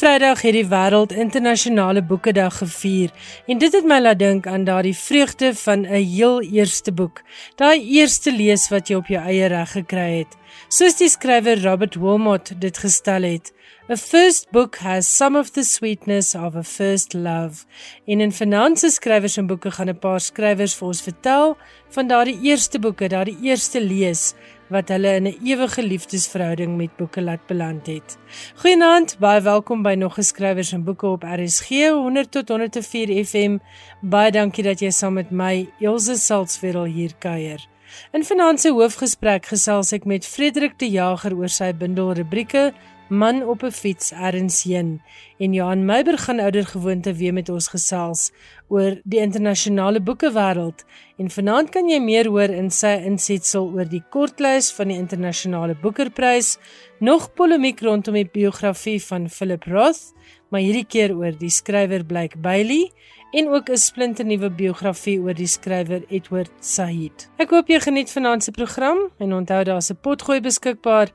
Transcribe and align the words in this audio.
Vrydag 0.00 0.40
het 0.46 0.54
die 0.56 0.64
wêreld 0.64 1.10
internasionale 1.12 2.00
boekedag 2.00 2.54
gevier 2.62 3.10
en 3.52 3.58
dit 3.60 3.74
het 3.76 3.84
my 3.84 3.98
laat 4.00 4.16
dink 4.22 4.46
aan 4.48 4.62
daardie 4.64 4.94
vreugde 4.96 5.50
van 5.54 5.84
'n 5.84 6.04
heel 6.16 6.40
eerste 6.40 6.92
boek, 6.92 7.20
daai 7.60 7.84
eerste 7.98 8.32
lees 8.32 8.68
wat 8.68 8.88
jy 8.88 8.96
op 8.96 9.06
jou 9.06 9.20
eie 9.20 9.46
reg 9.46 9.72
gekry 9.72 10.18
het. 10.18 10.36
Soos 10.68 10.96
die 10.96 11.08
skrywer 11.08 11.62
Robert 11.62 11.94
Wilmot 11.94 12.60
dit 12.60 12.78
gestel 12.78 13.22
het, 13.22 13.52
A 13.90 13.96
first 13.96 14.50
book 14.50 14.76
has 14.76 15.16
some 15.16 15.38
of 15.38 15.50
the 15.50 15.64
sweetness 15.64 16.34
of 16.34 16.54
a 16.54 16.62
first 16.62 17.12
love. 17.12 17.66
En 18.06 18.20
in 18.20 18.32
Finanse 18.32 18.90
Skrywers 18.90 19.36
en 19.36 19.46
Boeke 19.46 19.70
gaan 19.70 19.88
'n 19.88 19.98
paar 19.98 20.20
skrywers 20.20 20.74
vir 20.74 20.86
ons 20.86 21.02
vertel 21.02 21.56
van 21.90 22.06
daardie 22.06 22.40
eerste 22.42 22.78
boeke, 22.78 23.08
daardie 23.08 23.38
eerste 23.42 23.80
lees 23.80 24.34
wat 24.70 24.88
hulle 24.88 25.14
in 25.18 25.26
'n 25.26 25.38
ewige 25.44 25.82
liefdesverhouding 25.82 26.76
met 26.76 26.96
boeke 26.96 27.22
laat 27.22 27.46
beland 27.46 27.86
het. 27.86 28.18
Goeienaand, 28.54 29.16
baie 29.18 29.40
welkom 29.40 29.82
by 29.82 29.94
nog 29.94 30.14
geskrywers 30.14 30.72
en 30.72 30.84
boeke 30.84 31.06
op 31.06 31.22
RSG 31.22 31.68
100 31.90 32.30
tot 32.30 32.48
104 32.48 33.24
FM. 33.24 33.58
Baie 34.00 34.30
dankie 34.30 34.64
dat 34.64 34.80
jy 34.80 34.90
saam 34.90 35.12
met 35.12 35.30
my 35.30 35.68
Elsje 35.80 36.14
Salzwetel 36.14 36.84
hier 36.84 37.12
kuier. 37.18 37.66
In 38.12 38.24
finansie 38.24 38.70
hoofgesprek 38.70 39.46
gesels 39.46 39.92
ek 39.92 40.04
met 40.04 40.26
Frederik 40.26 40.78
de 40.78 40.90
Jager 40.90 41.34
oor 41.36 41.48
sy 41.48 41.72
bundel 41.72 42.12
rubrieke 42.12 42.72
Man 43.10 43.42
op 43.42 43.62
'n 43.62 43.70
fiets 43.70 44.12
erns 44.12 44.62
heen. 44.62 45.02
En 45.38 45.52
Johan 45.52 45.84
Meiber 45.84 46.18
gaan 46.18 46.40
ouer 46.40 46.66
gewoonte 46.66 47.14
weer 47.14 47.32
met 47.32 47.48
ons 47.48 47.68
gesels 47.68 48.32
oor 48.68 49.00
die 49.04 49.20
internasionale 49.20 50.00
boekewêreld 50.00 50.84
en 51.18 51.30
vanaand 51.30 51.70
kan 51.70 51.88
jy 51.88 51.98
meer 52.00 52.26
hoor 52.26 52.50
in 52.50 52.70
sy 52.70 53.02
insetsel 53.04 53.72
oor 53.74 53.88
die 53.88 54.04
kortlys 54.10 54.72
van 54.72 54.88
die 54.88 54.96
internasionale 54.96 55.74
boekerprys. 55.74 56.58
Nog 57.00 57.34
polemiek 57.34 57.80
rondom 57.80 58.14
die 58.14 58.30
biografie 58.32 59.02
van 59.02 59.28
Philip 59.28 59.64
Roth 59.64 60.14
maar 60.50 60.60
hierdie 60.60 60.86
keer 60.86 61.14
oor 61.16 61.34
die 61.38 61.50
skrywer 61.50 62.04
Blake 62.04 62.38
Bailey 62.38 62.90
en 63.32 63.48
ook 63.48 63.70
'n 63.70 63.76
splinternuwe 63.76 64.50
biografie 64.50 65.20
oor 65.20 65.34
die 65.34 65.46
skrywer 65.46 66.02
Edward 66.08 66.50
Said. 66.60 67.28
Ek 67.38 67.50
hoop 67.50 67.68
jy 67.68 67.80
geniet 67.80 68.10
vanaand 68.10 68.44
se 68.44 68.50
program 68.50 68.98
en 69.18 69.32
onthou 69.32 69.64
daar's 69.64 69.90
'n 69.90 69.98
potgooi 70.02 70.40
beskikbaar 70.40 71.08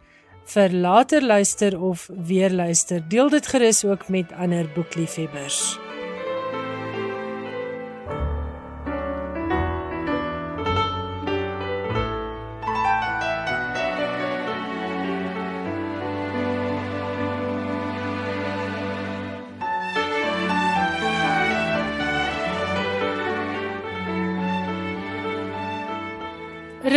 vir 0.45 0.73
later 0.73 1.23
luister 1.23 1.79
of 1.81 2.09
weer 2.27 2.51
luister. 2.51 3.01
Deel 3.07 3.29
dit 3.29 3.47
gerus 3.47 3.85
ook 3.85 4.07
met 4.07 4.31
ander 4.31 4.69
boekliefhebbers. 4.73 5.84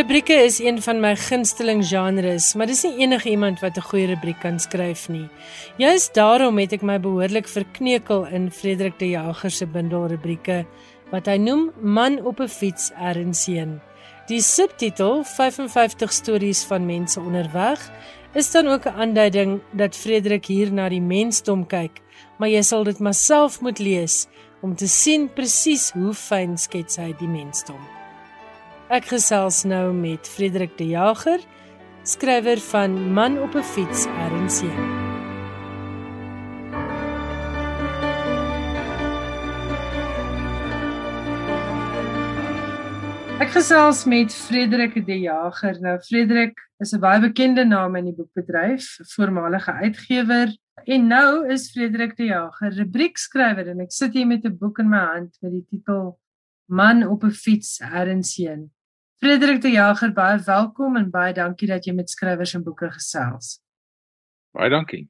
Rubrieke 0.09 0.33
is 0.41 0.57
een 0.59 0.79
van 0.81 1.03
my 1.05 1.11
gunsteling 1.21 1.83
genres, 1.85 2.55
maar 2.57 2.67
dis 2.67 2.81
nie 2.87 3.03
enige 3.05 3.29
iemand 3.29 3.61
wat 3.61 3.77
'n 3.77 3.89
goeie 3.91 4.07
rubriek 4.07 4.39
kan 4.41 4.59
skryf 4.59 5.09
nie. 5.09 5.29
Juist 5.77 6.15
daarom 6.15 6.59
het 6.59 6.73
ek 6.73 6.83
my 6.83 7.01
behoorlik 7.01 7.49
verkneukel 7.49 8.25
in 8.27 8.51
Frederik 8.51 8.99
de 8.99 9.09
Jager 9.09 9.51
se 9.51 9.67
bundel 9.67 10.07
rubrieke 10.07 10.67
wat 11.11 11.27
hy 11.27 11.37
noem 11.37 11.73
Man 11.83 12.25
op 12.25 12.41
'n 12.41 12.49
fiets 12.49 12.91
ernseen. 12.91 13.81
Die 14.27 14.41
subtitel 14.41 15.25
55 15.25 16.13
stories 16.13 16.65
van 16.65 16.87
mense 16.87 17.21
onderweg 17.21 17.91
is 18.35 18.51
dan 18.51 18.67
ook 18.67 18.87
'n 18.87 18.97
aanduiding 18.97 19.61
dat 19.73 19.97
Frederik 19.97 20.47
hier 20.47 20.73
na 20.73 20.89
die 20.89 21.03
mensdom 21.03 21.67
kyk, 21.67 22.01
maar 22.39 22.49
jy 22.49 22.63
sal 22.63 22.85
dit 22.85 22.99
maar 22.99 23.15
self 23.15 23.61
moet 23.61 23.79
lees 23.79 24.27
om 24.63 24.75
te 24.75 24.89
sien 24.89 25.33
presies 25.33 25.91
hoe 25.91 26.15
fyn 26.15 26.57
skets 26.57 26.97
hy 26.97 27.15
die 27.19 27.29
mensdom. 27.29 27.98
Ek 28.89 29.05
gesels 29.05 29.67
nou 29.69 29.91
met 29.93 30.25
Frederik 30.25 30.79
de 30.79 30.87
Jager, 30.95 31.43
skrywer 32.09 32.57
van 32.71 32.95
Man 33.13 33.35
op 33.37 33.53
'n 33.53 33.61
fiets 33.61 34.07
RNC. 34.09 34.65
Ek 43.45 43.51
gesels 43.53 44.05
met 44.05 44.33
Frederik 44.33 44.97
de 45.07 45.21
Jager. 45.21 45.81
Nou 45.81 45.99
Frederik 46.01 46.57
is 46.81 46.95
'n 46.95 47.01
baie 47.01 47.21
bekende 47.21 47.65
naam 47.65 47.97
in 47.97 48.05
die 48.05 48.15
boekbedryf, 48.17 48.99
voormalige 49.15 49.73
uitgewer 49.73 50.49
en 50.85 51.07
nou 51.07 51.47
is 51.53 51.71
Frederik 51.71 52.17
de 52.17 52.25
Jager 52.25 52.73
rubriekskrywer 52.73 53.69
en 53.69 53.81
ek 53.81 53.93
sit 53.93 54.13
hier 54.13 54.27
met 54.27 54.45
'n 54.45 54.57
boek 54.57 54.79
in 54.79 54.89
my 54.89 55.05
hand 55.13 55.37
met 55.41 55.53
die 55.53 55.67
titel 55.71 56.19
Man 56.65 57.07
op 57.07 57.23
'n 57.25 57.31
fiets 57.31 57.81
RNC. 57.81 58.69
Frederik 59.19 59.63
de 59.63 59.71
Jager, 59.75 60.13
baie 60.15 60.39
welkom 60.47 60.97
en 60.97 61.09
baie 61.11 61.33
dankie 61.35 61.67
dat 61.67 61.87
jy 61.89 61.91
met 61.91 62.11
skrywers 62.11 62.53
en 62.55 62.63
boeke 62.63 62.87
gesels. 62.95 63.57
Baie 64.55 64.71
dankie. 64.71 65.09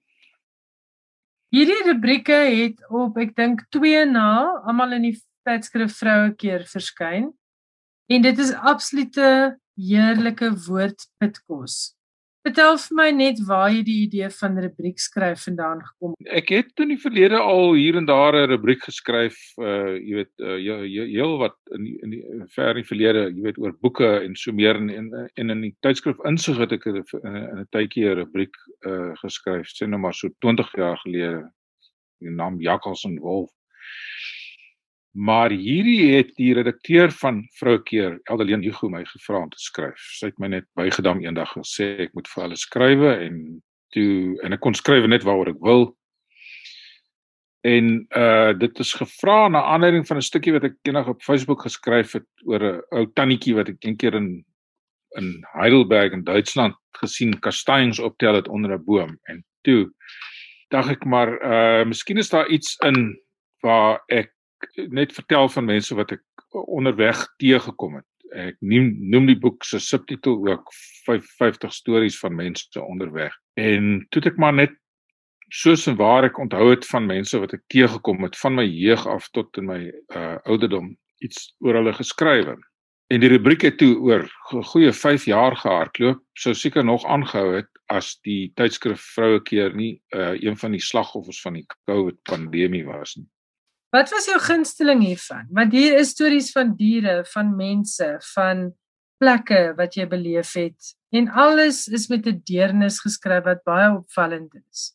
Hierdie 1.52 1.82
rubrieke 1.84 2.38
het 2.48 2.80
op 2.88 3.18
ek 3.20 3.34
dink 3.36 3.66
2 3.76 4.06
na 4.08 4.30
almal 4.64 4.96
in 4.96 5.04
die 5.10 5.12
tydskrif 5.44 5.98
vroue 6.00 6.32
keer 6.40 6.64
verskyn. 6.72 7.28
En 8.08 8.24
dit 8.24 8.40
is 8.40 8.54
absolute 8.56 9.28
heerlike 9.76 10.54
woordpitkos. 10.64 11.76
Vertel 12.48 12.78
vir 12.80 12.96
my 12.96 13.06
net 13.12 13.40
waar 13.44 13.68
jy 13.68 13.80
die 13.84 13.94
idee 14.06 14.28
van 14.32 14.54
rubriek 14.62 15.00
skryf 15.04 15.42
vandaan 15.44 15.82
gekom 15.84 16.14
het. 16.14 16.28
Ek 16.38 16.52
het 16.54 16.80
in 16.80 16.94
die 16.94 17.00
verlede 17.02 17.36
al 17.44 17.74
hier 17.76 17.98
en 18.00 18.06
daar 18.08 18.32
'n 18.38 18.48
rubriek 18.48 18.86
geskryf, 18.88 19.36
uh 19.60 19.98
jy 20.00 20.14
weet 20.16 20.32
uh 20.40 20.56
heel 21.12 21.36
wat 21.42 21.56
in 21.76 21.84
die, 21.84 21.98
in 22.02 22.10
die 22.10 22.22
ver 22.54 22.70
in 22.70 22.80
die 22.80 22.88
verlede, 22.88 23.26
jy 23.36 23.42
weet 23.44 23.58
oor 23.58 23.74
boeke 23.82 24.08
en 24.24 24.36
so 24.36 24.52
meer 24.52 24.80
en 24.80 24.88
en, 24.88 25.50
in 25.50 25.60
die 25.60 25.74
tydskrif 25.84 26.16
insig 26.24 26.56
het 26.56 26.72
ek 26.72 26.86
in 26.86 27.04
'n 27.04 27.68
tydjie 27.70 28.08
'n 28.08 28.16
rubriek 28.22 28.56
uh 28.86 29.12
geskryf, 29.20 29.68
sê 29.68 29.84
nou 29.86 30.00
maar 30.00 30.14
so 30.14 30.28
20 30.40 30.72
jaar 30.76 30.96
gelede. 31.04 31.52
Die 32.20 32.30
naam 32.30 32.60
Jakkals 32.60 33.04
en 33.04 33.20
Wolf. 33.20 33.52
Maar 35.12 35.50
hierdie 35.50 36.16
het 36.16 36.34
die 36.36 36.52
redakteur 36.54 37.10
van 37.10 37.42
Vroukeer, 37.58 38.18
Eldeleen 38.28 38.62
Hugo 38.62 38.88
my 38.88 39.04
gevra 39.08 39.42
om 39.42 39.50
te 39.50 39.60
skryf. 39.60 40.02
Sy 40.18 40.30
het 40.30 40.38
my 40.38 40.50
net 40.52 40.66
bygedam 40.76 41.22
eendag 41.24 41.54
gesê 41.56 41.94
ek 42.06 42.12
moet 42.14 42.28
vir 42.28 42.44
hulle 42.44 42.58
skrywe 42.60 43.14
en 43.24 43.38
toe 43.96 44.36
en 44.44 44.52
ek 44.52 44.60
kon 44.60 44.76
skryf 44.76 45.08
net 45.08 45.24
waaroor 45.24 45.54
ek 45.54 45.64
wil. 45.64 45.88
En 47.66 48.06
uh 48.16 48.52
dit 48.58 48.84
is 48.84 48.92
gevra 49.00 49.48
na 49.48 49.64
aanleiding 49.72 50.06
van 50.06 50.20
'n 50.20 50.28
stukkie 50.28 50.52
wat 50.52 50.64
ek 50.64 50.76
eendag 50.84 51.08
op 51.08 51.22
Facebook 51.22 51.64
geskryf 51.64 52.12
het 52.12 52.28
oor 52.44 52.62
'n 52.62 52.82
ou 52.92 53.06
tannetjie 53.14 53.56
wat 53.56 53.68
ek 53.68 53.84
eendag 53.84 54.14
in 54.14 54.44
in 55.16 55.44
Heidelberg 55.56 56.12
in 56.12 56.24
Duitsland 56.24 56.74
gesien 57.00 57.38
kastanjes 57.40 57.98
optel 57.98 58.34
het 58.34 58.48
onder 58.48 58.72
'n 58.76 58.84
boom 58.84 59.18
en 59.24 59.44
toe 59.62 59.90
dink 60.68 60.90
ek 60.90 61.04
maar 61.04 61.30
uh 61.42 61.84
miskien 61.84 62.18
is 62.18 62.28
daar 62.28 62.48
iets 62.48 62.76
in 62.84 63.18
waar 63.62 64.00
ek 64.08 64.32
net 64.88 65.12
vertel 65.12 65.48
van 65.48 65.64
mense 65.64 65.94
wat 65.94 66.12
ek 66.16 66.24
onderweg 66.64 67.24
teëgekom 67.42 68.00
het. 68.00 68.06
Ek 68.28 68.56
noem 68.60 68.90
noem 69.12 69.30
die 69.30 69.38
boek 69.40 69.64
se 69.64 69.80
subtitel 69.80 70.36
ook 70.48 70.72
55 71.06 71.72
stories 71.72 72.18
van 72.20 72.36
mense 72.36 72.82
onderweg. 72.82 73.34
En 73.56 74.06
toe 74.10 74.22
ek 74.28 74.36
maar 74.36 74.54
net 74.54 74.76
soos 75.48 75.86
en 75.88 75.96
waar 75.96 76.28
ek 76.28 76.38
onthou 76.38 76.68
het 76.70 76.86
van 76.86 77.06
mense 77.08 77.38
wat 77.40 77.54
ek 77.56 77.64
teëgekom 77.72 78.24
het 78.26 78.36
van 78.36 78.58
my 78.58 78.64
jeug 78.68 79.06
af 79.08 79.28
tot 79.32 79.56
in 79.60 79.68
my 79.70 79.80
uh 79.88 80.36
ouderdom 80.44 80.92
iets 81.24 81.54
oor 81.64 81.80
hulle 81.80 81.94
geskrywe. 81.96 82.58
En 83.08 83.22
die 83.22 83.30
rubriek 83.32 83.64
het 83.64 83.78
toe 83.80 83.94
oor 84.04 84.26
goeie 84.68 84.92
5 84.92 85.24
jaar 85.30 85.56
gehardloop, 85.56 86.20
sou 86.36 86.52
seker 86.54 86.84
nog 86.84 87.06
aangehou 87.08 87.54
het 87.56 87.70
as 87.88 88.18
die 88.28 88.52
tydskrif 88.60 89.00
Vroue 89.14 89.40
keer 89.40 89.72
nie 89.74 89.94
uh 90.12 90.34
een 90.36 90.60
van 90.60 90.76
die 90.76 90.84
slagoffers 90.84 91.40
van 91.40 91.56
die 91.56 91.66
COVID 91.88 92.20
pandemie 92.28 92.84
was 92.84 93.16
nie. 93.16 93.28
Wat 93.90 94.10
was 94.12 94.26
jou 94.28 94.36
gunsteling 94.40 95.00
hiervan? 95.00 95.46
Want 95.50 95.72
hier 95.72 95.96
is 95.96 96.10
stories 96.12 96.50
van 96.52 96.74
diere, 96.76 97.22
van 97.32 97.54
mense, 97.56 98.08
van 98.34 98.68
plekke 99.18 99.72
wat 99.78 99.96
jy 99.96 100.04
beleef 100.06 100.52
het 100.58 100.94
en 101.16 101.30
alles 101.32 101.86
is 101.88 102.08
met 102.12 102.26
'n 102.26 102.42
deernis 102.44 103.00
geskryf 103.00 103.44
wat 103.44 103.64
baie 103.64 103.88
opvallend 103.96 104.52
is. 104.70 104.92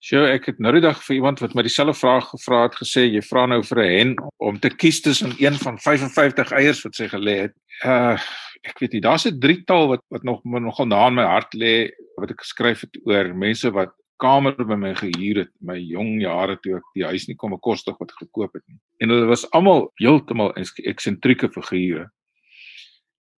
So 0.00 0.24
ek 0.24 0.46
het 0.46 0.58
nou 0.58 0.72
die 0.72 0.80
dag 0.80 1.02
vir 1.04 1.16
iemand 1.16 1.40
wat 1.40 1.54
my 1.54 1.62
dieselfde 1.62 1.94
vraag 1.94 2.30
gevra 2.30 2.62
het 2.62 2.74
gesê 2.76 3.04
jy 3.08 3.20
vra 3.22 3.46
nou 3.46 3.62
vir 3.62 3.78
'n 3.78 3.98
hen 3.98 4.16
om 4.38 4.58
te 4.58 4.70
kies 4.70 5.00
tussen 5.00 5.34
een 5.38 5.54
van 5.54 5.78
55 5.78 6.52
eiers 6.52 6.82
wat 6.84 6.94
sy 6.94 7.08
gelê 7.08 7.36
het. 7.48 7.54
Uh 7.84 8.18
ek 8.64 8.78
weet 8.80 8.92
nie, 8.92 9.00
daar's 9.00 9.26
'n 9.26 9.40
drietal 9.40 9.88
wat 9.88 10.00
wat 10.08 10.22
nog 10.22 10.40
nogal 10.44 10.86
na 10.86 11.06
in 11.06 11.14
my 11.14 11.24
hart 11.24 11.54
lê 11.54 11.90
wat 12.16 12.30
ek 12.30 12.40
geskryf 12.40 12.80
het 12.80 12.96
oor 13.04 13.34
mense 13.34 13.70
wat 13.70 13.92
kamer 14.22 14.54
by 14.56 14.76
my 14.78 14.92
gehuur 14.98 15.42
het 15.42 15.52
my 15.60 15.76
jong 15.78 16.20
jare 16.22 16.56
toe 16.62 16.78
ek 16.78 16.90
die 16.94 17.06
huis 17.06 17.26
nie 17.28 17.36
kom 17.38 17.54
bekostig 17.56 17.96
wat 18.00 18.12
gekoop 18.18 18.54
het 18.54 18.62
nie. 18.66 18.78
En 19.02 19.12
hulle 19.14 19.30
was 19.30 19.46
almal 19.56 19.88
heeltemal 20.00 20.54
eksentrieke 20.56 21.50
figure. 21.54 22.08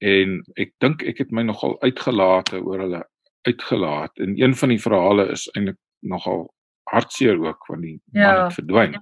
En 0.05 0.43
ek 0.61 0.75
dink 0.85 1.03
ek 1.03 1.25
het 1.25 1.33
my 1.33 1.47
nogal 1.49 1.79
uitgelaat 1.83 2.53
oor 2.59 2.85
hulle 2.85 3.03
uitgelaat. 3.49 4.13
En 4.21 4.37
een 4.37 4.55
van 4.55 4.75
die 4.75 4.83
verhale 4.83 5.31
is 5.33 5.47
eintlik 5.55 5.81
nogal 6.05 6.47
hartseer 6.91 7.41
ook 7.41 7.67
want 7.67 7.83
die 7.83 7.99
ja. 8.13 8.33
man 8.33 8.45
het 8.45 8.59
verdwyn. 8.61 8.97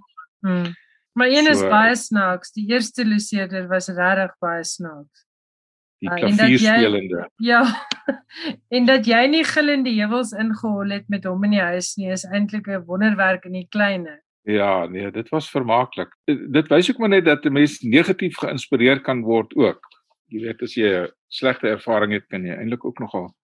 Hmm. 0.47 0.73
Maar 1.15 1.31
een 1.31 1.51
is 1.51 1.59
so, 1.59 1.69
baie 1.71 1.97
snaaks. 1.97 2.53
Die 2.53 2.67
eerste 2.71 3.05
Luceerder 3.05 3.69
was 3.69 3.89
regtig 3.89 4.35
baie 4.43 4.65
snaaks. 4.65 5.27
Die 6.05 6.11
uh, 6.11 6.19
klavierspelende. 6.21 7.29
Ja. 7.41 7.63
en 8.77 8.89
dat 8.89 9.09
jy 9.09 9.23
nie 9.33 9.45
gillende 9.49 9.93
heuwels 9.95 10.35
ingehol 10.37 10.93
het 10.93 11.09
met 11.13 11.25
hom 11.25 11.47
in 11.49 11.57
die 11.57 11.65
huis 11.65 11.95
nie 12.01 12.11
is 12.13 12.27
eintlik 12.29 12.69
'n 12.69 12.85
wonderwerk 12.89 13.49
in 13.49 13.57
die 13.57 13.69
kleine. 13.71 14.21
Ja, 14.45 14.87
nee, 14.87 15.11
dit 15.11 15.29
was 15.33 15.49
vermaaklik. 15.49 16.11
Dit 16.29 16.69
wys 16.69 16.91
ook 16.91 16.99
maar 17.01 17.15
net 17.15 17.25
dat 17.25 17.47
'n 17.47 17.53
mens 17.53 17.81
negatief 17.81 18.37
geïnspireer 18.37 19.01
kan 19.01 19.23
word 19.23 19.55
ook. 19.57 19.81
Jy 20.29 20.41
weet 20.41 20.63
as 20.63 20.75
jy 20.75 20.89
'n 20.93 21.13
slegte 21.29 21.69
ervaring 21.69 22.13
het, 22.13 22.29
kan 22.29 22.45
jy 22.45 22.53
eintlik 22.53 22.85
ook 22.85 22.99
nogal 22.99 23.35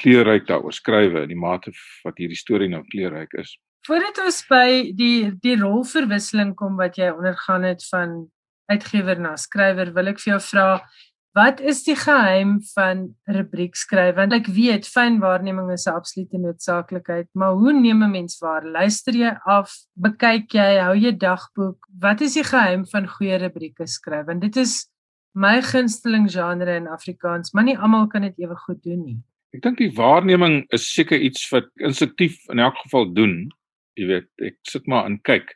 kleurryk 0.00 0.46
daaroor 0.46 0.72
skryf 0.72 1.12
in 1.12 1.28
die 1.28 1.36
mate 1.36 1.72
wat 2.04 2.18
hierdie 2.18 2.38
storie 2.38 2.68
nou 2.68 2.82
kleurryk 2.88 3.32
is. 3.32 3.58
Voordat 3.86 4.18
ons 4.24 4.42
by 4.48 4.92
die 4.96 5.32
die 5.42 5.56
rolverwisseling 5.56 6.54
kom 6.54 6.76
wat 6.76 6.96
jy 6.96 7.10
ondergaan 7.10 7.62
het 7.62 7.84
van 7.90 8.30
uitgewer 8.68 9.20
na 9.20 9.36
skrywer, 9.36 9.92
wil 9.92 10.10
ek 10.12 10.20
vir 10.20 10.32
jou 10.34 10.40
vra 10.40 10.66
Wat 11.38 11.60
is 11.60 11.84
die 11.86 11.94
geheim 11.94 12.56
van 12.72 13.02
rubriek 13.30 13.76
skryf? 13.78 14.16
Want 14.16 14.32
ek 14.34 14.48
weet 14.50 14.88
fyn 14.90 15.20
waarneming 15.22 15.68
is 15.70 15.84
'n 15.86 15.94
absolute 15.94 16.38
noodsaaklikheid, 16.38 17.28
maar 17.38 17.52
hoe 17.60 17.72
neem 17.72 18.02
'n 18.02 18.10
mens 18.10 18.38
waar? 18.42 18.64
Luister 18.64 19.14
jy 19.14 19.30
af? 19.44 19.70
Bekyk 19.94 20.50
jy? 20.52 20.80
Hou 20.82 20.96
jy 20.96 21.12
dagboek? 21.12 21.86
Wat 22.00 22.20
is 22.20 22.34
die 22.34 22.42
geheim 22.42 22.86
van 22.86 23.06
goeie 23.06 23.38
rubrieke 23.38 23.86
skryf? 23.86 24.26
Want 24.26 24.40
dit 24.40 24.56
is 24.56 24.90
my 25.34 25.62
gunsteling 25.62 26.30
genre 26.30 26.74
in 26.74 26.88
Afrikaans, 26.88 27.52
maar 27.52 27.64
nie 27.64 27.78
almal 27.78 28.06
kan 28.06 28.22
dit 28.22 28.38
ewe 28.38 28.56
goed 28.56 28.82
doen 28.82 29.04
nie. 29.04 29.18
Ek 29.54 29.62
dink 29.62 29.78
die 29.78 29.94
waarneming 29.94 30.64
is 30.72 30.92
seker 30.92 31.20
iets 31.20 31.50
wat 31.50 31.70
instinktief 31.76 32.48
in 32.48 32.58
elk 32.58 32.76
geval 32.76 33.12
doen. 33.12 33.48
Jy 33.94 34.06
weet, 34.06 34.28
ek 34.38 34.56
sit 34.62 34.86
maar 34.86 35.06
en 35.06 35.20
kyk 35.22 35.54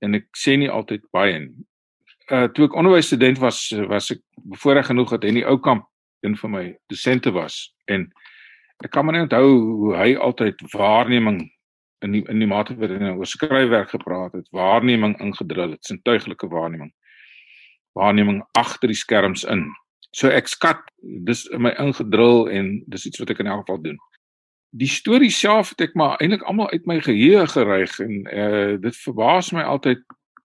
en 0.00 0.14
ek 0.14 0.26
sê 0.36 0.56
nie 0.56 0.70
altyd 0.70 1.02
baie 1.10 1.38
nie 1.38 1.66
uh 2.32 2.48
toe 2.54 2.66
ek 2.68 2.76
onderwysstudent 2.80 3.38
was 3.42 3.70
was 3.88 4.10
ek 4.14 4.22
bevoorreg 4.48 4.86
genoeg 4.88 5.10
dat 5.16 5.26
Henny 5.28 5.44
Oukamp 5.44 5.86
een 6.22 6.36
van 6.36 6.50
my 6.50 6.78
dosente 6.86 7.30
was. 7.30 7.74
En 7.84 8.06
ek 8.84 8.90
kan 8.90 9.06
my 9.06 9.12
net 9.12 9.28
onthou 9.28 9.48
hoe 9.60 9.96
hy 9.98 10.14
altyd 10.16 10.62
waarneming 10.72 11.42
in 12.02 12.16
die 12.16 12.22
in 12.30 12.42
die 12.42 12.48
mate 12.50 12.74
wat 12.78 12.90
hy 12.90 12.98
nou 13.02 13.16
oor 13.20 13.28
skryfwerk 13.28 13.92
gepraat 13.94 14.34
het 14.38 14.48
waarneming 14.50 15.18
ingedrul 15.22 15.76
het 15.76 15.84
sintuiglike 15.86 16.48
waarneming 16.50 16.90
waarneming 17.98 18.40
agter 18.56 18.88
die 18.88 18.96
skerms 18.96 19.44
in. 19.44 19.66
So 20.16 20.28
ek 20.32 20.48
skat 20.48 20.80
dis 21.28 21.44
in 21.52 21.62
my 21.66 21.74
ingedrul 21.80 22.48
en 22.48 22.78
dis 22.88 23.06
iets 23.08 23.20
wat 23.20 23.32
ek 23.34 23.42
in 23.44 23.50
elk 23.52 23.66
geval 23.66 23.82
doen. 23.84 24.00
Die 24.72 24.88
storie 24.88 25.30
self 25.30 25.74
het 25.74 25.88
ek 25.88 25.96
maar 26.00 26.16
eintlik 26.16 26.44
almal 26.48 26.70
uit 26.72 26.88
my 26.88 26.98
geheue 27.04 27.44
geryg 27.52 27.98
en 28.00 28.14
uh 28.32 28.74
dit 28.80 28.98
verbaas 29.04 29.52
my 29.52 29.64
altyd 29.68 30.00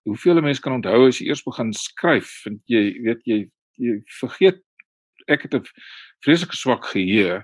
hoeveel 0.08 0.42
mense 0.44 0.62
kan 0.64 0.78
onthou 0.78 1.06
as 1.08 1.20
jy 1.20 1.28
eers 1.28 1.44
begin 1.46 1.72
skryf 1.76 2.32
want 2.46 2.60
jy 2.72 2.82
weet 3.04 3.22
jy 3.28 3.38
jy 3.78 4.00
vergeet 4.20 4.60
ek 5.28 5.46
het 5.46 5.54
'n 5.54 5.64
vreeslike 6.24 6.56
swak 6.56 6.90
geheue 6.94 7.42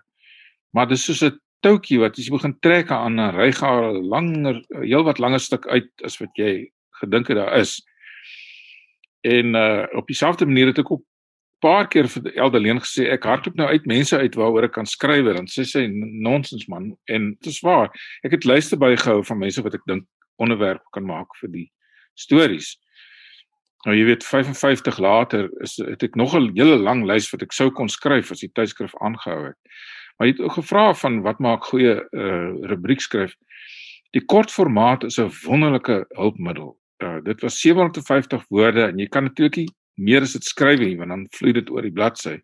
maar 0.75 0.89
dis 0.91 1.05
soos 1.05 1.23
'n 1.23 1.39
toutjie 1.65 2.01
wat 2.03 2.19
as 2.19 2.29
jy 2.29 2.35
begin 2.35 2.55
trek 2.61 2.93
aan 2.93 3.21
'n 3.21 3.35
ryga 3.37 3.71
langer 4.13 4.61
heelwat 4.83 5.19
langer 5.19 5.41
stuk 5.41 5.67
uit 5.67 5.91
as 6.05 6.21
wat 6.21 6.33
jy 6.37 6.71
gedink 7.01 7.29
het 7.29 7.37
daar 7.37 7.57
is. 7.59 7.81
En 9.25 9.55
uh 9.55 9.87
op 9.97 10.07
dieselfde 10.07 10.47
manier 10.47 10.67
het 10.67 10.79
ek 10.79 10.91
ook 10.91 11.05
paar 11.61 11.89
keer 11.89 12.09
vir 12.09 12.35
Eldeleen 12.37 12.81
gesê 12.81 13.09
ek 13.09 13.25
hardloop 13.25 13.57
nou 13.57 13.69
uit 13.69 13.87
mense 13.87 14.19
uit 14.19 14.35
waaroor 14.35 14.65
ek 14.69 14.75
kan 14.77 14.87
skryf 14.87 15.27
en 15.33 15.49
sy 15.49 15.65
sê 15.65 15.87
nonsens 15.89 16.67
man. 16.69 16.93
En 17.09 17.33
dit 17.41 17.53
is 17.53 17.61
waar. 17.61 17.89
Ek 18.23 18.37
het 18.37 18.45
luister 18.45 18.79
bygehou 18.79 19.25
van 19.25 19.39
mense 19.39 19.63
wat 19.63 19.75
ek 19.75 19.87
dink 19.87 20.05
onderwerp 20.37 20.83
kan 20.93 21.07
maak 21.07 21.33
vir 21.41 21.51
die 21.51 21.69
stories. 22.15 22.75
Nou 23.85 23.97
jy 23.97 24.05
weet 24.09 24.25
55 24.25 24.99
later 24.99 25.51
is 25.61 25.77
het 25.77 26.03
ek 26.03 26.15
nog 26.17 26.35
'n 26.35 26.53
hele 26.57 26.77
lang 26.77 27.05
lys 27.05 27.31
wat 27.33 27.43
ek 27.43 27.53
sou 27.53 27.71
kon 27.71 27.89
skryf 27.89 28.31
as 28.31 28.41
die 28.41 28.53
tydskrif 28.53 28.95
aangehou 29.01 29.47
het. 29.47 29.59
Maar 30.17 30.29
jy 30.29 30.33
het 30.33 30.41
ook 30.41 30.53
gevra 30.53 30.95
van 30.95 31.23
wat 31.23 31.39
maak 31.39 31.65
goeie 31.65 32.01
uh 32.13 32.51
rubriek 32.71 33.01
skryf. 33.01 33.35
Die 34.13 34.25
kortformaat 34.25 35.05
is 35.05 35.19
'n 35.19 35.31
wonderlike 35.45 36.07
hulpmiddel. 36.17 36.79
Uh 37.03 37.21
dit 37.25 37.41
was 37.41 37.61
750 37.61 38.45
woorde 38.49 38.83
en 38.83 38.99
jy 38.99 39.09
kan 39.09 39.25
natuurlik 39.25 39.71
meer 39.95 40.23
as 40.23 40.33
dit 40.33 40.45
skryf 40.45 40.81
nie 40.81 40.97
want 40.97 41.11
dan 41.11 41.27
vloei 41.31 41.53
dit 41.53 41.71
oor 41.71 41.83
die 41.83 41.93
bladsy. 41.93 42.41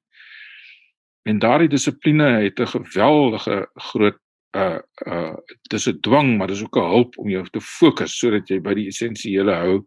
En 1.22 1.38
daardie 1.38 1.68
dissipline 1.68 2.42
het 2.42 2.60
'n 2.60 2.66
geweldige 2.66 3.68
groot 3.74 4.18
uh 4.56 4.80
uh 5.06 5.36
dis 5.70 5.88
'n 5.88 6.00
dwang 6.00 6.36
maar 6.38 6.48
dis 6.48 6.62
ook 6.62 6.76
'n 6.76 6.90
hulp 6.90 7.18
om 7.18 7.28
jou 7.28 7.44
te 7.50 7.60
fokus 7.60 8.18
sodat 8.18 8.48
jy 8.48 8.60
by 8.60 8.74
die 8.74 8.88
essensiële 8.88 9.54
hou 9.54 9.86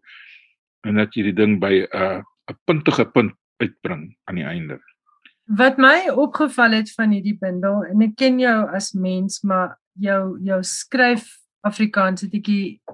en 0.87 0.95
dat 0.95 1.15
jy 1.15 1.23
die 1.23 1.35
ding 1.35 1.59
by 1.59 1.73
'n 1.83 1.87
uh, 1.91 2.21
'n 2.51 2.57
puntige 2.65 3.05
punt 3.05 3.33
uitbring 3.57 4.15
aan 4.23 4.35
die 4.35 4.47
einde. 4.47 4.79
Wat 5.45 5.77
my 5.77 6.09
opgeval 6.09 6.71
het 6.71 6.91
van 6.95 7.11
hierdie 7.11 7.37
bundel 7.39 7.83
en 7.83 8.01
ek 8.01 8.15
ken 8.15 8.39
jou 8.39 8.59
as 8.75 8.93
mens 8.93 9.41
maar 9.43 9.77
jou 9.99 10.39
jou 10.43 10.63
skryf 10.63 11.39
Afrikaans 11.63 12.21
het 12.21 12.33
ek 12.33 12.49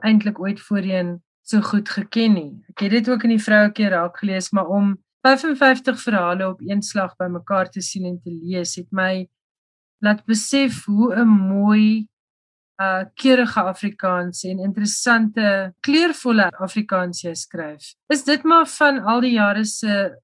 eintlik 0.06 0.40
ooit 0.40 0.60
voorheen 0.60 1.22
so 1.42 1.62
goed 1.62 1.90
geken 1.90 2.34
nie. 2.34 2.52
Ek 2.70 2.86
het 2.86 2.92
dit 2.92 3.10
ook 3.10 3.24
in 3.24 3.34
die 3.34 3.44
vrouekie 3.44 3.90
raak 3.90 4.18
gelees 4.22 4.52
maar 4.52 4.68
om 4.68 4.98
55 5.26 6.02
verhale 6.02 6.48
op 6.48 6.62
een 6.62 6.82
slag 6.82 7.16
bymekaar 7.18 7.70
te 7.70 7.82
sien 7.82 8.06
en 8.06 8.20
te 8.22 8.32
lees 8.32 8.76
het 8.76 8.88
my 8.92 9.28
laat 10.00 10.26
besef 10.26 10.86
hoe 10.86 11.16
'n 11.16 11.28
mooi 11.28 12.08
uh 12.80 13.04
keurige 13.14 13.62
Afrikaans 13.62 14.44
en 14.44 14.60
interessante 14.64 15.74
kleurvolle 15.80 16.48
Afrikaans 16.64 17.22
jy 17.22 17.34
skryf. 17.36 17.94
Is 18.08 18.24
dit 18.24 18.44
maar 18.44 18.68
van 18.68 19.02
al 19.04 19.22
die 19.22 19.36
jare 19.36 19.66
se 19.66 20.16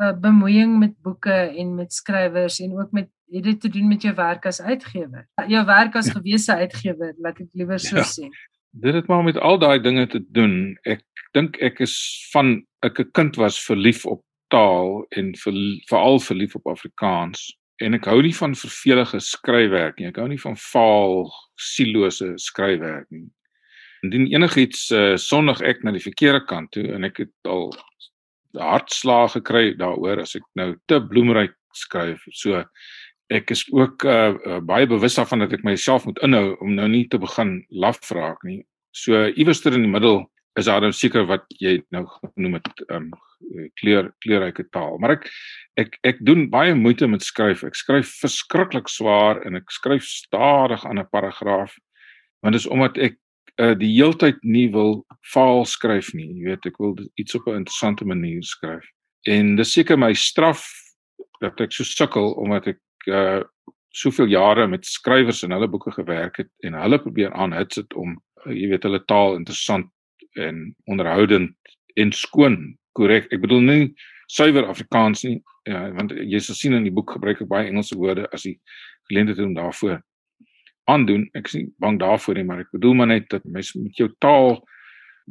uh 0.00 0.12
bemoeiing 0.20 0.78
met 0.78 0.92
boeke 1.02 1.32
en 1.32 1.74
met 1.74 1.92
skrywers 1.92 2.60
en 2.60 2.78
ook 2.78 2.92
met 2.92 3.08
het 3.32 3.44
dit 3.44 3.60
te 3.60 3.68
doen 3.68 3.88
met 3.88 4.02
jou 4.02 4.14
werk 4.14 4.46
as 4.46 4.60
uitgewer? 4.60 5.26
Jou 5.48 5.64
werk 5.64 5.96
as 5.96 6.06
ja. 6.06 6.12
gewese 6.12 6.54
uitgewer, 6.54 7.14
laat 7.18 7.40
ek 7.40 7.48
liewer 7.52 7.80
so 7.80 7.96
ja. 7.96 8.04
sê. 8.04 8.28
Dit 8.70 8.94
het 8.94 9.08
maar 9.08 9.24
met 9.24 9.38
al 9.40 9.58
daai 9.58 9.80
dinge 9.80 10.06
te 10.06 10.20
doen. 10.32 10.76
Ek 10.84 11.04
dink 11.32 11.56
ek 11.64 11.80
is 11.80 11.96
van 12.32 12.60
ek 12.84 13.00
'n 13.00 13.10
kind 13.12 13.36
was 13.36 13.56
verlief 13.64 14.04
op 14.04 14.20
taal 14.52 15.06
en 15.16 15.32
veral 15.88 16.20
verlief 16.20 16.54
op 16.54 16.66
Afrikaans 16.66 17.56
en 17.80 17.96
ek 17.96 18.08
hou 18.10 18.18
nie 18.22 18.34
van 18.36 18.56
vervelige 18.58 19.20
skryfwerk 19.24 19.98
nie. 19.98 20.10
Ek 20.10 20.18
hou 20.20 20.28
nie 20.30 20.40
van 20.40 20.58
vaal, 20.60 21.30
sielose 21.56 22.32
skryfwerk 22.40 23.08
nie. 23.14 23.28
Indien 24.02 24.26
enigiets 24.34 24.88
uh, 24.90 25.14
sondig 25.20 25.62
ek 25.66 25.84
na 25.86 25.94
die 25.94 26.02
verkeerde 26.02 26.42
kant 26.48 26.72
toe 26.74 26.88
en 26.94 27.06
ek 27.06 27.22
het 27.24 27.50
al 27.50 27.70
hartslae 28.58 29.30
gekry 29.38 29.64
daaroor 29.78 30.24
as 30.24 30.34
ek 30.36 30.44
nou 30.58 30.72
te 30.90 30.98
bloemryk 31.00 31.54
skryf. 31.76 32.24
So 32.36 32.64
ek 33.32 33.54
is 33.54 33.64
ook 33.72 34.04
uh, 34.04 34.58
baie 34.66 34.88
bewus 34.90 35.16
daarvan 35.16 35.46
dat 35.46 35.54
ek 35.56 35.64
myself 35.64 36.04
moet 36.08 36.20
inhou 36.26 36.52
om 36.60 36.74
nou 36.76 36.88
nie 36.90 37.06
te 37.08 37.20
begin 37.22 37.60
laf 37.70 38.02
raak 38.12 38.42
nie. 38.44 38.60
So 38.92 39.24
iewers 39.30 39.62
ter 39.64 39.78
in 39.78 39.86
die 39.86 39.92
middel 39.92 40.26
is 40.60 40.68
daar 40.68 40.82
nou 40.84 40.92
seker 40.92 41.24
wat 41.30 41.46
jy 41.62 41.78
nou 41.94 42.04
genoem 42.34 42.58
het 42.58 42.82
um 42.92 43.12
kleur 43.80 44.10
kleurryke 44.24 44.64
taal. 44.70 44.98
Maar 44.98 45.16
ek 45.16 45.28
ek 45.80 45.98
ek 46.04 46.20
doen 46.26 46.48
baie 46.50 46.74
moeite 46.74 47.08
met 47.08 47.24
skryf. 47.24 47.64
Ek 47.64 47.78
skryf 47.78 48.10
verskriklik 48.20 48.88
swaar 48.88 49.42
en 49.46 49.56
ek 49.56 49.70
skryf 49.70 50.04
stadig 50.04 50.84
aan 50.86 50.98
'n 50.98 51.08
paragraaf. 51.10 51.76
Want 52.42 52.54
dit 52.54 52.62
is 52.62 52.68
omdat 52.68 52.98
ek 52.98 53.18
uh 53.60 53.74
die 53.74 53.92
heeltyd 53.92 54.38
nie 54.42 54.68
wil 54.72 55.04
vaal 55.32 55.64
skryf 55.64 56.12
nie. 56.14 56.28
Jy 56.40 56.44
weet, 56.44 56.66
ek 56.66 56.78
wil 56.78 56.96
iets 57.16 57.34
op 57.34 57.46
'n 57.46 57.62
interessante 57.62 58.04
manier 58.04 58.42
skryf. 58.42 58.84
En 59.26 59.56
dis 59.56 59.72
seker 59.72 59.98
my 59.98 60.12
straf 60.12 60.66
dat 61.40 61.60
ek 61.60 61.72
so 61.72 61.84
sukkel 61.84 62.32
omdat 62.32 62.66
ek 62.66 62.80
uh 63.06 63.42
soveel 63.92 64.26
jare 64.26 64.66
met 64.66 64.86
skrywers 64.86 65.42
en 65.42 65.52
hulle 65.52 65.68
boeke 65.68 65.92
gewerk 65.92 66.36
het 66.36 66.48
en 66.64 66.72
hulle 66.80 66.98
probeer 66.98 67.32
aanhits 67.32 67.76
dit 67.76 67.94
om 67.94 68.14
uh, 68.46 68.52
jy 68.52 68.70
weet 68.72 68.86
hulle 68.88 69.02
taal 69.04 69.36
interessant 69.36 69.90
en 70.40 70.62
onderhoudend 70.88 71.74
en 72.00 72.12
skoon 72.16 72.56
korrek. 72.92 73.28
Ek 73.32 73.40
bedoel 73.40 73.66
nie 73.66 73.94
suiwer 74.32 74.68
Afrikaans 74.68 75.24
nie. 75.26 75.40
Ja, 75.68 75.84
want 75.94 76.14
jy 76.16 76.40
sal 76.42 76.58
sien 76.58 76.74
in 76.74 76.86
die 76.88 76.94
boek 76.94 77.14
gebruik 77.14 77.42
ek 77.44 77.50
baie 77.50 77.68
Engelse 77.70 77.96
woorde 77.98 78.26
as 78.34 78.46
jy 78.48 78.56
geleentheid 79.10 79.42
om 79.44 79.54
daarvoor 79.54 80.00
aandoen. 80.90 81.28
Ek 81.38 81.46
is 81.50 81.58
nie 81.58 81.66
bang 81.82 82.00
daarvoor 82.00 82.38
nie, 82.38 82.46
maar 82.48 82.64
ek 82.64 82.72
bedoel 82.74 82.96
maar 82.98 83.12
net 83.12 83.28
dat 83.30 83.44
mens 83.44 83.74
met 83.78 83.98
jou 83.98 84.10
taal 84.22 84.62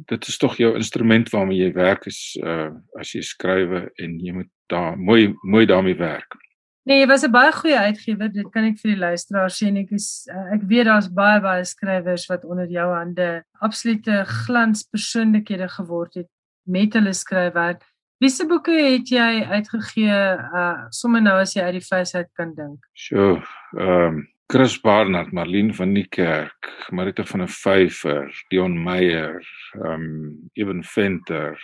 dit 0.08 0.28
is 0.28 0.38
tog 0.40 0.56
jou 0.56 0.70
instrument 0.78 1.28
waarmee 1.30 1.58
jy 1.58 1.72
werk 1.76 2.06
is 2.08 2.20
uh 2.40 2.70
as 3.00 3.12
jy 3.12 3.20
skrywe 3.26 3.84
en 4.00 4.16
jy 4.24 4.32
moet 4.38 4.48
daar 4.72 4.96
mooi 4.96 5.34
mooi 5.42 5.66
daarmee 5.68 5.98
werk. 5.98 6.38
Nee, 6.84 6.98
jy 6.98 7.06
was 7.06 7.22
'n 7.22 7.30
baie 7.30 7.52
goeie 7.52 7.78
uitgewer, 7.78 8.32
dit 8.32 8.48
kan 8.50 8.64
ek 8.64 8.78
vir 8.82 8.90
die 8.90 9.02
luisteraars 9.04 9.58
sê 9.58 9.68
en 9.68 9.76
ek 9.76 9.92
is 9.92 10.26
uh, 10.32 10.54
ek 10.54 10.62
weet 10.66 10.88
daar's 10.88 11.08
baie 11.08 11.40
baie 11.40 11.64
skrywers 11.64 12.26
wat 12.26 12.44
onder 12.44 12.66
jou 12.66 12.88
hande 12.94 13.44
absolute 13.60 14.24
glanspersoonlikhede 14.26 15.68
geword 15.68 16.14
het 16.14 16.31
met 16.64 16.94
hulle 16.94 17.12
skryfwerk. 17.12 17.82
Wiese 18.22 18.46
boeke 18.46 18.74
het 18.74 19.10
jy 19.10 19.42
uitgegee 19.50 20.18
uh 20.54 20.86
sommer 20.94 21.22
nou 21.22 21.40
as 21.40 21.56
jy 21.56 21.64
uit 21.66 21.80
die 21.80 21.86
face 21.86 22.16
uit 22.16 22.30
kan 22.38 22.54
dink? 22.54 22.84
Sjoe, 22.94 23.40
ehm 23.78 23.88
um, 23.88 24.22
Chris 24.52 24.74
Barnard, 24.80 25.30
Marlene 25.32 25.72
van 25.72 25.94
die 25.96 26.04
Kerk, 26.12 26.68
Marita 26.92 27.24
van 27.24 27.40
der 27.40 27.48
Vyver, 27.48 28.26
Dion 28.50 28.74
Meyer, 28.84 29.40
ehm 29.74 29.92
um, 29.92 30.50
Eben 30.54 30.82
Venter. 30.84 31.56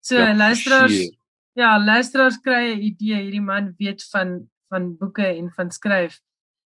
So 0.00 0.16
luisteraars 0.16 0.96
ja, 1.52 1.76
luisteraars 1.78 2.40
kry 2.40 2.74
'n 2.74 2.82
idee 2.90 3.22
hierdie 3.22 3.44
man 3.44 3.74
weet 3.78 4.02
van 4.12 4.48
van 4.70 4.96
boeke 4.96 5.26
en 5.26 5.50
van 5.52 5.70
skryf. 5.70 6.20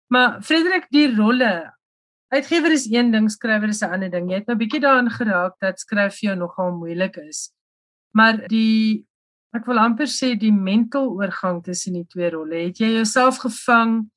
Maar 0.07 0.41
Frederik, 0.41 0.85
die 0.89 1.15
rolle 1.15 1.73
uitgewer 2.33 2.71
is 2.73 2.87
een 2.91 3.11
ding, 3.13 3.29
skrywer 3.31 3.69
is 3.69 3.81
'n 3.81 3.93
ander 3.93 4.09
ding. 4.09 4.29
Jy 4.29 4.35
het 4.41 4.47
nou 4.47 4.57
bietjie 4.57 4.81
daarin 4.81 5.09
geraak 5.09 5.53
dat 5.59 5.79
skryf 5.79 6.17
vir 6.19 6.29
jou 6.29 6.35
nogal 6.35 6.71
moeilik 6.71 7.17
is. 7.17 7.51
Maar 8.11 8.47
die 8.47 9.05
ek 9.53 9.65
wil 9.65 9.77
amper 9.77 10.09
sê 10.09 10.33
die 10.37 10.51
mental 10.51 11.11
oorgang 11.13 11.63
tussen 11.63 11.93
die 11.93 12.07
twee 12.09 12.29
rolle. 12.29 12.55
Het 12.55 12.77
jy 12.77 12.89
jouself 12.97 13.37
gevang 13.37 14.09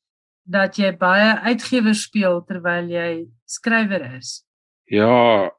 dat 0.47 0.77
jy 0.77 0.93
baie 0.97 1.35
uitgewer 1.45 1.95
speel 1.95 2.41
terwyl 2.47 2.89
jy 2.89 3.27
skrywer 3.45 4.17
is? 4.17 4.45
Ja, 4.85 5.51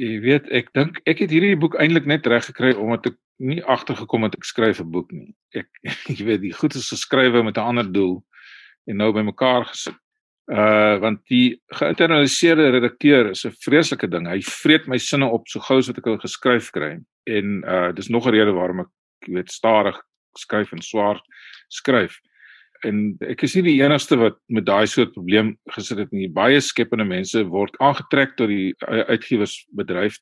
jy 0.00 0.20
weet 0.20 0.48
ek 0.50 0.72
dink 0.72 1.00
ek 1.06 1.18
het 1.18 1.30
hierdie 1.30 1.58
boek 1.60 1.76
eintlik 1.78 2.06
net 2.06 2.26
reg 2.26 2.46
gekry 2.48 2.72
omdat 2.74 3.12
ek 3.12 3.18
nie 3.40 3.62
agtergekom 3.64 4.26
het 4.26 4.36
ek 4.36 4.44
skryf 4.44 4.80
'n 4.80 4.90
boek 4.90 5.12
nie. 5.12 5.34
Ek 5.54 5.68
jy 6.18 6.24
weet 6.24 6.40
die 6.40 6.56
goed 6.56 6.74
is 6.74 6.90
geskrywe 6.90 7.44
met 7.44 7.56
'n 7.56 7.68
ander 7.72 7.92
doel 7.92 8.24
en 8.86 8.96
nou 8.96 9.12
bymekaar 9.12 9.64
gesit. 9.70 9.96
Uh 10.50 10.98
want 10.98 11.20
die 11.30 11.60
geïnternaliseerde 11.78 12.70
redakteur 12.74 13.30
is 13.30 13.44
'n 13.46 13.54
vreeslike 13.62 14.08
ding. 14.10 14.26
Hy 14.26 14.40
vreet 14.42 14.88
my 14.88 14.98
sinne 14.98 15.26
op 15.26 15.48
so 15.48 15.60
gou 15.60 15.78
as 15.78 15.86
wat 15.86 15.98
ek 15.98 16.04
hulle 16.04 16.18
geskryf 16.18 16.70
kry. 16.70 16.98
En 17.26 17.62
uh 17.64 17.92
dis 17.92 18.08
nog 18.08 18.26
'n 18.26 18.34
rede 18.34 18.52
waarom 18.52 18.80
ek 18.80 18.90
weet 19.28 19.50
stadig 19.50 19.96
skryf 20.36 20.72
en 20.72 20.82
swaar 20.82 21.20
skryf 21.68 22.18
en 22.86 23.00
ek 23.28 23.42
is 23.44 23.54
nie 23.56 23.62
die 23.62 23.80
enigste 23.82 24.16
wat 24.20 24.38
met 24.48 24.66
daai 24.68 24.86
soort 24.86 25.12
probleem 25.12 25.54
gesit 25.74 25.98
het 25.98 26.12
nie. 26.12 26.28
Baie 26.28 26.60
skepende 26.60 27.04
mense 27.04 27.42
word 27.48 27.76
aangetrek 27.80 28.36
tot 28.36 28.48
die 28.48 28.74
uitgewersbedryf 28.86 30.18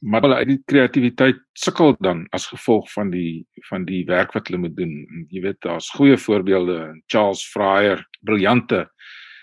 maar 0.00 0.24
hulle 0.24 0.40
uit 0.40 0.48
die 0.48 0.62
kreatiwiteit 0.66 1.38
sukkel 1.58 1.94
dan 2.02 2.24
as 2.34 2.48
gevolg 2.50 2.88
van 2.90 3.12
die 3.12 3.44
van 3.68 3.84
die 3.86 4.02
werk 4.08 4.32
wat 4.34 4.48
hulle 4.50 4.64
moet 4.64 4.74
doen. 4.74 4.94
Jy 5.30 5.42
weet 5.44 5.60
daar's 5.62 5.90
goeie 5.94 6.16
voorbeelde, 6.18 6.96
Charles 7.06 7.44
Fryer, 7.52 8.02
briljante 8.26 8.88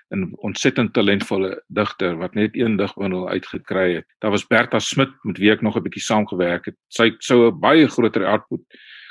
en 0.10 0.30
ontsettend 0.46 0.94
talentvolle 0.94 1.52
digter 1.68 2.18
wat 2.18 2.34
net 2.34 2.56
een 2.58 2.78
digbundel 2.78 3.30
uitgekry 3.30 3.94
het. 4.00 4.08
Daar 4.20 4.32
was 4.32 4.48
Bertha 4.48 4.80
Smit 4.80 5.12
met 5.24 5.38
wie 5.38 5.52
ek 5.52 5.62
nog 5.62 5.78
'n 5.78 5.84
bietjie 5.84 6.02
saamgewerk 6.02 6.66
het. 6.66 6.78
Sy 6.88 7.12
sou 7.20 7.48
'n 7.48 7.60
baie 7.60 7.88
groter 7.88 8.26
output 8.26 8.62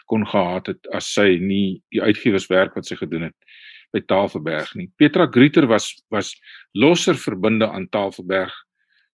kon 0.07 0.27
gehad 0.27 0.67
het 0.67 0.89
as 0.97 1.13
sy 1.13 1.39
nie 1.41 1.83
die 1.93 2.03
uitgewerswerk 2.03 2.75
wat 2.75 2.87
sy 2.87 2.97
gedoen 2.97 3.29
het 3.29 3.37
by 3.93 4.01
Tafelberg 4.01 4.75
nie. 4.75 4.91
Petra 4.97 5.27
Grieter 5.27 5.67
was 5.67 5.95
was 6.11 6.35
losser 6.73 7.15
verbinde 7.15 7.69
aan 7.69 7.89
Tafelberg. 7.89 8.53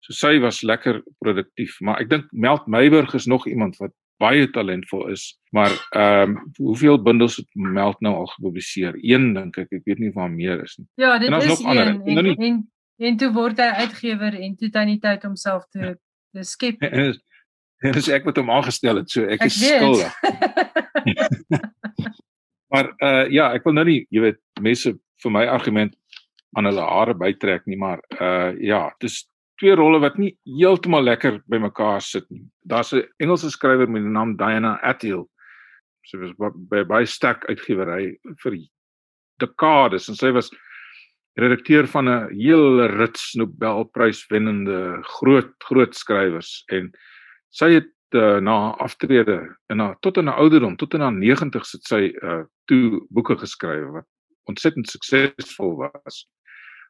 So 0.04 0.13
sy 0.13 0.40
was 0.40 0.63
lekker 0.63 1.02
produktief, 1.20 1.78
maar 1.80 2.02
ek 2.02 2.10
dink 2.10 2.25
Meld 2.32 2.68
Meyburg 2.68 3.13
is 3.13 3.25
nog 3.25 3.48
iemand 3.48 3.78
wat 3.78 3.94
baie 4.22 4.50
talentvol 4.50 5.08
is, 5.13 5.25
maar 5.55 5.74
ehm 5.96 6.36
um, 6.36 6.51
hoeveel 6.58 7.01
bundels 7.01 7.39
het 7.41 7.48
Meld 7.53 8.00
nou 8.01 8.13
al 8.15 8.29
gepubliseer? 8.36 8.98
Een 9.01 9.34
dink 9.34 9.58
ek, 9.58 9.72
ek 9.72 9.84
weet 9.89 10.00
nie 10.00 10.12
van 10.13 10.36
meer 10.36 10.63
is 10.63 10.77
nie. 10.77 10.88
Ja, 11.01 11.17
dit 11.17 11.29
is 11.29 11.60
een 11.60 11.77
en, 11.77 12.01
en, 12.05 12.36
en 12.36 12.62
en 12.98 13.17
toe 13.17 13.29
word 13.34 13.60
hy 13.62 13.70
uitgewer 13.84 14.36
en 14.38 14.55
toe 14.60 14.70
hy 14.74 14.86
nie 14.88 15.00
tyd 15.01 15.25
om 15.27 15.38
self 15.39 15.67
te 15.72 15.96
te 16.34 16.46
skep. 16.48 16.82
En, 17.84 17.89
en 17.89 17.96
dis 17.98 18.08
ek 18.15 18.24
wat 18.24 18.38
hom 18.39 18.51
aangestel 18.53 19.01
het, 19.01 19.10
so 19.12 19.25
ek, 19.27 19.41
ek 19.43 19.50
is 19.50 19.58
skuldig. 19.60 20.13
maar 22.72 22.93
uh 23.03 23.25
ja, 23.27 23.50
ek 23.51 23.67
wil 23.67 23.75
nou 23.75 23.84
nie, 23.89 23.98
jy 24.08 24.24
weet, 24.24 24.39
mense 24.63 24.93
vir 24.96 25.34
my 25.36 25.43
argument 25.51 25.98
aan 26.55 26.70
hulle 26.70 26.86
hare 26.88 27.15
bytrek 27.20 27.67
nie, 27.67 27.75
maar 27.82 28.00
uh 28.15 28.53
ja, 28.63 28.86
dis 29.03 29.25
twee 29.62 29.76
rolle 29.76 30.00
wat 30.00 30.18
nie 30.18 30.34
heeltemal 30.44 31.04
lekker 31.04 31.42
by 31.50 31.60
mekaar 31.62 32.02
sit 32.02 32.26
nie. 32.30 32.46
Daar's 32.66 32.94
'n 32.94 33.04
Engelse 33.20 33.52
skrywer 33.52 33.90
met 33.90 34.04
die 34.04 34.10
naam 34.10 34.38
Diana 34.38 34.80
Attill. 34.82 35.30
Sy 36.06 36.18
was 36.18 36.34
by 36.70 36.84
baie 36.84 37.06
sterk 37.06 37.46
uitgewery 37.50 38.18
vir 38.44 38.58
dekades 39.40 40.10
en 40.10 40.16
sy 40.16 40.32
was 40.32 40.52
redakteur 41.40 41.88
van 41.88 42.10
'n 42.10 42.30
hele 42.38 42.88
rits 42.88 43.34
Nobelprys 43.36 44.26
wennende 44.30 45.02
groot 45.18 45.54
groot 45.60 45.96
skrywers 45.96 46.64
en 46.72 46.92
sy 47.50 47.72
het 47.80 47.92
uh, 48.16 48.40
na 48.40 48.76
aftrede 48.78 49.56
en 49.70 49.78
na 49.78 49.96
tot 50.02 50.18
in 50.18 50.30
'n 50.30 50.38
ouderdom 50.38 50.76
tot 50.78 50.94
in 50.94 51.02
haar 51.02 51.14
90's 51.14 51.72
het 51.72 51.84
sy 51.84 52.14
uh 52.22 52.44
toe 52.66 53.06
boeke 53.10 53.36
geskryf 53.38 53.90
wat 53.92 54.06
ontsettend 54.44 54.88
suksesvol 54.88 55.76
was. 55.76 56.28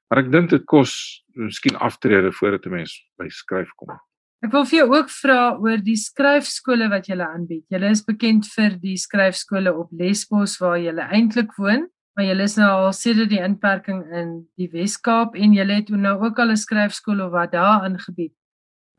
Maar 0.10 0.24
ek 0.24 0.31
dink 0.31 0.50
dit 0.50 0.65
kos 0.65 1.24
miskien 1.36 1.77
aftrede 1.77 2.31
voordat 2.31 2.65
'n 2.65 2.69
mens 2.69 2.93
by 3.17 3.29
skryf 3.29 3.72
kom. 3.75 3.98
Ek 4.43 4.51
wil 4.51 4.65
vir 4.65 4.79
jou 4.79 4.89
ook 4.91 5.10
vra 5.10 5.55
oor 5.55 5.77
die 5.77 5.95
skryfskole 5.95 6.89
wat 6.89 7.07
jy 7.07 7.15
aanbied. 7.15 7.63
Jy 7.72 7.79
is 7.89 8.03
bekend 8.03 8.45
vir 8.51 8.75
die 8.81 8.98
skryfskole 8.98 9.72
op 9.72 9.88
Lesbos 9.91 10.57
waar 10.60 10.77
jy 10.77 10.91
eintlik 10.91 11.55
woon, 11.57 11.88
maar 12.15 12.25
jy 12.25 12.36
is 12.43 12.57
nou 12.57 12.69
al 12.69 12.93
sedert 12.93 13.29
die 13.29 13.39
inperking 13.39 14.03
in 14.12 14.45
die 14.60 14.67
Wes-Kaap 14.67 15.36
en 15.36 15.53
jy 15.53 15.65
het 15.65 15.89
nou 15.89 16.17
ook 16.25 16.39
al 16.39 16.51
'n 16.51 16.57
skryfskool 16.57 17.29
wat 17.31 17.51
daar 17.51 17.88
aangebied. 17.88 18.33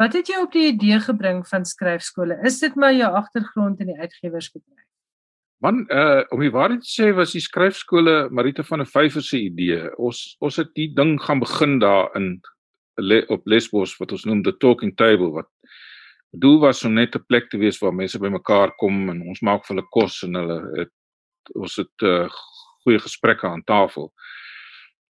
Wat 0.01 0.13
het 0.13 0.27
jou 0.27 0.43
op 0.43 0.53
die 0.53 0.73
idee 0.73 0.99
gebring 0.99 1.45
van 1.47 1.65
skryfskole? 1.65 2.41
Is 2.43 2.59
dit 2.59 2.75
maar 2.75 2.95
jou 2.95 3.13
agtergrond 3.13 3.81
in 3.81 3.87
die 3.87 4.01
uitgewersbedryf? 4.01 4.87
Man, 5.65 5.87
uh 5.89 6.21
om 6.29 6.43
die 6.45 6.53
waarheid 6.53 6.83
te 6.85 6.91
sê 6.93 7.07
was 7.17 7.31
die 7.33 7.41
skryfskole 7.41 8.29
Marita 8.37 8.61
van 8.69 8.83
der 8.83 8.89
Vyver 8.91 9.23
se 9.25 9.39
idee. 9.47 9.87
Ons 9.97 10.35
ons 10.45 10.59
het 10.61 10.75
die 10.77 10.91
ding 10.93 11.15
gaan 11.25 11.41
begin 11.41 11.79
daar 11.81 12.11
in 12.19 12.35
op 13.33 13.49
Lesbos 13.49 13.95
wat 13.97 14.13
ons 14.13 14.27
noem 14.29 14.43
the 14.45 14.53
talking 14.61 14.93
table 15.01 15.31
wat 15.33 15.49
bedoel 16.37 16.59
was 16.67 16.85
om 16.85 16.93
net 16.95 17.17
'n 17.17 17.25
plek 17.29 17.49
te 17.49 17.59
wees 17.59 17.81
waar 17.81 17.97
mense 17.97 18.21
bymekaar 18.21 18.75
kom 18.77 19.09
en 19.09 19.23
ons 19.23 19.41
maak 19.41 19.65
vir 19.65 19.77
hulle 19.77 19.89
kos 19.91 20.23
en 20.29 20.35
hulle 20.35 20.59
het 20.77 20.93
ons 21.55 21.77
het 21.77 22.03
uh, 22.03 22.29
goeie 22.85 23.01
gesprekke 23.01 23.49
aan 23.49 23.65
tafel. 23.65 24.13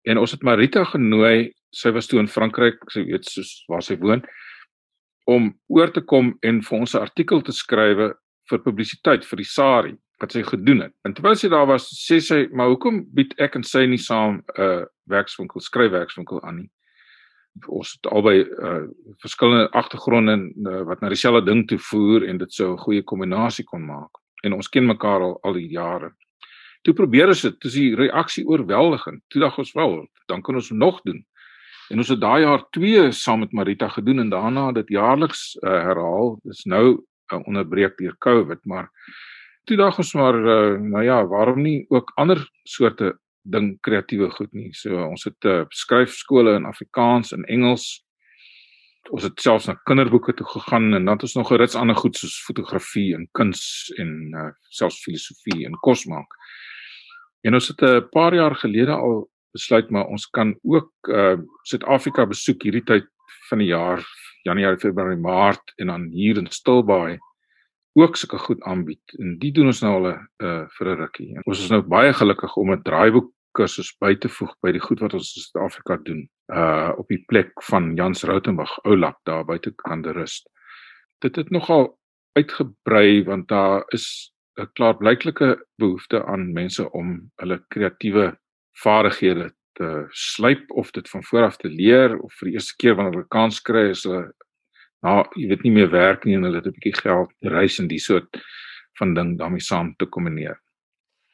En 0.06 0.18
ons 0.18 0.32
het 0.32 0.44
Marita 0.44 0.84
genooi. 0.84 1.52
Sy 1.72 1.90
was 1.92 2.08
toe 2.08 2.20
in 2.20 2.28
Frankryk, 2.28 2.78
sy 2.92 3.02
weet 3.10 3.26
soos 3.26 3.66
waar 3.68 3.82
sy 3.82 3.98
woon 3.98 4.22
om 5.26 5.50
oor 5.68 5.90
te 5.90 6.02
kom 6.02 6.38
en 6.44 6.62
vir 6.62 6.80
ons 6.80 6.94
'n 6.94 7.02
artikel 7.02 7.42
te 7.42 7.52
skrywe 7.52 8.14
vir 8.50 8.60
publisiteit 8.60 9.26
vir 9.26 9.38
die 9.38 9.52
SARI 9.58 9.98
wat 10.24 10.36
sy 10.36 10.44
gedoen 10.48 10.86
het. 10.86 10.94
En 11.04 11.14
terwyl 11.16 11.36
sy 11.36 11.50
daar 11.52 11.68
was, 11.68 11.90
sê 12.00 12.20
sy, 12.24 12.48
"Maar 12.52 12.72
hoekom 12.72 13.04
bied 13.14 13.34
ek 13.40 13.56
en 13.56 13.64
sy 13.64 13.86
nie 13.86 14.00
saam 14.00 14.40
'n 14.40 14.62
uh, 14.62 14.86
werkswinkel, 15.08 15.62
skryfwerkswinkel 15.62 16.42
aan 16.44 16.58
nie?" 16.58 16.72
Ons 17.68 17.94
het 17.94 18.12
albei 18.12 18.40
uh, 18.42 18.88
verskillende 19.22 19.70
agtergronde 19.72 20.36
uh, 20.40 20.82
wat 20.88 21.02
na 21.02 21.10
dieselfde 21.10 21.46
ding 21.46 21.68
toe 21.68 21.78
voer 21.78 22.28
en 22.28 22.38
dit 22.38 22.54
sou 22.54 22.74
'n 22.74 22.84
goeie 22.86 23.04
kombinasie 23.04 23.66
kon 23.66 23.86
maak. 23.86 24.18
En 24.44 24.54
ons 24.54 24.70
ken 24.70 24.86
mekaar 24.86 25.22
al 25.22 25.40
al 25.44 25.54
die 25.54 25.70
jare. 25.70 26.12
Toe 26.84 26.94
probeer 26.94 27.28
ons 27.28 27.42
dit, 27.42 27.60
toe 27.60 27.70
is 27.70 27.76
die 27.76 27.96
reaksie 27.96 28.46
oorweldigend. 28.46 29.22
Toe 29.30 29.42
dink 29.42 29.58
ons 29.58 29.74
wel, 29.74 30.08
dan 30.28 30.42
kan 30.42 30.56
ons 30.56 30.72
nog 30.72 31.02
doen. 31.02 31.26
En 31.90 31.98
ons 31.98 32.10
het 32.10 32.20
daai 32.20 32.42
jaar 32.42 32.64
2 32.72 33.12
saam 33.12 33.40
met 33.40 33.52
Marita 33.52 33.88
gedoen 33.88 34.20
en 34.20 34.30
daarna 34.30 34.72
dit 34.72 34.90
jaarliks 34.90 35.56
uh, 35.62 35.70
herhaal. 35.70 36.40
Dis 36.44 36.66
nou 36.66 37.06
uh, 37.34 37.40
onderbreek 37.48 37.98
deur 37.98 38.16
COVID, 38.18 38.66
maar 38.66 38.90
toe 39.64 39.78
daag 39.80 39.98
ons 39.98 40.14
maar 40.14 40.38
uh, 40.38 40.80
nou 40.80 41.04
ja, 41.04 41.20
waarom 41.28 41.62
nie 41.62 41.86
ook 41.90 42.12
ander 42.16 42.42
soorte 42.64 43.14
ding 43.44 43.76
kreatiewe 43.84 44.30
goed 44.32 44.52
nie. 44.56 44.72
So 44.76 44.98
ons 45.04 45.26
het 45.28 45.46
uh, 45.46 45.64
skryfskole 45.70 46.56
in 46.60 46.66
Afrikaans 46.66 47.34
en 47.36 47.44
Engels. 47.52 48.04
Ons 49.12 49.26
het 49.28 49.40
selfs 49.44 49.68
na 49.68 49.76
kinderboeke 49.88 50.36
toe 50.40 50.48
gegaan 50.48 50.94
en 50.94 51.06
dan 51.06 51.18
het 51.18 51.26
ons 51.28 51.36
nog 51.36 51.50
gerits 51.52 51.76
ander 51.76 51.96
goed 52.00 52.16
soos 52.16 52.38
fotografie 52.46 53.12
en 53.18 53.28
kuns 53.36 53.92
en 54.00 54.14
uh, 54.32 54.50
selfs 54.72 55.02
filosofie 55.04 55.66
en 55.68 55.76
kos 55.84 56.06
maak. 56.08 56.38
En 57.44 57.60
ons 57.60 57.68
het 57.68 57.82
'n 57.82 58.00
uh, 58.00 58.02
paar 58.12 58.34
jaar 58.34 58.56
gelede 58.56 58.96
al 58.96 59.28
besluit 59.52 59.90
maar 59.90 60.08
ons 60.08 60.26
kan 60.30 60.56
ook 60.64 60.92
uh 61.08 61.38
Suid-Afrika 61.64 62.26
besoek 62.26 62.64
hierdie 62.64 62.84
tyd 62.84 63.06
van 63.50 63.60
die 63.60 63.68
jaar 63.68 64.02
Januarie, 64.44 64.80
Februarie, 64.80 65.20
Maart 65.20 65.74
en 65.76 65.88
dan 65.88 66.10
hier 66.12 66.38
in 66.38 66.48
Stilbaai 66.52 67.20
ook 67.94 68.18
sulke 68.18 68.38
goed 68.38 68.62
aanbied. 68.62 69.16
En 69.20 69.38
dit 69.40 69.54
doen 69.56 69.66
ons 69.66 69.82
nou 69.82 69.94
al 69.94 70.08
'n 70.12 70.28
uh 70.44 70.66
vir 70.78 70.88
'n 70.88 71.00
rukkie. 71.04 71.36
En 71.36 71.42
ons 71.46 71.64
is 71.64 71.70
nou 71.70 71.82
baie 71.82 72.14
gelukkig 72.14 72.58
om 72.58 72.72
'n 72.72 72.82
draaiboek 72.82 73.32
kursus 73.52 73.94
by 74.02 74.16
te 74.16 74.30
voeg 74.30 74.54
by 74.62 74.72
die 74.72 74.82
goed 74.82 75.00
wat 75.00 75.14
ons 75.14 75.36
in 75.36 75.42
Suid-Afrika 75.42 75.98
doen. 75.98 76.30
Uh 76.54 76.92
op 76.98 77.08
die 77.08 77.24
plek 77.28 77.52
van 77.70 77.96
Jans 77.96 78.24
Rautenbach 78.24 78.80
Oulap 78.84 79.20
daar 79.24 79.46
buite 79.46 79.74
kan 79.76 80.02
die 80.02 80.12
rust. 80.12 80.50
Dit 81.22 81.36
het 81.36 81.50
nogal 81.50 82.00
uitgebrei 82.34 83.24
want 83.24 83.48
daar 83.48 83.84
is 83.94 84.34
'n 84.60 84.70
klaarblyklike 84.74 85.66
behoefte 85.78 86.26
aan 86.26 86.54
mense 86.54 86.92
om 86.92 87.32
hulle 87.36 87.64
kreatiewe 87.68 88.38
vaardighede 88.84 89.54
te 89.74 90.06
slyp 90.10 90.72
of 90.72 90.92
dit 90.92 91.10
van 91.10 91.24
vooraf 91.24 91.58
te 91.58 91.70
leer 91.70 92.20
of 92.20 92.34
vir 92.34 92.50
die 92.50 92.54
eerste 92.54 92.76
keer 92.78 92.96
wanneer 92.96 93.14
hulle 93.14 93.34
kans 93.34 93.62
kry 93.62 93.90
is 93.90 94.04
hulle 94.04 94.34
nou 95.04 95.24
jy 95.36 95.48
weet 95.52 95.64
nie 95.64 95.76
meer 95.78 95.90
werk 95.92 96.26
nie 96.26 96.36
en 96.38 96.44
hulle 96.48 96.62
het 96.62 96.68
'n 96.68 96.78
bietjie 96.80 97.02
geld 97.02 97.32
reis 97.42 97.80
en 97.80 97.88
die 97.88 98.00
soort 98.00 98.42
van 99.00 99.14
ding 99.14 99.38
daarmee 99.38 99.62
saam 99.62 99.94
te 99.98 100.06
kombineer. 100.06 100.60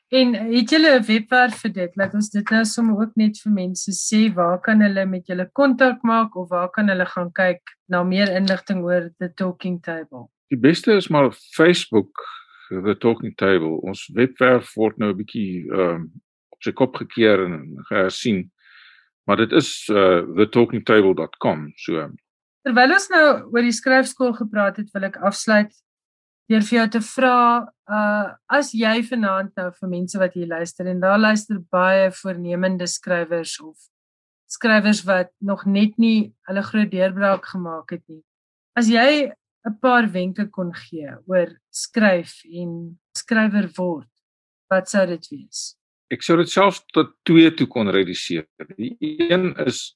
En 0.09 0.33
het 0.33 0.69
julle 0.69 0.99
'n 0.99 1.05
webwerf 1.05 1.61
vir 1.61 1.71
dit? 1.73 1.95
Laat 1.95 2.13
ons 2.13 2.29
dit 2.29 2.49
nou 2.49 2.65
sommer 2.65 3.01
ook 3.01 3.15
net 3.15 3.37
vir 3.43 3.51
mense 3.51 3.91
sê 3.91 4.33
waar 4.33 4.59
kan 4.59 4.81
hulle 4.81 5.05
met 5.05 5.27
julle 5.27 5.49
kontak 5.53 6.01
maak 6.03 6.35
of 6.35 6.49
waar 6.49 6.69
kan 6.69 6.87
hulle 6.87 7.05
gaan 7.05 7.31
kyk 7.31 7.61
na 7.87 8.03
meer 8.03 8.35
inligting 8.35 8.83
oor 8.83 9.09
The 9.19 9.33
Talking 9.33 9.81
Table? 9.81 10.29
Die 10.47 10.57
beste 10.57 10.93
is 10.93 11.07
maar 11.07 11.31
Facebook 11.31 12.25
The 12.69 12.95
Talking 12.97 13.35
Table. 13.35 13.81
Ons 13.81 14.09
webwerf 14.13 14.73
word 14.75 14.97
nou 14.97 15.11
'n 15.11 15.17
bietjie 15.17 15.71
ehm 15.71 15.95
um, 15.95 16.11
op 16.49 16.63
sy 16.63 16.71
kop 16.71 16.95
gekeer 16.95 17.45
en 17.45 17.77
gesien. 17.89 18.51
Maar 19.25 19.37
dit 19.37 19.51
is 19.51 19.89
uh 19.93 20.25
thetalkingtable.com. 20.35 21.71
So 21.75 22.09
Terwyl 22.65 22.95
ons 22.95 23.07
nou 23.11 23.27
oor 23.53 23.63
die 23.65 23.75
skryfskool 23.75 24.33
gepraat 24.35 24.81
het, 24.81 24.89
wil 24.93 25.07
ek 25.07 25.19
afsluit 25.25 25.71
deur 26.49 26.65
vir 26.65 26.79
jou 26.79 26.87
te 26.95 27.01
vra 27.05 27.35
uh 27.89 28.29
as 28.57 28.71
jy 28.73 28.99
vanaand 29.05 29.53
nou 29.59 29.69
vir 29.77 29.89
mense 29.91 30.19
wat 30.21 30.33
hier 30.37 30.49
luister 30.49 30.87
en 30.89 31.01
daar 31.03 31.19
luister 31.21 31.59
baie 31.71 32.09
voornemende 32.21 32.87
skrywers 32.89 33.59
of 33.61 33.77
skrywers 34.49 35.03
wat 35.05 35.29
nog 35.45 35.65
net 35.65 35.97
nie 36.01 36.31
hulle 36.49 36.63
groot 36.65 36.89
deurbraak 36.91 37.45
gemaak 37.53 37.93
het 37.93 38.03
nie. 38.09 38.23
As 38.75 38.89
jy 38.89 39.31
'n 39.65 39.75
paar 39.81 40.07
wenke 40.09 40.47
kon 40.49 40.73
gee 40.73 41.11
oor 41.27 41.53
skryf 41.69 42.41
en 42.45 42.97
skrywer 43.13 43.69
word, 43.77 44.09
wat 44.71 44.89
sou 44.89 45.05
dit 45.05 45.25
wees? 45.31 45.75
Ek 46.11 46.23
sou 46.23 46.37
dit 46.37 46.49
self 46.49 46.81
tot 46.93 47.13
twee 47.25 47.51
toe 47.51 47.67
kon 47.67 47.87
reduseer. 47.87 48.47
Die 48.77 48.97
een 48.99 49.53
is 49.67 49.95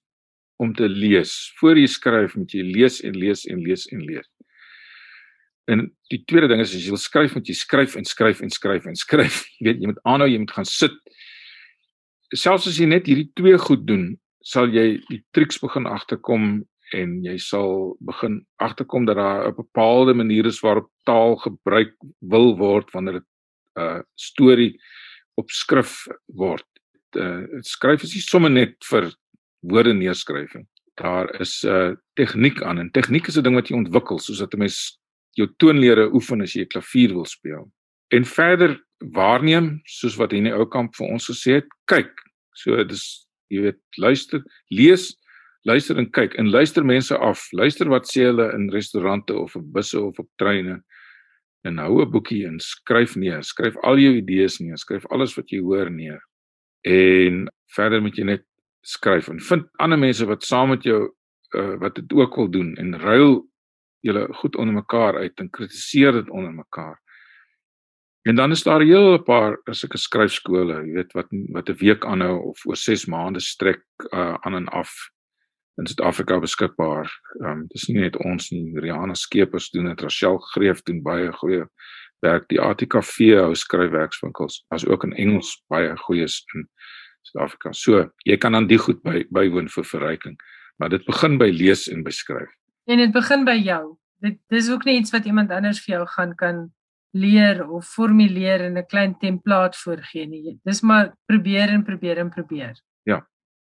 om 0.62 0.74
te 0.74 0.90
lees. 0.90 1.34
Voor 1.60 1.78
jy 1.78 1.88
skryf 1.88 2.36
moet 2.36 2.54
jy 2.54 2.64
lees 2.64 3.02
en 3.02 3.18
lees 3.18 3.46
en 3.50 3.62
lees 3.64 3.86
en 3.92 4.04
lees. 4.06 4.28
En 5.72 5.86
die 6.12 6.20
tweede 6.28 6.50
ding 6.52 6.62
is 6.62 6.74
as 6.76 6.84
jy 6.84 6.92
wil 6.92 7.00
skryf, 7.00 7.38
moet 7.38 7.48
jy 7.48 7.56
skryf 7.56 7.96
en 8.00 8.08
skryf 8.08 8.42
en 8.44 8.52
skryf 8.52 8.90
en 8.90 9.00
skryf. 9.00 9.44
Jy 9.60 9.70
weet, 9.70 9.80
jy 9.80 9.92
moet 9.94 10.02
aanhou, 10.10 10.28
jy 10.28 10.42
moet 10.44 10.52
gaan 10.58 10.68
sit. 10.68 10.96
Selfs 12.36 12.68
as 12.68 12.80
jy 12.82 12.88
net 12.90 13.08
hierdie 13.08 13.30
twee 13.38 13.58
goed 13.62 13.86
doen, 13.88 14.08
sal 14.44 14.68
jy 14.74 14.98
die 15.08 15.22
triks 15.36 15.62
begin 15.64 15.88
agterkom 15.88 16.64
en 16.98 17.14
jy 17.24 17.38
sal 17.42 17.94
begin 18.06 18.42
agterkom 18.62 19.06
dat 19.08 19.18
daar 19.18 19.48
'n 19.48 19.56
bepaalde 19.56 20.14
manier 20.14 20.46
is 20.46 20.60
waarop 20.60 20.90
taal 21.06 21.36
gebruik 21.36 21.94
wil 22.20 22.58
word 22.58 22.92
wanneer 22.92 23.22
dit 23.22 23.30
'n 23.78 23.82
uh, 23.82 24.02
storie 24.16 24.74
op 25.38 25.50
skrif 25.50 26.08
word. 26.28 26.68
Uh, 27.16 27.46
skryf 27.62 28.04
is 28.04 28.14
nie 28.14 28.22
sommer 28.22 28.50
net 28.50 28.76
vir 28.90 29.14
woorde 29.64 29.94
neerskrywing. 29.94 30.68
Daar 31.00 31.30
is 31.42 31.64
'n 31.64 31.68
uh, 31.68 31.96
tegniek 32.14 32.62
aan 32.62 32.80
en 32.80 32.92
tegniek 32.92 33.28
is 33.28 33.38
'n 33.38 33.44
ding 33.44 33.56
wat 33.56 33.68
jy 33.68 33.76
ontwikkel 33.76 34.20
soos 34.20 34.38
dat 34.38 34.54
'n 34.54 34.60
mens 34.60 35.00
jou 35.38 35.48
toonlede 35.58 36.14
oefen 36.14 36.42
as 36.42 36.54
jy 36.54 36.66
klavier 36.66 37.14
wil 37.14 37.26
speel. 37.26 37.72
En 38.14 38.26
verder 38.26 38.78
waarneem 38.98 39.82
soos 39.84 40.16
wat 40.16 40.32
hierdie 40.32 40.54
ou 40.54 40.66
kamp 40.66 40.96
vir 40.96 41.08
ons 41.08 41.30
gesê 41.30 41.60
het, 41.60 41.68
kyk. 41.86 42.14
So 42.54 42.84
dis 42.84 43.28
jy 43.50 43.62
weet 43.62 43.82
luister, 43.98 44.44
lees, 44.70 45.12
luister 45.66 45.98
en 45.98 46.10
kyk 46.12 46.36
en 46.40 46.52
luister 46.52 46.86
mense 46.86 47.18
af. 47.18 47.48
Luister 47.52 47.90
wat 47.90 48.08
sê 48.10 48.28
hulle 48.30 48.52
in 48.54 48.70
restaurante 48.74 49.36
of 49.36 49.56
op 49.56 49.74
busse 49.74 50.00
of 50.02 50.20
op 50.20 50.30
treine. 50.38 50.82
En 51.64 51.78
hou 51.78 52.02
'n 52.02 52.12
boekie 52.12 52.46
en 52.46 52.60
skryf 52.60 53.16
neer. 53.16 53.44
Skryf 53.44 53.76
al 53.84 53.98
jou 53.98 54.16
idees 54.16 54.60
neer. 54.60 54.78
Skryf 54.78 55.06
alles 55.10 55.36
wat 55.36 55.50
jy 55.50 55.60
hoor 55.60 55.92
neer. 55.92 56.22
En 56.82 57.48
verder 57.76 58.02
moet 58.02 58.16
jy 58.16 58.24
net 58.24 58.44
skryf 58.84 59.30
en 59.32 59.40
vind 59.42 59.68
ander 59.82 60.00
mense 60.00 60.26
wat 60.28 60.44
saam 60.44 60.74
met 60.74 60.84
jou 60.84 61.02
uh, 61.56 61.76
wat 61.82 61.96
dit 61.96 62.14
ook 62.14 62.36
wil 62.36 62.50
doen 62.52 62.76
en 62.76 63.00
ruil 63.00 63.42
julle 64.04 64.28
goed 64.34 64.56
onder 64.56 64.76
mekaar 64.76 65.18
uit 65.18 65.40
en 65.40 65.50
kritiseer 65.50 66.12
dit 66.12 66.30
onder 66.30 66.54
mekaar. 66.54 67.00
En 68.24 68.36
dan 68.36 68.52
is 68.52 68.64
daar 68.64 68.80
'n 68.80 68.88
hele 68.88 69.24
paar 69.24 69.60
sulke 69.72 69.98
skryfskole, 69.98 70.86
jy 70.86 70.94
weet 70.94 71.12
wat 71.14 71.28
wat 71.52 71.70
'n 71.70 71.78
week 71.80 72.06
aanhou 72.06 72.40
of 72.40 72.66
oor 72.66 72.76
6 72.76 73.06
maande 73.06 73.40
strek 73.40 73.84
uh, 74.14 74.36
aan 74.42 74.56
en 74.56 74.68
af 74.68 74.92
in 75.78 75.88
Suid-Afrika 75.88 76.40
beskikbaar. 76.40 77.10
Ehm 77.42 77.52
um, 77.52 77.66
dis 77.68 77.88
nie 77.88 78.00
net 78.00 78.18
ons 78.18 78.50
nie, 78.52 78.80
Rihanna 78.80 79.14
Skeepers 79.14 79.70
doen 79.70 79.86
dit, 79.86 80.02
Rachel 80.02 80.38
Greef 80.38 80.82
doen 80.82 81.02
baie 81.02 81.32
goeie 81.32 81.66
werk. 82.20 82.48
Die 82.48 82.62
ATKV 82.62 83.34
hou 83.40 83.56
skryfwerkswinkels, 83.56 84.66
as 84.68 84.86
ook 84.86 85.04
in 85.04 85.14
Engels 85.14 85.64
baie 85.68 85.98
goeies 85.98 86.44
in 86.54 86.68
Suid-Afrika. 87.28 87.74
So, 87.74 88.08
jy 88.28 88.38
kan 88.38 88.56
aan 88.56 88.68
die 88.68 88.80
goed 88.82 89.02
by 89.04 89.24
bywoon 89.34 89.70
vir 89.72 89.88
verryking, 89.88 90.38
maar 90.80 90.92
dit 90.94 91.04
begin 91.08 91.38
by 91.42 91.50
lees 91.54 91.88
en 91.92 92.04
beskryf. 92.04 92.52
En 92.88 93.00
dit 93.00 93.12
begin 93.16 93.46
by 93.48 93.58
jou. 93.60 93.98
Dit 94.24 94.40
dis 94.52 94.70
ook 94.72 94.86
nie 94.88 95.00
iets 95.00 95.12
wat 95.16 95.28
iemand 95.28 95.52
anders 95.52 95.82
vir 95.84 95.98
jou 95.98 96.06
gaan 96.16 96.36
kan 96.40 96.66
leer 97.14 97.62
of 97.70 97.86
formuleer 97.86 98.66
in 98.66 98.78
'n 98.78 98.86
klein 98.88 99.18
template 99.20 99.78
voorgee 99.78 100.28
nie. 100.28 100.60
Dis 100.66 100.82
maar 100.82 101.14
probeer 101.26 101.70
en 101.70 101.84
probeer 101.84 102.18
en 102.18 102.30
probeer. 102.30 102.74
Ja. 103.04 103.28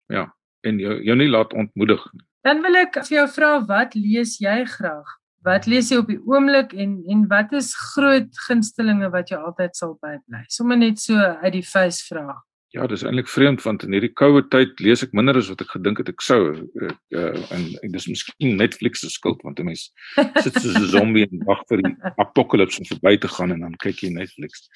Ja. 0.07 0.35
En 0.61 0.79
jou 0.79 1.03
jou 1.03 1.17
nie 1.17 1.29
laat 1.29 1.53
ontmoedig 1.53 2.13
nie. 2.13 2.25
Dan 2.43 2.63
wil 2.63 2.77
ek 2.77 2.95
vir 2.95 3.19
jou 3.19 3.29
vra 3.29 3.65
wat 3.67 3.95
lees 3.95 4.39
jy 4.39 4.65
graag? 4.65 5.09
Wat 5.45 5.67
lees 5.67 5.91
jy 5.91 5.99
op 5.99 6.09
die 6.09 6.21
oomblik 6.27 6.73
en 6.73 7.05
en 7.09 7.27
wat 7.29 7.53
is 7.53 7.75
groot 7.95 8.39
gunstelinge 8.49 9.11
wat 9.11 9.31
jy 9.31 9.37
altyd 9.37 9.77
sal 9.77 9.99
bybly? 10.03 10.45
Sommige 10.49 10.79
net 10.79 10.99
so 10.99 11.15
uit 11.15 11.53
die 11.53 11.63
face 11.63 12.05
vra. 12.09 12.43
Ja, 12.79 12.87
dis 12.87 13.03
eintlik 13.03 13.27
vreemd 13.27 13.62
want 13.64 13.83
in 13.83 13.95
hierdie 13.97 14.12
koue 14.14 14.45
tyd 14.53 14.79
lees 14.85 15.03
ek 15.03 15.14
minder 15.17 15.35
as 15.41 15.49
wat 15.51 15.64
ek 15.64 15.73
gedink 15.75 15.99
het 15.99 16.12
ek 16.12 16.23
sou. 16.23 16.53
Ek 16.87 17.17
uh, 17.19 17.41
en 17.57 17.64
ek 17.83 17.91
dis 17.97 18.07
miskien 18.07 18.55
Netflix 18.61 19.03
se 19.03 19.11
skuld 19.11 19.43
want 19.43 19.59
'n 19.59 19.67
mens 19.67 19.88
sit 20.45 20.55
soos 20.62 20.79
'n 20.79 20.93
zombie 20.93 21.27
en 21.27 21.43
wag 21.49 21.64
vir 21.73 21.83
die 21.83 21.95
apocalypse 22.23 22.79
om 22.79 22.87
verby 22.93 23.17
te 23.19 23.31
gaan 23.35 23.57
en 23.57 23.67
dan 23.67 23.75
kyk 23.83 24.05
jy 24.05 24.12
Netflix. 24.14 24.71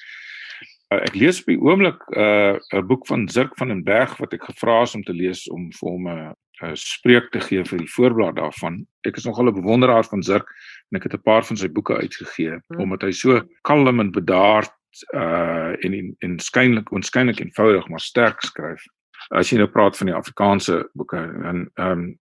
Uh, 0.91 0.99
ek 0.99 1.15
lees 1.15 1.39
op 1.45 1.55
die 1.55 1.61
oomblik 1.63 2.03
'n 2.11 2.59
uh, 2.59 2.83
boek 2.83 3.07
van 3.07 3.29
Zirk 3.29 3.55
van 3.61 3.71
den 3.71 3.87
Berg 3.87 4.19
wat 4.19 4.35
ek 4.35 4.51
gevra 4.51 4.83
is 4.83 4.99
om 4.99 5.07
te 5.07 5.15
lees 5.15 5.47
om 5.47 5.71
vir 5.71 5.91
hom 5.95 6.11
'n 6.11 6.35
uh, 6.67 6.75
spreek 6.75 7.31
te 7.31 7.41
gee 7.41 7.63
vir 7.63 7.87
die 7.87 7.93
voorblad 7.95 8.35
daarvan. 8.35 8.83
Ek 9.07 9.17
is 9.17 9.31
nogal 9.31 9.47
'n 9.47 9.63
bewonderaar 9.63 10.11
van 10.11 10.27
Zirk 10.27 10.51
en 10.91 10.99
ek 10.99 11.07
het 11.07 11.15
'n 11.15 11.23
paar 11.23 11.47
van 11.47 11.57
sy 11.57 11.71
boeke 11.71 11.95
uitgegee 12.03 12.59
hmm. 12.59 12.83
omdat 12.83 13.07
hy 13.07 13.13
so 13.15 13.47
kalm 13.63 14.01
en 14.01 14.11
bedaard 14.11 14.75
uh 15.15 15.73
en 15.85 15.95
en, 15.99 16.17
en 16.19 16.39
skynlik 16.39 16.93
onskynlik 16.93 17.41
eenvoudig 17.41 17.89
maar 17.89 18.01
sterk 18.01 18.43
skryf. 18.43 18.85
As 19.31 19.51
jy 19.51 19.59
nou 19.59 19.69
praat 19.71 19.97
van 19.97 20.11
die 20.11 20.17
Afrikaanse 20.17 20.83
boeke 20.93 21.19
en 21.19 21.71
ehm 21.75 21.91
um, 21.91 22.19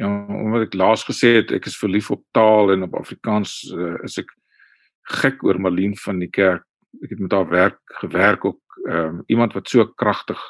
ja, 0.00 0.08
omdat 0.26 0.66
ek 0.66 0.74
laas 0.74 1.04
gesê 1.04 1.34
het 1.40 1.52
ek 1.52 1.66
is 1.68 1.78
verlief 1.78 2.10
op 2.10 2.24
taal 2.32 2.72
en 2.72 2.86
op 2.86 2.94
Afrikaans 2.96 3.60
uh, 3.76 3.98
is 4.06 4.16
ek 4.18 4.30
gek 5.20 5.42
oor 5.44 5.60
Marlene 5.60 5.98
van 6.00 6.22
die 6.22 6.30
kerk. 6.30 6.64
Ek 7.04 7.12
het 7.12 7.20
met 7.20 7.32
haar 7.32 7.48
werk 7.48 7.80
gewerk 8.00 8.44
ook 8.44 8.82
ehm 8.88 9.18
um, 9.18 9.22
iemand 9.26 9.52
wat 9.58 9.68
so 9.68 9.86
kragtig 9.86 10.40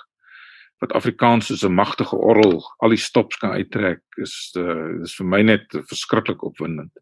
wat 0.83 0.93
Afrikaans 0.99 1.47
soos 1.47 1.63
'n 1.63 1.75
magtige 1.75 2.17
orgel 2.17 2.63
al 2.79 2.91
die 2.91 2.99
stops 2.99 3.37
kan 3.39 3.55
uittrek 3.55 4.03
is 4.17 4.53
uh, 4.59 5.03
is 5.03 5.15
vir 5.15 5.27
my 5.27 5.43
net 5.43 5.67
verskriklik 5.71 6.43
opwindend 6.43 6.93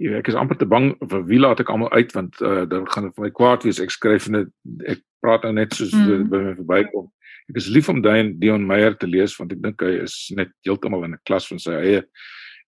ek 0.00 0.28
is 0.32 0.36
amper 0.38 0.56
te 0.56 0.66
bang 0.66 0.92
vir 1.10 1.24
wie 1.28 1.38
laat 1.40 1.60
ek 1.60 1.70
almal 1.72 1.90
uit 1.92 2.12
want 2.16 2.40
uh, 2.40 2.64
dan 2.68 2.86
gaan 2.88 3.08
dit 3.08 3.16
vir 3.16 3.26
my 3.26 3.30
kwaad 3.36 3.64
wees. 3.66 3.80
Ek 3.82 3.92
skryf 3.92 4.28
net 4.32 4.48
ek 4.88 5.02
praat 5.20 5.44
nou 5.44 5.52
net 5.52 5.74
soos 5.76 5.92
mm. 5.92 6.28
by 6.32 6.42
my 6.44 6.54
verbykom. 6.62 7.08
Ek 7.52 7.58
is 7.60 7.68
lief 7.68 7.88
om 7.92 8.00
Dion 8.04 8.34
Dion 8.40 8.66
Meyer 8.66 8.96
te 8.96 9.08
lees 9.10 9.36
want 9.38 9.52
ek 9.52 9.62
dink 9.64 9.82
hy 9.84 9.98
is 10.04 10.16
net 10.36 10.52
heeltemal 10.66 11.04
in 11.04 11.16
'n 11.18 11.24
klas 11.28 11.48
van 11.50 11.60
sy 11.60 11.76
eie. 11.76 12.04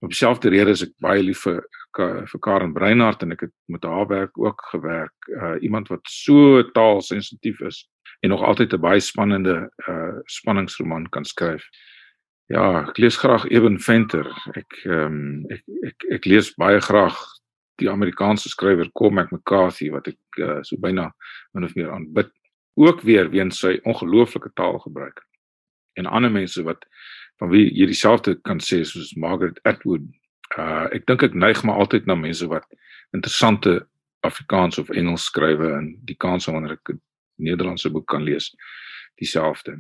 Op 0.03 0.11
dieselfde 0.11 0.51
rede 0.51 0.75
is 0.75 0.83
ek 0.83 0.93
baie 1.01 1.23
lief 1.23 1.47
vir 1.47 1.63
vir 1.93 2.41
Karen 2.41 2.73
Breinhardt 2.73 3.23
en 3.23 3.33
ek 3.33 3.47
het 3.47 3.53
met 3.69 3.85
haar 3.85 4.09
werk 4.09 4.39
ook 4.41 4.61
gewerk. 4.73 5.13
Uh, 5.29 5.57
iemand 5.61 5.89
wat 5.89 6.01
so 6.09 6.63
taalsensitief 6.73 7.61
is 7.61 7.87
en 8.23 8.31
nog 8.31 8.43
altyd 8.43 8.73
'n 8.73 8.81
baie 8.81 9.01
spannende 9.01 9.71
uh, 9.89 10.19
spanningsroman 10.27 11.09
kan 11.09 11.25
skryf 11.25 11.65
Ja, 12.51 12.89
ek 12.89 12.99
lees 12.99 13.17
graag 13.17 13.47
Eben 13.51 13.79
Venter. 13.81 14.27
Ek 14.59 14.83
ehm 14.85 15.19
um, 15.21 15.45
ek, 15.53 15.63
ek 15.89 16.07
ek 16.19 16.27
lees 16.27 16.53
baie 16.59 16.81
graag 16.83 17.17
die 17.81 17.91
Amerikaanse 17.91 18.51
skrywer 18.53 18.91
Cormac 18.99 19.31
McCarthy 19.33 19.91
wat 19.91 20.09
ek 20.11 20.41
uh, 20.43 20.61
so 20.67 20.77
byna 20.81 21.11
min 21.55 21.65
of 21.65 21.75
meer 21.79 21.93
aanbid. 21.93 22.31
Ook 22.75 23.03
weer 23.07 23.31
weens 23.31 23.61
sy 23.63 23.79
ongelooflike 23.89 24.53
taalgebruik. 24.59 25.23
En 25.99 26.07
ander 26.07 26.33
mense 26.33 26.63
wat 26.67 26.85
van 27.41 27.51
wie 27.53 27.69
jy 27.71 27.89
dieselfde 27.91 28.37
kan 28.49 28.61
sê 28.61 28.83
soos 28.85 29.15
Margaret 29.17 29.61
Atwood. 29.69 30.05
Uh 30.57 30.89
ek 30.93 31.07
dink 31.07 31.25
ek 31.29 31.39
neig 31.39 31.63
maar 31.65 31.81
altyd 31.85 32.07
na 32.07 32.19
mense 32.19 32.47
wat 32.51 32.67
interessante 33.17 33.81
Afrikaans 34.27 34.79
of 34.79 34.91
Engels 34.91 35.27
skrywe 35.31 35.73
en 35.79 35.93
die 36.07 36.17
kans 36.17 36.47
wanneer 36.47 36.77
ek 36.79 36.95
'n 36.95 37.01
Nederlandse 37.43 37.91
boek 37.91 38.07
kan 38.07 38.23
lees 38.23 38.53
dieselfde. 39.19 39.79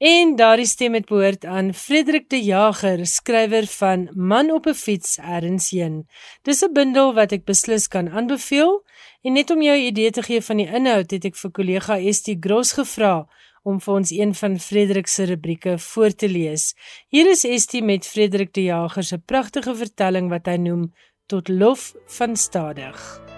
En 0.00 0.30
daardie 0.36 0.64
stem 0.66 0.94
het 0.96 1.04
behoort 1.10 1.44
aan 1.44 1.74
Frederik 1.74 2.30
de 2.32 2.38
Jager, 2.42 3.06
skrywer 3.06 3.66
van 3.66 4.08
Man 4.14 4.50
op 4.50 4.66
'n 4.66 4.74
fiets 4.74 5.18
ergens 5.18 5.70
heen. 5.70 6.08
Dis 6.42 6.62
'n 6.64 6.72
bundel 6.72 7.14
wat 7.14 7.32
ek 7.32 7.44
beslis 7.44 7.88
kan 7.88 8.08
aanbeveel 8.08 8.84
en 9.22 9.32
net 9.32 9.50
om 9.50 9.62
jou 9.62 9.76
'n 9.76 9.86
idee 9.86 10.10
te 10.10 10.22
gee 10.22 10.40
van 10.42 10.56
die 10.56 10.66
inhoud 10.66 11.10
het 11.10 11.24
ek 11.24 11.36
vir 11.36 11.50
kollega 11.50 11.98
Estie 11.98 12.36
Gros 12.40 12.72
gevra 12.72 13.28
om 13.62 13.80
vir 13.80 13.94
ons 13.94 14.10
een 14.10 14.34
van 14.34 14.58
Frederik 14.58 15.06
se 15.06 15.24
rubrieke 15.24 15.78
voor 15.78 16.14
te 16.14 16.28
lees. 16.28 16.74
Hier 17.08 17.30
is 17.30 17.44
Estie 17.44 17.82
met 17.82 18.06
Frederik 18.06 18.52
de 18.52 18.62
Jager 18.62 19.04
se 19.04 19.18
pragtige 19.18 19.74
vertelling 19.74 20.28
wat 20.28 20.46
hy 20.46 20.56
noem 20.56 20.94
Tot 21.26 21.48
lof 21.48 21.94
van 22.06 22.36
stadig. 22.36 23.29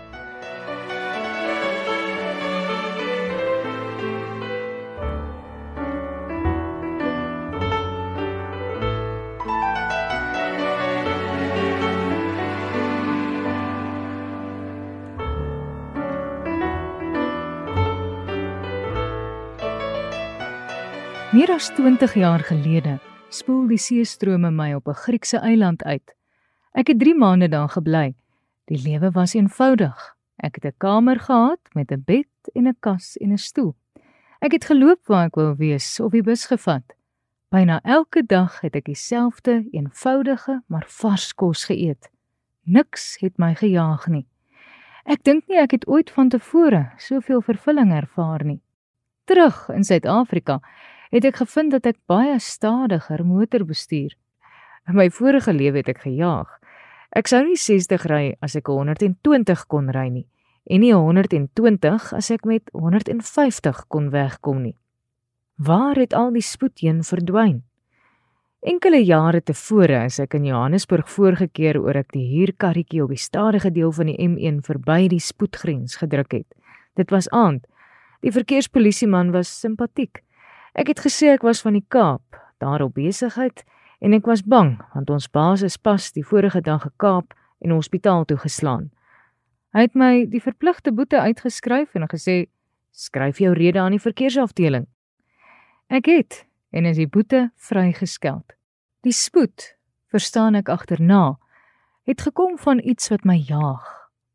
Meer 21.33 21.49
as 21.49 21.71
20 21.73 22.13
jaar 22.15 22.43
gelede 22.45 22.99
spoel 23.33 23.63
die 23.71 23.79
seestrome 23.81 24.51
my 24.53 24.75
op 24.77 24.89
'n 24.89 25.01
Griekse 25.05 25.39
eiland 25.39 25.85
uit. 25.85 26.15
Ek 26.75 26.87
het 26.87 26.99
3 26.99 27.15
maande 27.15 27.49
daar 27.49 27.69
gebly. 27.69 28.15
Die 28.65 28.83
lewe 28.83 29.11
was 29.11 29.33
eenvoudig. 29.35 30.17
Ek 30.37 30.55
het 30.55 30.65
'n 30.65 30.77
kamer 30.77 31.21
gehad 31.21 31.61
met 31.73 31.91
'n 31.91 32.03
bed 32.05 32.53
en 32.55 32.69
'n 32.69 32.77
kas 32.81 33.17
en 33.17 33.33
'n 33.33 33.39
stoel. 33.39 33.75
Ek 34.41 34.53
het 34.53 34.65
geloop 34.65 35.07
waar 35.07 35.27
ek 35.27 35.35
wou 35.35 35.57
wees 35.57 36.01
of 36.01 36.13
die 36.13 36.23
bus 36.23 36.47
gevat. 36.47 36.85
Byna 37.49 37.81
elke 37.83 38.23
dag 38.27 38.61
het 38.61 38.77
ek 38.77 38.85
dieselfde 38.85 39.69
eenvoudige 39.71 40.63
maar 40.67 40.85
vars 40.87 41.35
kos 41.35 41.65
geëet. 41.65 42.11
Niks 42.65 43.17
het 43.21 43.39
my 43.39 43.55
gejaag 43.55 44.07
nie. 44.07 44.27
Ek 45.05 45.23
dink 45.25 45.49
nie 45.49 45.59
ek 45.59 45.71
het 45.71 45.87
ooit 45.87 46.11
van 46.11 46.29
tevore 46.29 46.93
soveel 46.97 47.41
vervulling 47.41 47.93
ervaar 47.93 48.45
nie. 48.45 48.61
Terug 49.25 49.69
in 49.69 49.85
Suid-Afrika 49.85 50.61
het 51.13 51.25
ek 51.29 51.43
gevind 51.45 51.75
dat 51.77 51.87
ek 51.87 52.01
baie 52.09 52.39
stadiger 52.41 53.25
motor 53.25 53.67
bestuur. 53.69 54.17
In 54.89 54.97
my 54.99 55.11
vorige 55.13 55.53
lewe 55.53 55.83
het 55.83 55.93
ek 55.93 56.05
gejaag. 56.07 56.49
Ek 57.13 57.29
sou 57.29 57.43
nie 57.45 57.59
60 57.61 58.07
ry 58.09 58.25
as 58.41 58.57
ek 58.57 58.71
120 58.73 59.67
kon 59.69 59.93
ry 59.93 60.09
nie 60.09 60.27
en 60.71 60.79
nie 60.81 60.93
120 60.95 62.13
as 62.15 62.31
ek 62.31 62.47
met 62.47 62.71
150 62.73 63.83
kon 63.91 64.09
wegkom 64.15 64.63
nie. 64.63 64.77
Waar 65.59 65.99
het 65.99 66.15
al 66.15 66.31
die 66.33 66.45
spoed 66.45 66.79
heen 66.81 67.03
verdwyn? 67.03 67.63
Enkele 68.63 69.01
jare 69.03 69.41
tevore 69.43 70.05
as 70.05 70.21
ek 70.23 70.37
in 70.39 70.47
Johannesburg 70.47 71.11
voorgekeer 71.11 71.81
oor 71.83 71.99
ek 71.99 72.13
die 72.15 72.29
huurkarretjie 72.31 73.03
op 73.03 73.11
die 73.11 73.19
stadige 73.19 73.73
deel 73.75 73.91
van 73.93 74.07
die 74.13 74.19
M1 74.23 74.63
verby 74.63 75.09
die 75.11 75.21
spoedgrens 75.21 75.99
gedruk 75.99 76.39
het. 76.39 76.47
Dit 76.95 77.11
was 77.11 77.29
aand. 77.35 77.67
Die 78.23 78.31
verkeerspolisieman 78.31 79.33
was 79.35 79.51
simpatiek. 79.51 80.23
Ek 80.73 80.89
het 80.89 81.03
gesê 81.05 81.35
ek 81.35 81.45
was 81.45 81.61
van 81.61 81.77
die 81.77 81.85
Kaap, 81.89 82.25
daar 82.59 82.81
op 82.81 82.95
besigheid 82.97 83.65
en 84.01 84.15
ek 84.17 84.27
was 84.27 84.41
bang 84.43 84.79
want 84.95 85.11
ons 85.13 85.29
baas 85.29 85.63
is 85.67 85.77
pas 85.77 86.09
die 86.17 86.25
vorige 86.25 86.63
dag 86.65 86.87
gekaap 86.87 87.35
en 87.61 87.75
hospitaal 87.77 88.25
toe 88.25 88.39
geslaan. 88.41 88.89
Hy 89.77 89.87
het 89.87 89.95
my 89.97 90.25
die 90.33 90.41
verpligte 90.41 90.93
boete 90.93 91.21
uitgeskryf 91.21 91.93
en 91.97 92.09
gesê 92.09 92.47
skryf 92.93 93.41
jou 93.41 93.53
rede 93.57 93.81
aan 93.81 93.97
die 93.97 94.03
verkeersafdeling. 94.03 94.87
Ek 95.93 96.09
het 96.09 96.45
en 96.73 96.89
is 96.89 96.97
die 96.97 97.09
boete 97.09 97.51
vrygeskeld. 97.57 98.57
Die 99.05 99.13
spoed, 99.13 99.75
verstaan 100.09 100.57
ek 100.57 100.73
agterna, 100.73 101.37
het 102.09 102.25
gekom 102.25 102.57
van 102.59 102.81
iets 102.81 103.13
wat 103.13 103.27
my 103.29 103.37
jaag. 103.37 103.85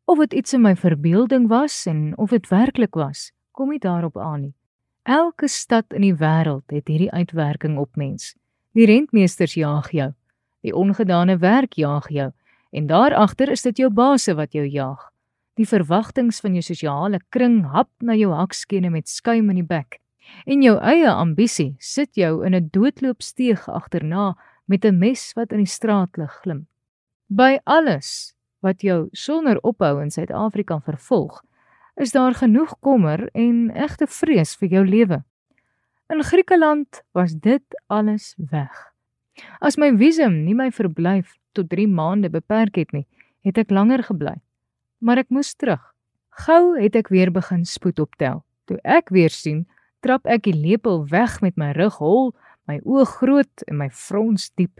Of 0.06 0.22
dit 0.22 0.38
iets 0.42 0.54
in 0.54 0.62
my 0.62 0.74
verbeelding 0.76 1.48
was 1.50 1.86
en 1.86 2.12
of 2.16 2.30
dit 2.30 2.46
werklik 2.48 2.94
was, 2.94 3.32
kom 3.52 3.74
nie 3.74 3.82
daarop 3.82 4.18
aan 4.18 4.40
nie. 4.40 4.57
Elke 5.08 5.48
stad 5.48 5.94
in 5.96 6.02
die 6.04 6.12
wêreld 6.20 6.68
het 6.68 6.90
hierdie 6.92 7.08
uitwerking 7.08 7.78
op 7.80 7.96
mens. 7.96 8.34
Die 8.76 8.84
rentmeesters 8.84 9.54
jaag 9.56 9.86
jou, 9.96 10.10
die 10.60 10.74
ongedane 10.76 11.38
werk 11.40 11.78
jaag 11.80 12.10
jou 12.12 12.26
en 12.76 12.90
daar 12.90 13.16
agter 13.16 13.48
is 13.54 13.64
dit 13.64 13.80
jou 13.80 13.88
baase 13.88 14.34
wat 14.36 14.52
jou 14.52 14.66
jaag. 14.68 15.06
Die 15.56 15.64
verwagtinge 15.64 16.36
van 16.44 16.58
jou 16.58 16.66
sosiale 16.66 17.22
kring 17.32 17.62
hap 17.72 17.88
na 18.04 18.18
jou 18.20 18.34
hakskene 18.36 18.92
met 18.92 19.08
skuim 19.08 19.48
in 19.48 19.62
die 19.62 19.64
bek. 19.64 19.96
En 20.44 20.60
jou 20.60 20.76
eie 20.76 21.08
ambisie 21.08 21.72
sit 21.80 22.12
jou 22.12 22.44
in 22.44 22.54
'n 22.54 22.68
doodloopsteeg 22.68 23.64
agterna 23.64 24.36
met 24.66 24.84
'n 24.84 24.98
mes 24.98 25.32
wat 25.32 25.52
in 25.52 25.64
die 25.64 25.72
straatlig 25.78 26.36
glim. 26.44 26.66
By 27.30 27.60
alles 27.64 28.34
wat 28.60 28.82
jou 28.82 29.08
sonder 29.12 29.56
ophou 29.62 30.02
in 30.02 30.10
Suid-Afrika 30.10 30.80
vervolg, 30.80 31.42
is 31.98 32.12
daar 32.14 32.34
genoeg 32.34 32.76
kommer 32.80 33.26
en 33.34 33.70
egte 33.74 34.06
vrees 34.06 34.54
vir 34.56 34.68
jou 34.76 34.84
lewe. 34.86 35.18
In 36.08 36.22
Griekeland 36.22 37.02
was 37.12 37.34
dit 37.34 37.80
alles 37.86 38.34
weg. 38.38 38.70
As 39.60 39.76
my 39.76 39.90
visum 39.98 40.44
nie 40.44 40.54
my 40.54 40.70
verblyf 40.70 41.34
tot 41.58 41.68
3 41.74 41.88
maande 41.90 42.30
beperk 42.30 42.78
het 42.78 42.94
nie, 42.94 43.06
het 43.42 43.58
ek 43.58 43.74
langer 43.74 44.04
gebly. 44.06 44.36
Maar 45.02 45.24
ek 45.24 45.34
moes 45.34 45.50
terug. 45.58 45.82
Gou 46.46 46.78
het 46.78 46.94
ek 46.94 47.10
weer 47.10 47.34
begin 47.34 47.66
spoed 47.66 47.98
optel. 47.98 48.44
Toe 48.70 48.78
ek 48.86 49.10
weer 49.10 49.34
sien, 49.34 49.66
trap 50.00 50.26
ek 50.26 50.46
die 50.46 50.54
lepel 50.54 51.02
weg 51.10 51.40
met 51.42 51.58
my 51.58 51.72
rug 51.74 51.98
hol, 51.98 52.30
my 52.70 52.78
oë 52.86 53.08
groot 53.18 53.66
en 53.66 53.80
my 53.82 53.90
frons 53.90 54.52
diep. 54.54 54.78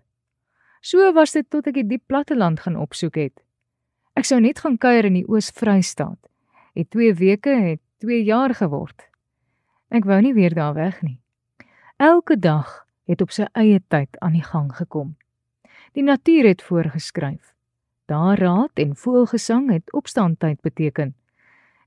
So 0.87 1.11
was 1.13 1.35
dit 1.35 1.51
tot 1.51 1.67
ek 1.67 1.81
die 1.83 1.89
diep 1.97 2.07
platteland 2.07 2.63
gaan 2.63 2.79
opsoek 2.79 3.19
het. 3.19 3.35
Ek 4.15 4.27
sou 4.29 4.39
net 4.39 4.63
gaan 4.63 4.79
kuier 4.79 5.11
in 5.11 5.19
die 5.19 5.27
Oos-Vrystaat 5.27 6.28
het 6.79 6.91
2 6.95 7.15
weke 7.15 7.51
het 7.51 7.81
2 7.99 8.23
jaar 8.25 8.55
geword. 8.55 9.09
Ek 9.91 10.05
wou 10.07 10.21
nie 10.23 10.35
weer 10.35 10.55
daar 10.55 10.77
weg 10.77 11.01
nie. 11.03 11.19
Elke 11.97 12.39
dag 12.39 12.85
het 13.11 13.23
op 13.25 13.33
sy 13.35 13.49
eie 13.59 13.81
tyd 13.91 14.15
aan 14.23 14.37
die 14.37 14.45
gang 14.45 14.71
gekom. 14.77 15.17
Die 15.97 16.05
natuur 16.07 16.47
het 16.47 16.63
voorgeskryf. 16.63 17.55
Daar 18.07 18.39
raad 18.39 18.79
en 18.79 18.95
voelgesang 18.97 19.73
het 19.73 19.93
opstaantyd 19.93 20.61
beteken. 20.63 21.17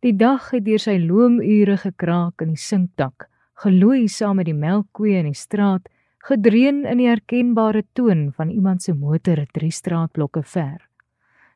Die 0.01 0.15
dag 0.17 0.49
het 0.51 0.65
deur 0.65 0.81
sy 0.81 0.97
loomure 0.99 1.77
gekraak 1.77 2.41
in 2.41 2.55
die 2.55 2.61
sinkdak, 2.61 3.29
geloei 3.63 4.07
saam 4.09 4.41
met 4.41 4.49
die 4.49 4.57
melkkoeie 4.57 5.21
in 5.21 5.29
die 5.29 5.37
straat, 5.37 5.87
gedreun 6.25 6.83
in 6.89 6.99
die 6.99 7.07
herkenbare 7.07 7.85
toon 7.93 8.31
van 8.35 8.49
iemand 8.49 8.83
se 8.83 8.93
motor 8.93 9.39
'n 9.39 9.71
straatblokke 9.71 10.43
ver. 10.43 10.89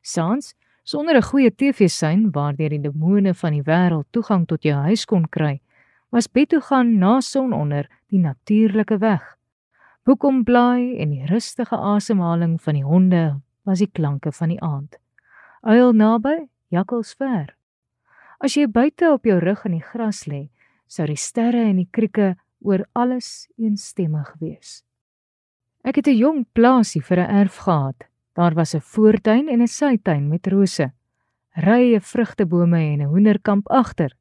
Saans 0.02 0.54
Sonder 0.86 1.16
'n 1.16 1.22
goeie 1.22 1.50
TV-sein 1.50 2.30
waardeur 2.30 2.70
die 2.70 2.80
demone 2.80 3.32
van 3.34 3.52
die 3.52 3.62
wêreld 3.66 4.06
toegang 4.14 4.44
tot 4.46 4.62
jou 4.62 4.76
huis 4.86 5.04
kon 5.04 5.24
kry, 5.26 5.60
was 6.12 6.28
bed 6.30 6.48
toe 6.48 6.60
gaan 6.60 6.98
na 6.98 7.20
sononder 7.20 7.88
die 8.10 8.20
natuurlike 8.22 8.98
weg. 8.98 9.36
Boekomblaai 10.04 10.94
en 11.02 11.10
die 11.10 11.26
rustige 11.26 11.76
asemhaling 11.76 12.62
van 12.62 12.74
die 12.74 12.84
honde 12.84 13.40
was 13.64 13.82
die 13.82 13.90
klanke 13.90 14.32
van 14.32 14.48
die 14.48 14.60
aand. 14.62 14.94
Uil 15.62 15.92
naby, 15.92 16.46
jakkals 16.70 17.14
ver. 17.18 17.56
As 18.38 18.54
jy 18.54 18.70
buite 18.70 19.10
op 19.10 19.24
jou 19.24 19.40
rug 19.40 19.64
in 19.66 19.72
die 19.72 19.88
gras 19.92 20.26
lê, 20.26 20.50
sou 20.86 21.06
die 21.06 21.18
sterre 21.18 21.66
en 21.66 21.76
die 21.76 21.90
krieke 21.90 22.36
oor 22.62 22.86
alles 22.92 23.48
eensstemmig 23.58 24.36
wees. 24.38 24.84
Ek 25.82 25.96
het 25.96 26.06
'n 26.06 26.16
jong 26.16 26.46
plaasie 26.54 27.02
vir 27.02 27.18
'n 27.18 27.30
erf 27.42 27.56
gehad 27.66 28.06
Daar 28.36 28.54
was 28.54 28.74
'n 28.74 28.80
voortuin 28.80 29.48
en 29.48 29.62
'n 29.62 29.66
sytuin 29.66 30.28
met 30.28 30.46
rose, 30.46 30.92
rye 31.50 32.00
vrugtebome 32.00 32.78
en 32.92 33.00
'n 33.00 33.08
hoenderkamp 33.12 33.68
agter. 33.68 34.16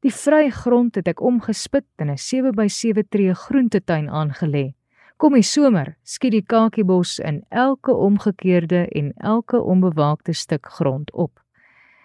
Die 0.00 0.14
vry 0.14 0.50
grond 0.50 0.94
het 0.94 1.08
ek 1.08 1.20
omgespit 1.20 1.84
en 1.96 2.10
'n 2.10 2.18
7x7 2.18 3.08
tree 3.08 3.34
groentetuin 3.34 4.08
aangelê. 4.08 4.74
Kom 5.16 5.32
die 5.32 5.42
somer, 5.42 5.96
skiet 6.02 6.30
die 6.30 6.42
kakiebos 6.42 7.18
in 7.18 7.44
elke 7.48 7.94
omgekeerde 7.94 8.88
en 8.88 9.12
elke 9.16 9.60
onbewaakte 9.60 10.32
stuk 10.32 10.66
grond 10.66 11.12
op. 11.12 11.42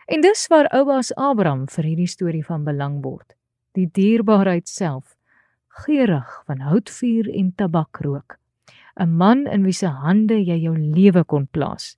En 0.06 0.21
dis 0.21 0.47
waar 0.47 0.67
oubaas 0.67 1.15
Abraham 1.15 1.67
vir 1.69 1.84
hierdie 1.84 2.08
storie 2.08 2.45
van 2.45 2.63
belang 2.63 3.04
word. 3.04 3.36
Die 3.71 3.89
dierbaarheid 3.91 4.67
self, 4.67 5.15
geurig 5.67 6.43
van 6.45 6.60
houtvuur 6.60 7.30
en 7.34 7.54
tabakrook. 7.56 8.38
'n 8.99 9.17
man 9.17 9.47
in 9.47 9.63
wie 9.63 9.73
se 9.73 9.88
hande 9.88 10.36
jy 10.36 10.57
jou 10.63 10.75
lewe 10.75 11.23
kon 11.23 11.47
plaas. 11.47 11.97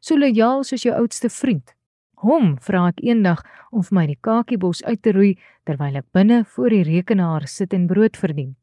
So 0.00 0.16
lojaal 0.16 0.64
soos 0.64 0.82
jou 0.82 0.94
oudste 0.94 1.28
vriend. 1.28 1.74
Hom 2.20 2.56
vra 2.60 2.88
ek 2.88 3.00
eendag 3.04 3.42
om 3.72 3.82
vir 3.82 3.94
my 3.94 4.06
die 4.06 4.18
kakiebos 4.20 4.82
uit 4.84 5.02
te 5.02 5.12
roei 5.12 5.36
terwyl 5.64 5.96
ek 5.96 6.12
binne 6.12 6.44
voor 6.44 6.70
die 6.70 6.84
rekenaar 6.84 7.46
sit 7.48 7.74
en 7.74 7.86
brood 7.86 8.16
verdien. 8.16 8.56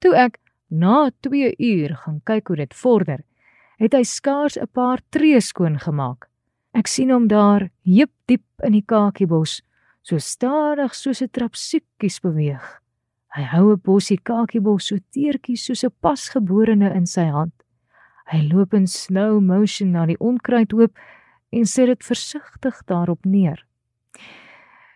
Toe 0.00 0.14
ek 0.14 0.38
na 0.70 1.10
2 1.22 1.54
uur 1.58 1.96
gaan 2.04 2.20
kyk 2.24 2.48
hoe 2.48 2.56
dit 2.56 2.74
vorder, 2.74 3.24
het 3.78 3.94
hy 3.94 4.02
skaars 4.02 4.56
'n 4.58 4.66
paar 4.72 5.00
tree 5.10 5.40
skoon 5.40 5.78
gemaak. 5.78 6.28
Ek 6.74 6.86
sien 6.86 7.10
hom 7.10 7.28
daar, 7.28 7.70
heep 7.84 8.10
diep 8.26 8.44
in 8.64 8.72
die 8.72 8.82
kakiebos, 8.86 9.62
so 10.02 10.18
stadig 10.18 10.94
soos 10.94 11.22
'n 11.22 11.28
trap 11.28 11.54
soekies 11.54 12.20
beweeg. 12.20 12.83
Hy 13.34 13.42
hou 13.50 13.72
'n 13.72 13.80
bossie 13.82 14.20
kakiebos 14.22 14.86
so 14.88 14.96
teertjies 15.10 15.66
soos 15.66 15.82
'n 15.84 15.90
pasgeborene 16.00 16.94
in 16.94 17.06
sy 17.06 17.26
hand. 17.26 17.52
Hy 18.30 18.40
loop 18.46 18.74
in 18.74 18.86
slow 18.86 19.40
motion 19.40 19.90
na 19.92 20.06
die 20.06 20.20
onkruidhoop 20.20 20.94
en 21.52 21.66
sit 21.66 21.86
dit 21.86 22.04
versigtig 22.04 22.78
daarop 22.86 23.24
neer. 23.24 23.66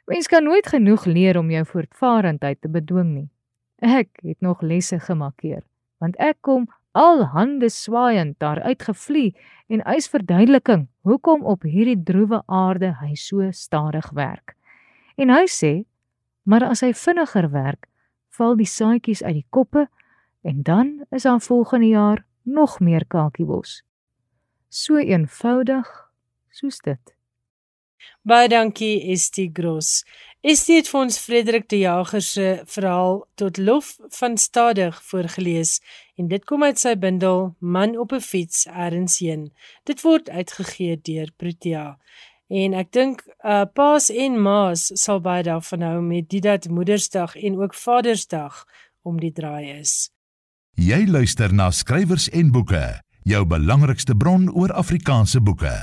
Mens 0.07 0.29
kan 0.29 0.44
nooit 0.44 0.66
genoeg 0.66 1.05
leer 1.05 1.37
om 1.37 1.51
jou 1.51 1.64
voortvarendheid 1.64 2.61
te 2.61 2.68
bedwing 2.68 3.14
nie. 3.14 3.29
Ek 3.83 4.09
het 4.22 4.40
nog 4.40 4.62
lesse 4.62 4.98
gemakkeer, 4.98 5.62
want 5.98 6.16
ek 6.16 6.38
kom 6.40 6.68
al 6.92 7.24
hande 7.35 7.68
swaaiend 7.68 8.38
daar 8.38 8.62
uitgevlie 8.62 9.35
en 9.68 9.83
eis 9.83 10.09
verduideliking 10.09 10.88
hoekom 11.03 11.44
op 11.44 11.62
hierdie 11.62 11.98
droewe 12.03 12.42
aarde 12.46 12.94
hy 13.03 13.14
so 13.14 13.51
stadig 13.51 14.11
werk. 14.14 14.57
En 15.18 15.29
hy 15.29 15.44
sê, 15.46 15.85
maar 16.44 16.64
as 16.64 16.81
hy 16.81 16.92
vinniger 16.92 17.51
werk, 17.51 17.88
val 18.38 18.57
die 18.57 18.70
saadjies 18.70 19.22
uit 19.22 19.40
die 19.40 19.46
koppe 19.51 19.88
en 20.46 20.62
dan 20.62 21.05
is 21.11 21.27
daar 21.27 21.40
volgende 21.40 21.90
jaar 21.92 22.24
nog 22.42 22.81
meer 22.81 23.07
kakiebos. 23.07 23.83
So 24.68 24.96
eenvoudig 24.96 25.88
soos 26.51 26.81
dit. 26.85 27.14
Baie 28.22 28.48
dankie 28.48 29.11
Estie 29.12 29.51
Gros. 29.53 30.05
Estie 30.44 30.77
het 30.79 30.88
vir 30.90 31.01
ons 31.01 31.18
Frederik 31.18 31.66
de 31.72 31.81
Jager 31.81 32.22
se 32.22 32.48
verhaal 32.70 33.24
tot 33.40 33.59
lof 33.59 33.96
van 34.20 34.37
stadig 34.38 35.01
voorgeles 35.11 35.79
en 36.20 36.29
dit 36.31 36.44
kom 36.46 36.62
uit 36.62 36.79
sy 36.79 36.94
bundel 36.94 37.55
Man 37.59 37.96
op 37.98 38.12
'n 38.12 38.20
fiets 38.20 38.66
ergens 38.66 39.18
heen. 39.18 39.51
Dit 39.85 40.03
word 40.03 40.31
uitgegee 40.31 41.01
deur 41.03 41.33
Protea. 41.37 41.98
En 42.49 42.73
ek 42.73 42.93
dink 42.97 43.25
uh 43.45 43.67
paas 43.77 44.09
en 44.09 44.39
maas 44.41 44.89
sal 44.97 45.21
baie 45.21 45.43
daarvan 45.45 45.85
hou 45.85 45.99
met 46.01 46.29
dit 46.33 46.43
dat 46.43 46.69
Moedersdag 46.69 47.37
en 47.37 47.61
ook 47.61 47.75
Vadersdag 47.75 48.65
om 49.05 49.21
die 49.21 49.33
draai 49.33 49.81
is. 49.81 50.09
Jy 50.79 51.05
luister 51.11 51.53
na 51.53 51.71
skrywers 51.71 52.29
en 52.31 52.53
boeke, 52.55 53.01
jou 53.29 53.45
belangrikste 53.45 54.17
bron 54.17 54.49
oor 54.55 54.73
Afrikaanse 54.73 55.41
boeke. 55.45 55.75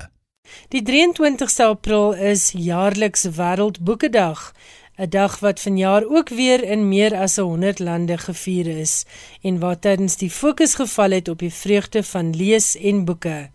Die 0.74 0.82
23ste 0.82 1.70
April 1.70 2.14
is 2.14 2.52
jaarliks 2.54 3.26
Wêreldboekedag, 3.38 4.54
'n 4.98 5.10
dag 5.10 5.40
wat 5.40 5.60
vanjaar 5.60 6.04
ook 6.08 6.30
weer 6.30 6.64
in 6.64 6.88
meer 6.88 7.16
as 7.16 7.36
100 7.36 7.80
lande 7.80 8.18
gevier 8.18 8.68
is 8.68 9.06
en 9.42 9.60
waar 9.60 9.80
tydens 9.80 10.18
die 10.18 10.30
fokus 10.30 10.76
geval 10.76 11.12
het 11.12 11.28
op 11.28 11.40
die 11.40 11.54
vreugde 11.54 12.04
van 12.04 12.36
lees 12.36 12.78
en 12.78 13.06
boeke. 13.06 13.50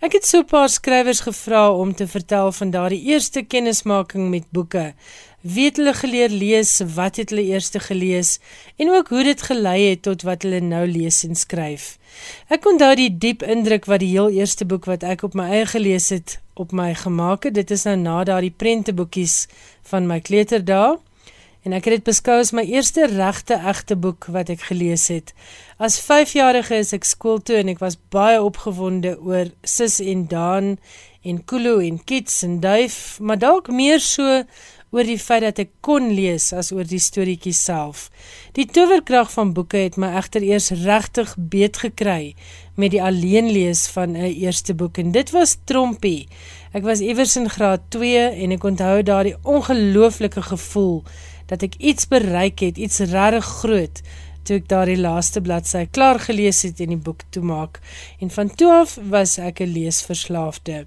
Ek 0.00 0.12
het 0.12 0.26
so 0.26 0.38
'n 0.38 0.44
paar 0.44 0.68
skrywers 0.68 1.20
gevra 1.20 1.72
om 1.72 1.94
te 1.94 2.06
vertel 2.06 2.52
van 2.52 2.70
daardie 2.70 3.02
eerste 3.02 3.42
kennismaking 3.42 4.30
met 4.30 4.44
boeke. 4.50 4.94
Wie 5.44 5.66
het 5.68 5.76
hulle 5.76 5.92
geleer 5.92 6.32
lees? 6.32 6.78
Wat 6.94 7.18
het 7.20 7.28
hulle 7.28 7.42
eers 7.44 7.68
gelees? 7.68 8.38
En 8.76 8.88
ook 8.90 9.08
hoe 9.08 9.22
dit 9.22 9.42
gelei 9.42 9.90
het 9.90 10.02
tot 10.02 10.22
wat 10.22 10.42
hulle 10.42 10.60
nou 10.60 10.86
lees 10.88 11.20
en 11.24 11.36
skryf. 11.36 11.98
Ek 12.48 12.64
onthou 12.64 12.94
die 12.96 13.10
diep 13.12 13.42
indruk 13.42 13.84
wat 13.84 14.00
die 14.00 14.08
heel 14.08 14.30
eerste 14.32 14.64
boek 14.64 14.88
wat 14.88 15.04
ek 15.04 15.22
op 15.22 15.36
my 15.36 15.50
eie 15.52 15.66
gelees 15.68 16.08
het 16.08 16.38
op 16.56 16.72
my 16.72 16.94
gemaak 16.94 17.44
het. 17.44 17.54
Dit 17.60 17.70
is 17.76 17.84
nou 17.84 17.96
na 18.00 18.24
daardie 18.24 18.54
prenteboekies 18.56 19.46
van 19.92 20.08
my 20.08 20.22
kleuterdae. 20.24 20.96
En 21.64 21.76
ek 21.76 21.90
het 21.90 21.98
dit 21.98 22.08
beskou 22.08 22.38
as 22.40 22.52
my 22.56 22.64
eerste 22.64 23.04
regte 23.12 23.60
egte 23.60 24.00
boek 24.00 24.24
wat 24.32 24.48
ek 24.48 24.64
gelees 24.72 25.10
het. 25.12 25.34
As 25.76 26.00
5-jarige 26.00 26.80
is 26.80 26.96
ek 26.96 27.04
skool 27.04 27.44
toe 27.44 27.60
en 27.60 27.68
ek 27.68 27.84
was 27.84 28.00
baie 28.16 28.40
opgewonde 28.40 29.18
oor 29.20 29.52
Sis 29.60 30.00
en 30.00 30.24
Daan 30.24 30.78
en 31.20 31.44
Kulu 31.44 31.82
en 31.84 32.00
Kits 32.04 32.42
en 32.48 32.62
Duif, 32.64 33.18
maar 33.20 33.40
dalk 33.40 33.68
meer 33.68 34.00
so 34.00 34.44
oor 34.94 35.06
die 35.06 35.18
feit 35.18 35.42
dat 35.42 35.58
ek 35.58 35.72
kon 35.82 36.12
lees 36.14 36.52
as 36.54 36.70
oor 36.74 36.86
die 36.86 37.02
storieetjie 37.02 37.54
self. 37.58 38.06
Die 38.54 38.66
towerkrag 38.70 39.32
van 39.34 39.50
boeke 39.56 39.80
het 39.82 39.98
my 39.98 40.12
egter 40.20 40.44
eers 40.46 40.70
regtig 40.84 41.34
beet 41.36 41.80
gekry 41.82 42.34
met 42.78 42.94
die 42.94 43.02
alleen 43.02 43.50
lees 43.50 43.88
van 43.90 44.14
'n 44.14 44.30
eerste 44.30 44.74
boek 44.74 44.98
en 45.02 45.10
dit 45.12 45.30
was 45.34 45.56
Trompie. 45.66 46.28
Ek 46.72 46.82
was 46.82 47.00
iewers 47.00 47.36
in 47.36 47.50
graad 47.50 47.82
2 47.90 48.30
en 48.42 48.52
ek 48.52 48.64
onthou 48.64 49.02
daardie 49.02 49.36
ongelooflike 49.42 50.42
gevoel 50.42 51.02
dat 51.46 51.62
ek 51.62 51.74
iets 51.78 52.08
bereik 52.08 52.60
het, 52.60 52.78
iets 52.78 52.98
regtig 52.98 53.44
groot 53.44 54.02
toe 54.44 54.56
ek 54.60 54.68
daardie 54.68 55.00
laaste 55.00 55.40
bladsy 55.40 55.86
klaar 55.90 56.18
gelees 56.20 56.62
het 56.62 56.80
en 56.84 56.92
die 56.92 57.00
boek 57.00 57.22
toemaak 57.30 57.80
en 58.20 58.30
van 58.30 58.50
toe 58.54 58.72
af 58.72 58.98
was 59.10 59.38
ek 59.38 59.60
'n 59.60 59.72
leesverslaafde. 59.72 60.86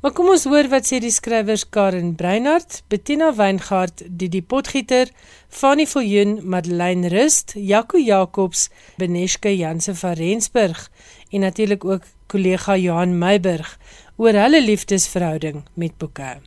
Maar 0.00 0.12
kom 0.16 0.30
ons 0.32 0.46
hoor 0.48 0.68
wat 0.72 0.86
sê 0.88 0.98
die 1.02 1.12
skrywers 1.12 1.66
Karen 1.68 2.14
Breinhardt, 2.16 2.82
Bettina 2.88 3.30
Weingart, 3.36 4.02
Didi 4.06 4.40
Potgieter, 4.42 5.10
Fanny 5.48 5.86
Viljoen, 5.86 6.38
Madeleine 6.42 7.10
Rust, 7.12 7.52
Jaco 7.56 8.00
Jacobs, 8.00 8.68
Beneske 8.96 9.52
Janse 9.56 9.94
van 9.94 10.16
Rensburg 10.16 10.86
en 11.30 11.44
natuurlik 11.44 11.84
ook 11.84 12.06
kollega 12.26 12.76
Johan 12.76 13.18
Meiburg 13.18 13.76
oor 14.16 14.36
hulle 14.36 14.62
liefdesverhouding 14.64 15.64
met 15.74 15.98
boeke. 15.98 16.38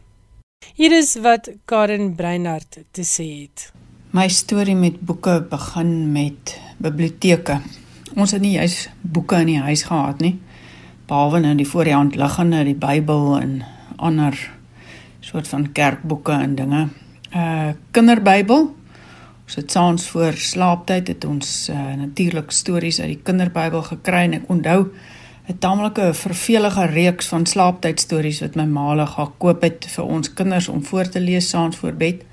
Hier 0.73 0.95
is 0.97 1.15
wat 1.21 1.51
Karen 1.65 2.15
Breinhardt 2.15 2.79
te 2.91 3.05
sê 3.05 3.27
het. 3.43 3.69
My 4.13 4.29
storie 4.29 4.75
met 4.77 5.01
boeke 5.01 5.41
begin 5.49 6.11
met 6.13 6.57
biblioteke. 6.77 7.59
Ons 8.15 8.33
het 8.33 8.41
nie 8.41 8.55
juis 8.57 8.87
boeke 9.01 9.41
in 9.41 9.55
die 9.55 9.61
huis 9.61 9.85
gehad 9.89 10.21
nie 10.21 10.37
behalwe 11.07 11.39
nou 11.39 11.55
die 11.55 11.67
voor 11.67 11.83
die 11.83 11.93
hand 11.93 12.15
liggende 12.15 12.63
die 12.63 12.75
Bybel 12.75 13.39
en 13.39 13.63
ander 13.95 14.37
soort 15.19 15.47
van 15.47 15.71
kerkboeke 15.71 16.31
en 16.31 16.55
dinge. 16.55 16.87
Uh 17.35 17.71
kinderbybel. 17.91 18.75
Ons 19.43 19.55
het 19.55 19.71
saans 19.71 20.07
voor 20.07 20.33
slaaptyd 20.33 21.07
het 21.07 21.25
ons 21.25 21.69
uh, 21.69 21.93
natuurlik 21.99 22.51
stories 22.51 22.99
uit 22.99 23.07
die 23.07 23.19
kinderbybel 23.23 23.83
gekry 23.83 24.23
en 24.27 24.33
ek 24.39 24.49
onthou 24.49 24.87
'n 25.47 25.57
tamelike 25.59 26.13
vervelige 26.13 26.85
reeks 26.85 27.27
van 27.27 27.45
slaaptydstories 27.45 28.39
wat 28.39 28.55
my 28.55 28.63
ma 28.63 28.89
gele 28.89 29.07
gekoop 29.07 29.61
het 29.61 29.85
vir 29.95 30.05
ons 30.05 30.33
kinders 30.33 30.67
om 30.67 30.83
voor 30.83 31.09
te 31.09 31.19
lees 31.19 31.49
saans 31.49 31.75
voor 31.77 31.93
bed. 31.93 32.23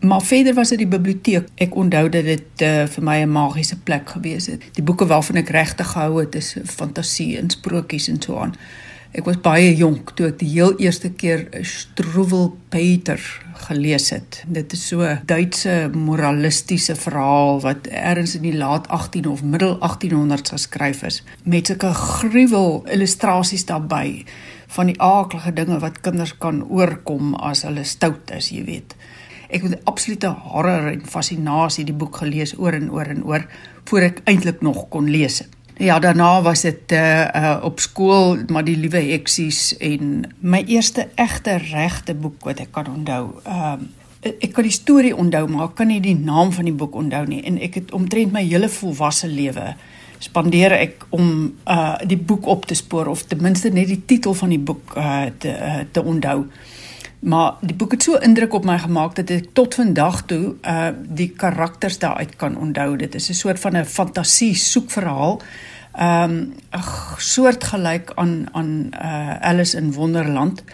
Maar 0.00 0.22
verder 0.22 0.54
was 0.54 0.68
dit 0.68 0.78
die 0.78 0.86
biblioteek. 0.86 1.48
Ek 1.58 1.74
onthou 1.74 2.08
dat 2.08 2.24
dit 2.24 2.62
uh, 2.62 2.84
vir 2.86 3.04
my 3.04 3.16
'n 3.22 3.32
magiese 3.32 3.78
plek 3.82 4.10
gewees 4.10 4.46
het. 4.46 4.62
Die 4.74 4.82
boeke 4.82 5.06
waarvan 5.06 5.36
ek 5.36 5.48
regtig 5.48 5.90
gehou 5.90 6.20
het, 6.20 6.34
is 6.34 6.56
fantasie 6.64 7.38
en 7.38 7.50
sprokies 7.50 8.08
en 8.08 8.22
so 8.22 8.38
aan. 8.38 8.54
Ek 9.16 9.24
was 9.24 9.40
baie 9.40 9.70
jonk 9.74 10.10
toe 10.14 10.26
ek 10.28 10.38
die 10.38 10.50
heel 10.52 10.74
eerste 10.78 11.08
keer 11.10 11.46
Struwwel 11.64 12.50
Peter 12.68 13.20
gelees 13.66 14.10
het. 14.10 14.44
Dit 14.46 14.72
is 14.72 14.86
so 14.88 15.00
'n 15.00 15.22
Duitse 15.24 15.90
moralistiese 15.94 16.94
verhaal 16.94 17.60
wat 17.60 17.86
ergens 17.86 18.34
in 18.34 18.42
die 18.42 18.56
laat 18.56 18.88
18 18.88 19.26
of 19.26 19.42
middel 19.42 19.78
1800s 19.80 20.52
geskryf 20.52 21.02
is 21.02 21.22
met 21.42 21.66
sulke 21.66 21.94
gruwel 21.94 22.84
illustrasies 22.86 23.64
daarbey 23.64 24.24
van 24.66 24.86
die 24.86 25.00
aardige 25.00 25.52
dinge 25.52 25.78
wat 25.78 26.00
kinders 26.00 26.38
kan 26.38 26.60
oorkom 26.68 27.34
as 27.34 27.62
hulle 27.62 27.84
stout 27.84 28.30
is, 28.36 28.50
jy 28.52 28.64
weet. 28.64 28.94
Ek 29.48 29.62
het 29.64 29.84
absolute 29.88 30.28
horror 30.28 30.90
en 30.90 31.04
fascinasie 31.08 31.86
die 31.88 31.96
boek 31.96 32.20
gelees 32.20 32.52
oor 32.58 32.76
en 32.76 32.90
oor 32.92 33.08
en 33.08 33.22
oor 33.24 33.46
voor 33.88 34.10
ek 34.10 34.20
eintlik 34.28 34.60
nog 34.60 34.88
kon 34.92 35.08
lees. 35.08 35.40
Ja, 35.78 35.98
daarna 36.02 36.42
was 36.42 36.64
dit 36.66 36.92
uh, 36.92 37.28
uh 37.34 37.58
op 37.62 37.80
skool 37.80 38.36
maar 38.48 38.64
die 38.66 38.76
liewe 38.76 39.00
heksies 39.12 39.76
en 39.78 40.26
my 40.40 40.64
eerste 40.66 41.06
egte 41.14 41.56
regte 41.70 42.14
boek 42.14 42.44
wat 42.44 42.60
ek 42.60 42.74
kan 42.74 42.90
onthou. 42.92 43.38
Ehm 43.44 43.86
uh, 43.86 44.32
ek 44.42 44.50
kan 44.52 44.66
die 44.66 44.74
storie 44.74 45.14
onthou, 45.14 45.44
maar 45.46 45.68
ek 45.68 45.76
kan 45.78 45.86
nie 45.86 46.00
die 46.02 46.16
naam 46.18 46.50
van 46.52 46.66
die 46.66 46.74
boek 46.74 46.96
onthou 46.98 47.22
nie 47.30 47.38
en 47.46 47.60
ek 47.62 47.78
het 47.78 47.92
omtrent 47.94 48.34
my 48.34 48.42
hele 48.42 48.68
volwasse 48.68 49.30
lewe 49.30 49.76
spandeer 50.18 50.74
ek 50.74 51.06
om 51.14 51.28
uh 51.70 51.94
die 52.08 52.18
boek 52.18 52.46
op 52.50 52.66
te 52.66 52.74
spoor 52.74 53.06
of 53.06 53.22
ten 53.30 53.42
minste 53.42 53.70
net 53.70 53.86
die 53.88 54.02
titel 54.04 54.34
van 54.34 54.50
die 54.50 54.58
boek 54.58 54.96
uh 54.96 55.30
te 55.38 55.52
uh, 55.54 55.84
te 55.92 56.02
onthou. 56.02 56.44
Maar 57.18 57.54
die 57.60 57.74
boek 57.74 57.96
het 57.96 58.02
so 58.02 58.14
indruk 58.14 58.52
op 58.54 58.64
my 58.64 58.76
gemaak 58.78 59.16
dat 59.18 59.30
ek 59.34 59.50
tot 59.58 59.74
vandag 59.74 60.20
toe 60.30 60.54
uh 60.62 60.90
die 60.94 61.30
karakters 61.34 61.98
daaruit 61.98 62.36
kan 62.38 62.54
onthou. 62.58 62.96
Dit 62.96 63.14
is 63.14 63.28
'n 63.28 63.34
soort 63.34 63.60
van 63.60 63.76
'n 63.76 63.84
fantasie 63.84 64.54
soekverhaal. 64.54 65.40
Um 66.00 66.54
'n 66.70 66.84
soort 67.18 67.64
gelyk 67.64 68.12
aan 68.14 68.46
aan 68.52 68.90
uh 68.94 69.40
Alice 69.40 69.76
in 69.76 69.92
Wonderland, 69.92 70.64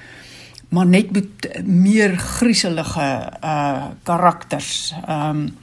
maar 0.68 0.86
net 0.86 1.12
met 1.12 1.64
meer 1.64 2.18
grieselige 2.18 3.32
uh 3.44 3.84
karakters. 4.02 4.94
Um 5.08 5.56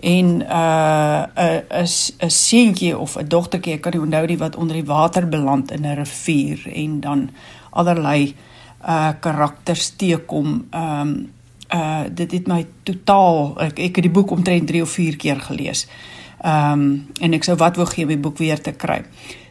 en 0.00 0.42
uh 0.42 1.22
'n 1.34 1.86
'n 2.18 2.30
seentjie 2.30 2.98
of 2.98 3.16
'n 3.16 3.28
dogtertjie, 3.28 3.72
ek 3.72 3.80
kan 3.80 3.92
nie 3.92 4.00
onthou 4.00 4.26
nie 4.26 4.38
wat 4.38 4.56
onder 4.56 4.76
die 4.76 4.84
water 4.84 5.28
beland 5.28 5.70
in 5.70 5.86
'n 5.86 5.94
rivier 5.94 6.72
en 6.74 7.00
dan 7.00 7.30
allerlei 7.70 8.22
uh 8.24 8.56
karakters 9.20 9.90
teekom. 9.96 10.66
Ehm 10.70 11.00
um, 11.00 11.18
uh 11.68 12.04
dit 12.08 12.32
het 12.32 12.46
my 12.48 12.62
totaal 12.82 13.58
ek 13.60 13.78
ek 13.78 13.98
het 14.00 14.06
die 14.06 14.12
boek 14.12 14.30
omtrent 14.30 14.66
3 14.68 14.82
of 14.82 14.90
4 14.90 15.16
keer 15.16 15.40
gelees. 15.40 15.86
Ehm 16.40 16.72
um, 16.72 17.06
en 17.20 17.32
ek 17.34 17.44
sou 17.44 17.56
wat 17.56 17.76
wou 17.76 17.86
gee 17.86 18.04
om 18.04 18.14
die 18.14 18.24
boek 18.24 18.38
weer 18.38 18.60
te 18.60 18.72
kry. 18.72 19.02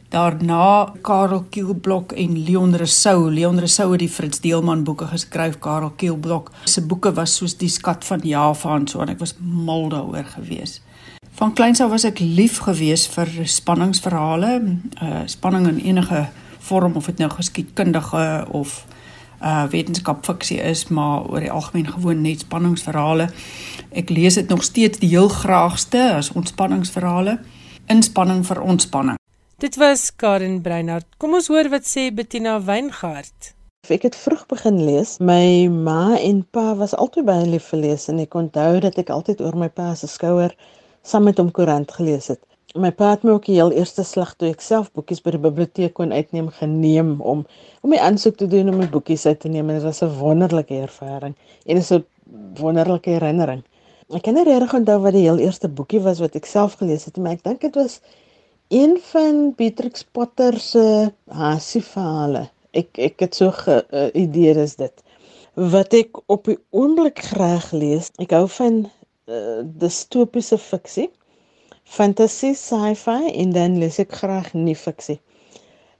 Daarna 0.10 0.94
Karel 1.02 1.46
Kielblok 1.50 2.12
en 2.12 2.44
Leon 2.44 2.76
Rousseau. 2.76 3.32
Leon 3.32 3.60
Rousseau 3.60 3.92
het 3.92 4.00
die 4.00 4.10
Fritz 4.10 4.40
Deelman 4.40 4.84
boeke 4.84 5.06
geskryf. 5.06 5.60
Karel 5.60 5.90
Kielblok 5.90 6.52
se 6.64 6.82
boeke 6.82 7.12
was 7.14 7.36
soos 7.36 7.58
die 7.60 7.70
skat 7.70 8.06
van 8.06 8.24
Java 8.24 8.76
en 8.76 8.88
so 8.88 9.02
en 9.04 9.12
ek 9.12 9.20
was 9.20 9.36
mal 9.40 9.90
daaroor 9.92 10.30
gewees. 10.38 10.80
Van 11.38 11.52
kleins 11.54 11.82
af 11.84 11.92
was 11.92 12.08
ek 12.08 12.22
lief 12.24 12.62
gewees 12.64 13.04
vir 13.14 13.30
spanningsverhale, 13.46 14.54
uh 15.04 15.26
spanning 15.28 15.68
in 15.68 15.82
enige 15.92 16.30
vorm 16.70 16.96
of 16.96 17.06
dit 17.12 17.20
nou 17.20 17.30
geskiedkundige 17.36 18.48
of 18.56 18.86
uh 19.42 19.66
wetenskap 19.72 20.26
fiksie 20.26 20.60
is, 20.62 20.88
maar 20.88 21.28
oor 21.30 21.44
die 21.44 21.52
algemeen 21.52 21.88
gewoon 21.92 22.22
net 22.22 22.46
spanningsverhale. 22.46 23.30
Ek 23.92 24.10
lees 24.10 24.40
dit 24.40 24.50
nog 24.50 24.64
steeds 24.64 25.00
die 25.00 25.10
heel 25.10 25.30
graagste 25.30 26.02
as 26.16 26.32
ontspanningsverhale. 26.32 27.38
Inspanning 27.88 28.44
vir 28.46 28.62
ontspanning. 28.62 29.20
Dit 29.58 29.78
was 29.82 30.10
Karen 30.16 30.62
Breinhardt. 30.62 31.08
Kom 31.18 31.34
ons 31.34 31.48
hoor 31.48 31.70
wat 31.70 31.88
sê 31.88 32.10
Bettina 32.14 32.60
Weingart. 32.62 33.54
Ek 33.88 34.04
het 34.04 34.18
vroeg 34.20 34.44
begin 34.52 34.82
lees. 34.84 35.16
My 35.24 35.70
ma 35.72 36.18
en 36.20 36.44
pa 36.52 36.76
was 36.76 36.96
altyd 36.96 37.26
baie 37.30 37.46
lief 37.48 37.70
vir 37.72 37.86
lees 37.86 38.10
en 38.12 38.20
ek 38.20 38.36
onthou 38.36 38.82
dat 38.84 39.00
ek 39.00 39.14
altyd 39.16 39.42
oor 39.42 39.56
my 39.56 39.70
pa 39.70 39.94
se 39.96 40.10
skouer 40.12 40.54
saam 41.08 41.24
met 41.30 41.40
hom 41.40 41.54
koerant 41.56 41.92
gelees 41.96 42.28
het 42.34 42.44
my 42.78 42.92
pa 42.92 43.12
het 43.16 43.24
my 43.26 43.32
ook 43.36 43.48
die 43.50 43.58
heel 43.58 43.72
eerste 43.72 44.04
slag 44.08 44.36
toe 44.36 44.50
ek 44.52 44.62
self 44.62 44.92
boekies 44.98 45.24
by 45.26 45.34
die 45.36 45.42
biblioteek 45.42 45.94
kon 45.98 46.14
uitneem 46.14 46.50
geneem 46.60 47.16
om 47.22 47.46
om 47.82 47.90
my 47.94 48.00
aansoek 48.04 48.38
te 48.38 48.48
doen 48.52 48.70
om 48.72 48.78
my 48.82 48.90
boekies 48.92 49.26
uit 49.26 49.40
te 49.40 49.50
neem 49.50 49.70
en 49.70 49.80
dit 49.80 49.88
was 49.88 50.04
'n 50.04 50.14
wonderlike 50.20 50.76
ervaring 50.76 51.36
en 51.66 51.78
'n 51.78 52.06
wonderlike 52.60 53.10
herinnering. 53.10 53.64
Ek 54.16 54.24
kan 54.24 54.34
nie 54.34 54.44
regtig 54.48 54.74
onthou 54.74 55.00
wat 55.04 55.14
die 55.14 55.26
heel 55.28 55.40
eerste 55.44 55.68
boekie 55.68 56.00
was 56.00 56.20
wat 56.20 56.36
ek 56.36 56.46
self 56.46 56.78
gelees 56.80 57.06
het 57.06 57.18
nie, 57.18 57.24
maar 57.24 57.34
ek 57.34 57.44
dink 57.44 57.62
dit 57.62 57.76
was 57.76 58.00
een 58.70 58.98
van 59.12 59.54
Beatrix 59.56 60.04
Potter 60.12 60.60
se 60.60 61.12
Hasie 61.28 61.84
verhale. 61.84 62.50
Ek 62.72 62.98
ek 62.98 63.20
het 63.20 63.36
so 63.36 63.52
'n 63.52 63.82
uh, 63.92 64.10
idee 64.14 64.56
is 64.64 64.76
dit. 64.76 65.04
Wat 65.56 65.94
ek 65.94 66.20
op 66.28 66.46
die 66.46 66.60
oomblik 66.72 67.20
graag 67.20 67.72
lees, 67.72 68.12
ek 68.20 68.32
hou 68.32 68.48
van 68.48 68.86
uh, 69.28 69.62
distopiese 69.64 70.58
fiksie, 70.58 71.10
fantasy, 71.88 72.54
sci-fi 72.54 73.32
en 73.42 73.54
dan 73.56 73.78
lees 73.82 74.00
ek 74.04 74.18
graag 74.22 74.54
nie 74.54 74.76
fiksie. 74.76 75.20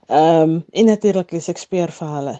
Ehm 0.08 0.42
um, 0.42 0.52
en 0.72 0.88
natuurlik 0.92 1.32
lees 1.32 1.48
ek 1.52 1.60
speurverhale. 1.60 2.38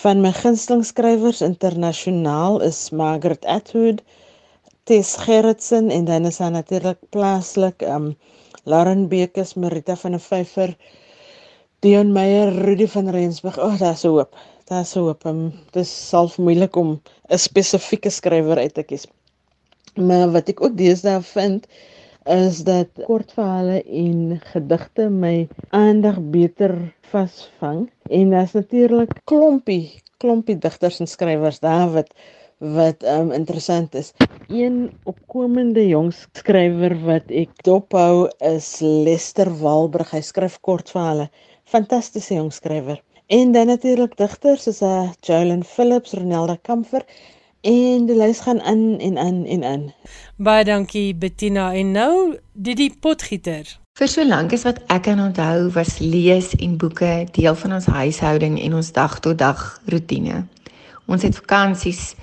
Van 0.00 0.20
my 0.22 0.32
gunsteling 0.32 0.84
skrywers 0.86 1.40
internasionaal 1.44 2.60
is 2.62 2.78
Margaret 2.94 3.44
Atwood, 3.44 4.02
Tess 4.84 5.16
Gerritsen 5.24 5.90
en 5.90 6.04
dan 6.04 6.26
is 6.28 6.38
daar 6.38 6.50
natuurlik 6.50 6.98
plaaslik 7.10 7.82
um 7.82 8.14
Lauren 8.64 9.08
Bekes, 9.08 9.54
Marita 9.54 9.96
van 9.96 10.12
der 10.16 10.20
Vyver, 10.20 10.76
Dion 11.80 12.12
Meyer, 12.12 12.52
Rudy 12.52 12.86
van 12.86 13.08
Rensburg. 13.08 13.58
O, 13.58 13.66
oh, 13.66 13.78
daar's 13.78 14.02
hoop. 14.02 14.36
Daar's 14.68 14.92
hoop. 14.94 15.24
Um, 15.24 15.50
dit 15.72 15.82
is 15.82 16.08
self 16.08 16.36
moeilik 16.38 16.76
om 16.76 17.00
'n 17.28 17.38
spesifieke 17.38 18.10
skrywer 18.10 18.58
uit 18.58 18.74
te 18.74 18.82
kies. 18.82 19.06
Maar 19.96 20.30
wat 20.32 20.48
ek 20.48 20.60
ook 20.62 20.76
deesdae 20.76 21.22
vind 21.22 21.66
is 22.28 22.64
dat 22.64 22.88
kortverhale 23.06 23.82
en 23.82 24.40
gedigte 24.52 25.08
my 25.08 25.48
aandag 25.70 26.20
beter 26.20 26.76
vasvang 27.12 27.90
en 28.10 28.30
daar's 28.30 28.52
natuurlik 28.52 29.12
klompie 29.24 30.02
klompie 30.20 30.58
digters 30.58 31.00
en 31.00 31.08
skrywers 31.08 31.60
daar 31.64 31.88
wat 31.92 32.12
wat 32.60 33.04
um 33.08 33.30
interessant 33.32 33.94
is. 33.94 34.12
Een 34.48 34.92
opkomende 35.08 35.86
jong 35.88 36.12
skrywer 36.12 36.92
wat 37.06 37.30
ek 37.32 37.54
dophou 37.64 38.28
is 38.44 38.68
Lester 38.84 39.48
Walburg. 39.62 40.12
Hy 40.12 40.20
skryf 40.20 40.58
kortverhale. 40.60 41.30
Fantastiese 41.64 42.36
jong 42.36 42.52
skrywer. 42.52 43.00
En 43.32 43.52
dan 43.52 43.72
natuurlik 43.72 44.16
digters 44.18 44.66
soos 44.68 44.82
uh, 44.82 45.08
Jolyn 45.24 45.64
Phillips, 45.64 46.12
Ronelda 46.12 46.58
Kamfer 46.60 47.06
en 47.60 48.06
die 48.06 48.16
lys 48.16 48.40
gaan 48.40 48.60
in 48.64 48.98
en 49.00 49.16
in 49.16 49.44
en 49.46 49.62
in. 49.62 49.92
Baie 50.36 50.64
dankie 50.64 51.14
Bettina 51.14 51.72
en 51.74 51.92
nou 51.92 52.38
Didi 52.52 52.88
Potgieter. 53.00 53.68
Vir 53.98 54.08
so 54.08 54.24
lank 54.24 54.54
as 54.56 54.64
wat 54.64 54.80
ek 54.88 55.04
kan 55.04 55.20
onthou 55.20 55.68
was 55.74 55.98
lees 56.00 56.54
en 56.56 56.78
boeke 56.80 57.26
deel 57.36 57.56
van 57.62 57.76
ons 57.76 57.86
huishouding 57.86 58.56
en 58.64 58.78
ons 58.80 58.92
dag 58.96 59.18
tot 59.20 59.38
dag 59.38 59.60
rotine. 59.92 60.46
Ons 61.06 61.26
het 61.26 61.36
vakansies 61.36 62.14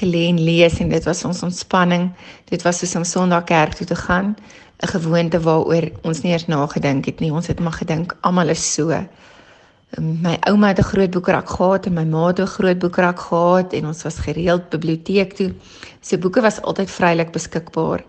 gelê 0.00 0.26
en 0.30 0.40
lees 0.40 0.80
en 0.80 0.88
dit 0.88 1.04
was 1.04 1.24
ons 1.28 1.42
ontspanning. 1.44 2.08
Dit 2.48 2.64
was 2.64 2.80
soos 2.80 2.96
om 2.96 3.04
Sondag 3.04 3.44
kerk 3.44 3.76
toe 3.76 3.86
te 3.86 3.96
gaan, 3.96 4.36
'n 4.80 4.88
gewoonte 4.88 5.40
waaroor 5.40 5.90
ons 6.02 6.22
nie 6.22 6.32
eers 6.32 6.46
nagedink 6.46 7.04
het 7.04 7.20
nie. 7.20 7.32
Ons 7.32 7.46
het 7.46 7.60
maar 7.60 7.76
gedink 7.76 8.16
almal 8.20 8.48
is 8.48 8.72
so. 8.74 8.88
My 9.94 10.36
ouma 10.50 10.68
het 10.68 10.78
'n 10.78 10.90
groot 10.92 11.10
boekrak 11.10 11.48
gehad 11.48 11.86
en 11.86 11.92
my 11.94 12.04
ma 12.04 12.26
het 12.26 12.40
'n 12.40 12.46
groot 12.46 12.78
boekrak 12.78 13.20
gehad 13.20 13.72
en 13.72 13.86
ons 13.86 14.02
was 14.02 14.18
gereeld 14.18 14.68
biblioteek 14.68 15.32
toe. 15.32 15.54
So 16.00 16.18
boeke 16.18 16.40
was 16.40 16.60
altyd 16.60 16.90
vrylik 16.90 17.30
beskikbaar. 17.32 18.04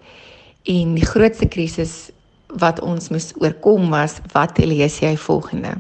En 0.64 0.94
die 0.94 1.06
grootste 1.06 1.48
krisis 1.48 2.10
wat 2.48 2.80
ons 2.80 3.10
moes 3.10 3.34
oorkom 3.38 3.90
was 3.90 4.20
wat 4.32 4.58
lees 4.58 5.00
jy 5.00 5.18
volgende? 5.18 5.78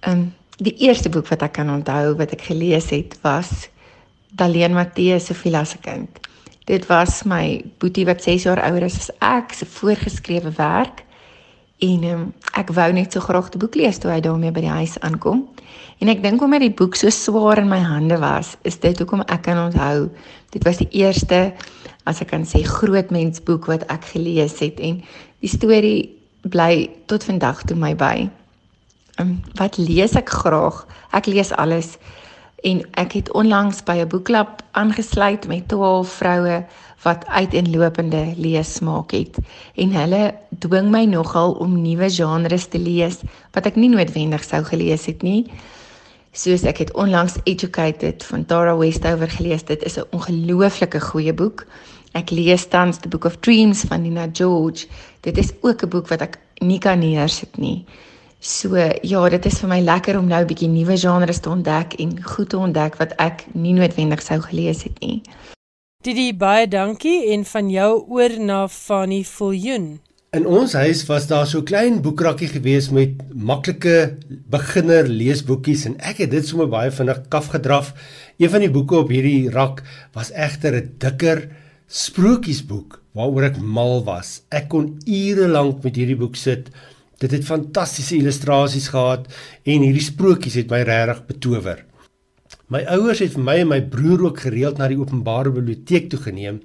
Ehm 0.00 0.18
um, 0.18 0.34
die 0.56 0.74
eerste 0.86 1.08
boek 1.08 1.26
wat 1.28 1.42
ek 1.42 1.52
kan 1.52 1.70
onthou 1.70 2.14
wat 2.16 2.32
ek 2.32 2.42
gelees 2.42 2.90
het 2.90 3.18
was 3.22 3.68
Daleen 4.32 4.72
Matthee 4.72 5.18
se 5.18 5.34
Villa 5.34 5.64
se 5.64 5.78
kind. 5.78 6.08
Dit 6.64 6.86
was 6.86 7.22
my 7.22 7.64
boetie 7.78 8.04
wat 8.06 8.22
6 8.22 8.42
jaar 8.42 8.62
ouer 8.70 8.82
is 8.86 8.96
as 8.96 9.10
ek, 9.18 9.52
se 9.52 9.66
voorgeskrewe 9.66 10.52
werk. 10.56 11.02
En 11.82 12.04
um, 12.06 12.26
ek 12.58 12.70
wou 12.76 12.88
net 12.94 13.14
so 13.14 13.24
graag 13.24 13.50
die 13.50 13.60
boek 13.62 13.74
lees 13.78 13.98
toe 13.98 14.12
hy 14.12 14.20
daarmee 14.22 14.54
by 14.54 14.62
die 14.62 14.76
huis 14.82 14.94
aankom. 15.02 15.42
En 16.02 16.10
ek 16.10 16.22
dink 16.22 16.42
omdat 16.42 16.62
die 16.64 16.74
boek 16.74 16.96
so 16.98 17.10
swaar 17.14 17.60
in 17.62 17.70
my 17.70 17.80
hande 17.82 18.18
was, 18.22 18.56
is 18.66 18.78
dit 18.82 18.98
hoekom 18.98 19.24
ek 19.26 19.44
kan 19.48 19.58
onthou. 19.58 20.08
Dit 20.54 20.66
was 20.66 20.78
die 20.82 20.90
eerste 21.02 21.50
as 22.06 22.22
ek 22.22 22.32
kan 22.32 22.46
sê 22.46 22.62
groot 22.66 23.10
mensboek 23.14 23.68
wat 23.70 23.86
ek 23.92 24.08
gelees 24.14 24.58
het 24.62 24.80
en 24.82 25.00
die 25.42 25.50
storie 25.50 26.10
bly 26.50 26.88
tot 27.10 27.26
vandag 27.26 27.62
toe 27.66 27.78
my 27.78 27.92
by. 27.98 28.26
Um, 29.22 29.36
wat 29.58 29.78
lees 29.78 30.16
ek 30.18 30.32
graag? 30.32 30.82
Ek 31.14 31.28
lees 31.30 31.52
alles 31.60 31.96
en 32.62 32.82
ek 33.00 33.12
het 33.12 33.32
onlangs 33.32 33.82
by 33.82 33.96
'n 34.02 34.08
boekklub 34.08 34.62
aangesluit 34.70 35.46
met 35.46 35.68
12 35.68 36.08
vroue 36.08 36.64
wat 37.02 37.26
uiteenlopende 37.26 38.34
leesmaak 38.36 39.10
het 39.10 39.38
en 39.74 39.92
hulle 39.92 40.34
dwing 40.58 40.90
my 40.90 41.04
nogal 41.04 41.52
om 41.52 41.82
nuwe 41.82 42.10
genres 42.10 42.66
te 42.66 42.78
lees 42.78 43.18
wat 43.52 43.66
ek 43.66 43.76
nie 43.76 43.88
noodwendig 43.88 44.44
sou 44.44 44.62
gelees 44.64 45.06
het 45.06 45.22
nie. 45.22 45.50
Soos 46.32 46.62
ek 46.64 46.78
het 46.78 46.92
onlangs 46.94 47.34
Educated 47.44 48.24
van 48.24 48.46
Tara 48.46 48.76
Westover 48.76 49.30
gelees. 49.30 49.64
Dit 49.64 49.82
is 49.82 49.98
'n 49.98 50.06
ongelooflike 50.10 51.00
goeie 51.00 51.32
boek. 51.32 51.66
Ek 52.12 52.30
lees 52.30 52.66
tans 52.66 52.98
The 52.98 53.08
Book 53.08 53.24
of 53.24 53.36
Dreams 53.36 53.80
van 53.80 54.02
Nina 54.02 54.28
George. 54.32 54.86
Dit 55.20 55.38
is 55.38 55.52
ook 55.60 55.82
'n 55.82 55.88
boek 55.88 56.08
wat 56.08 56.20
ek 56.20 56.38
nie 56.60 56.78
kan 56.78 56.98
neersit 56.98 57.56
nie. 57.56 57.84
So 58.42 58.74
ja, 58.74 59.20
dit 59.30 59.44
is 59.46 59.60
vir 59.62 59.70
my 59.70 59.76
lekker 59.86 60.16
om 60.18 60.26
nou 60.26 60.40
'n 60.42 60.48
bietjie 60.50 60.68
nuwe 60.68 60.96
genres 60.98 61.38
te 61.38 61.48
ontdek 61.48 61.94
en 62.02 62.22
goed 62.22 62.48
te 62.50 62.58
ontdek 62.58 62.96
wat 62.98 63.12
ek 63.22 63.46
nie 63.54 63.72
noodwendig 63.72 64.22
sou 64.22 64.40
gelees 64.40 64.82
het 64.82 64.98
nie. 64.98 65.22
Didi 66.02 66.34
baie 66.34 66.66
dankie 66.66 67.30
en 67.30 67.44
van 67.44 67.70
jou 67.70 68.02
oor 68.08 68.34
na 68.40 68.66
Fanny 68.66 69.22
Viljoen. 69.22 70.00
In 70.34 70.46
ons 70.46 70.72
huis 70.72 71.06
was 71.06 71.26
daar 71.26 71.46
so 71.46 71.62
klein 71.62 72.02
boekrakkie 72.02 72.48
gewees 72.48 72.90
met 72.90 73.10
maklike 73.32 74.18
beginner 74.50 75.06
leesboekies 75.06 75.86
en 75.86 75.96
ek 76.00 76.18
het 76.18 76.30
dit 76.30 76.46
sommer 76.46 76.66
baie 76.66 76.90
vinnig 76.90 77.28
kaf 77.28 77.46
gedraf. 77.46 77.94
Een 78.38 78.50
van 78.50 78.60
die 78.60 78.70
boeke 78.70 78.96
op 78.96 79.08
hierdie 79.08 79.50
rak 79.50 79.84
was 80.14 80.32
egter 80.32 80.74
'n 80.74 80.94
dikker 80.98 81.48
sprokiesboek 81.86 83.02
waaroor 83.14 83.44
ek 83.44 83.60
mal 83.60 84.02
was. 84.04 84.42
Ek 84.50 84.68
kon 84.68 84.98
ure 85.06 85.46
lank 85.48 85.84
met 85.84 85.96
hierdie 85.96 86.18
boek 86.18 86.36
sit 86.36 86.70
Dit 87.22 87.30
het 87.36 87.46
fantastiese 87.46 88.16
illustrasies 88.18 88.90
gehad 88.90 89.28
en 89.62 89.84
hierdie 89.86 90.02
sprokies 90.02 90.58
het 90.58 90.72
my 90.72 90.82
regtig 90.88 91.22
betower. 91.28 91.84
My 92.72 92.82
ouers 92.96 93.22
het 93.22 93.36
vir 93.36 93.44
my 93.46 93.56
en 93.62 93.70
my 93.70 93.80
broer 93.92 94.26
ook 94.26 94.42
gereeld 94.46 94.80
na 94.80 94.88
die 94.90 94.98
openbare 94.98 95.52
biblioteek 95.54 96.10
toe 96.10 96.20
geneem 96.24 96.62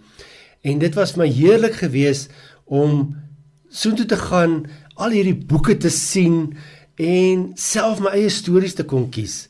en 0.68 0.82
dit 0.82 0.98
was 0.98 1.16
my 1.20 1.28
heerlik 1.30 1.78
geweest 1.84 2.34
om 2.66 3.14
soontoe 3.70 4.08
te 4.10 4.18
gaan, 4.20 4.66
al 4.98 5.14
hierdie 5.14 5.38
boeke 5.48 5.78
te 5.78 5.92
sien 5.94 6.56
en 6.98 7.52
self 7.60 8.02
my 8.02 8.16
eie 8.18 8.32
stories 8.34 8.76
te 8.78 8.86
kon 8.88 9.08
kies. 9.14 9.46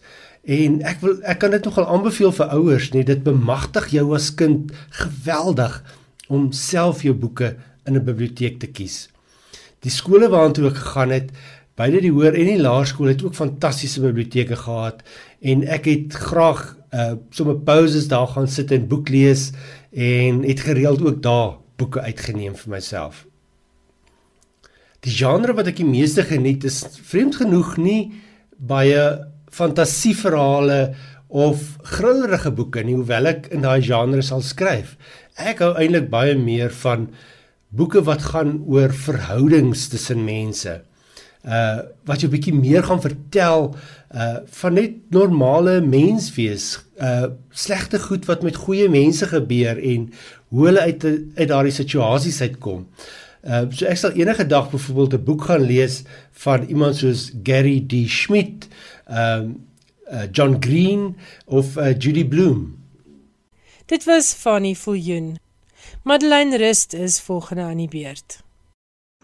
En 0.47 0.82
ek 0.88 1.01
wil 1.03 1.17
ek 1.27 1.41
kan 1.43 1.53
dit 1.55 1.63
nogal 1.67 1.88
aanbeveel 1.91 2.34
vir 2.36 2.53
ouers, 2.55 2.89
nee, 2.93 3.07
dit 3.07 3.23
bemagtig 3.23 3.89
jou 3.95 4.09
as 4.15 4.29
kind 4.36 4.71
geweldig 4.99 5.79
om 6.32 6.51
self 6.55 7.03
jou 7.07 7.15
boeke 7.15 7.55
in 7.88 7.95
'n 7.95 8.03
biblioteek 8.03 8.59
te 8.59 8.67
kies. 8.67 9.07
Die 9.86 9.93
skole 9.93 10.30
waartoe 10.34 10.71
ek 10.71 10.82
gegaan 10.82 11.13
het, 11.13 11.30
beide 11.78 12.01
die 12.01 12.11
hoër 12.13 12.36
en 12.39 12.49
die 12.49 12.61
laerskool 12.61 13.11
het 13.11 13.21
ook 13.23 13.38
fantastiese 13.38 14.01
biblioteke 14.01 14.57
gehad 14.57 15.03
en 15.45 15.63
ek 15.69 15.89
het 15.91 16.17
graag 16.30 16.73
uh 16.95 17.13
sommer 17.36 17.57
pauses 17.67 18.07
daar 18.07 18.30
gaan 18.32 18.47
sit 18.47 18.71
en 18.71 18.88
boek 18.88 19.09
lees 19.11 19.51
en 19.91 20.41
het 20.47 20.63
gereeld 20.65 21.03
ook 21.03 21.21
daar 21.21 21.57
boeke 21.78 22.01
uitgeneem 22.01 22.55
vir 22.55 22.71
myself. 22.73 23.25
Die 25.05 25.13
genre 25.13 25.53
wat 25.53 25.67
ek 25.69 25.82
die 25.84 25.89
meeste 25.89 26.23
geniet 26.25 26.65
is 26.65 26.82
vreemd 27.11 27.38
genoeg 27.43 27.75
nie 27.78 28.01
baie 28.57 29.03
fantasieverhale 29.53 30.95
of 31.28 31.75
grillerige 31.84 32.51
boeke 32.55 32.84
nie, 32.84 32.95
hoewel 32.95 33.30
ek 33.34 33.49
in 33.53 33.65
daai 33.65 33.82
genre 33.84 34.23
sal 34.23 34.41
skryf. 34.41 34.95
Ek 35.38 35.59
hou 35.61 35.73
eintlik 35.75 36.09
baie 36.09 36.38
meer 36.39 36.71
van 36.82 37.09
boeke 37.70 38.03
wat 38.07 38.22
gaan 38.32 38.63
oor 38.68 38.93
verhoudings 38.93 39.88
tussen 39.88 40.24
mense. 40.24 40.82
Uh 41.45 41.84
wat 42.07 42.24
jou 42.24 42.32
bietjie 42.32 42.55
meer 42.55 42.84
gaan 42.84 43.01
vertel 43.03 43.70
uh 44.15 44.39
van 44.59 44.74
net 44.74 44.97
normale 45.15 45.82
mens 45.82 46.32
wees, 46.36 46.80
uh 46.99 47.30
slegte 47.51 47.99
goed 47.99 48.26
wat 48.26 48.43
met 48.43 48.55
goeie 48.55 48.89
mense 48.89 49.28
gebeur 49.28 49.78
en 49.78 50.09
hoe 50.49 50.65
hulle 50.65 50.82
uit 50.82 51.05
uit 51.36 51.47
daardie 51.47 51.76
situasies 51.76 52.41
uitkom. 52.41 52.88
Uh 53.43 53.65
so 53.70 53.86
ek 53.86 54.01
sal 54.01 54.18
enige 54.18 54.47
dag 54.47 54.72
byvoorbeeld 54.72 55.13
'n 55.13 55.24
boek 55.24 55.47
gaan 55.51 55.63
lees 55.68 56.03
van 56.32 56.68
iemand 56.68 56.95
soos 56.95 57.32
Gary 57.43 57.80
D. 57.88 58.07
Schmidt, 58.07 58.68
um 59.07 59.68
uh, 60.11 60.28
John 60.32 60.57
Green 60.59 61.15
of 61.45 61.78
uh, 61.78 61.93
Judy 61.97 62.26
Bloom. 62.26 62.78
Dit 63.86 64.03
was 64.03 64.34
Fanny 64.34 64.76
Viljoen. 64.76 65.38
Madeleine 66.08 66.58
Rust 66.58 66.93
is 66.93 67.22
volgende 67.22 67.62
aan 67.62 67.82
die 67.82 67.88
beurt. 67.91 68.39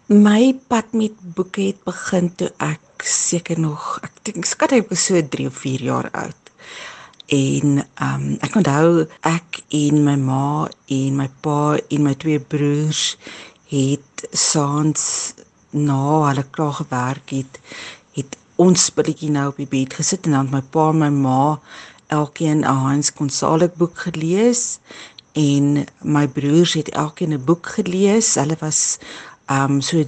My 0.06 0.52
pad 0.68 0.92
met 0.92 1.14
boeke 1.36 1.62
het 1.62 1.78
begin 1.88 2.26
toe 2.36 2.50
ek 2.60 3.06
seker 3.08 3.60
nog, 3.60 3.86
ek 4.04 4.18
dink 4.28 4.44
skat 4.50 4.74
hy 4.76 4.82
was 4.90 5.06
so 5.08 5.22
3 5.36 5.46
of 5.48 5.62
4 5.64 5.86
jaar 5.88 6.10
oud. 6.12 6.52
En 7.32 7.80
ehm 7.86 8.26
um, 8.26 8.26
ek 8.44 8.60
onthou 8.60 9.06
ek 9.32 9.62
en 9.80 10.04
my 10.10 10.18
ma 10.26 10.68
en 10.98 11.22
my 11.22 11.30
pa 11.48 11.62
en 11.80 12.04
my 12.10 12.18
twee 12.26 12.44
broers 12.56 13.06
het 13.72 14.28
saans 14.44 15.08
na 15.72 16.02
hulle 16.26 16.44
klaar 16.52 16.76
gewerk 16.82 17.32
het, 17.38 17.64
het 18.20 18.36
ons 18.60 18.92
billetjie 18.92 19.32
nou 19.32 19.48
op 19.54 19.64
die 19.64 19.72
bed 19.78 19.96
gesit 20.02 20.28
en 20.28 20.36
dan 20.42 20.52
my 20.52 20.66
pa 20.76 20.90
en 20.92 21.00
my 21.06 21.14
ma 21.16 21.42
elkeen 22.20 22.60
'n 22.68 22.80
Hans 22.84 23.14
Konsalek 23.14 23.80
boek 23.80 23.98
gelees 24.08 24.80
en 25.34 25.86
my 26.02 26.28
broers 26.28 26.74
het 26.74 26.90
elkeen 26.90 27.34
'n 27.34 27.46
boek 27.46 27.68
gelees. 27.78 28.36
Hulle 28.36 28.56
was 28.60 28.98
um, 29.50 29.82
so 29.82 30.04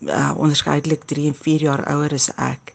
uh, 0.00 0.32
onderskeidelik 0.36 1.04
3 1.04 1.26
en 1.26 1.34
4 1.34 1.60
jaar 1.60 1.84
ouer 1.86 2.12
as 2.12 2.30
ek. 2.34 2.74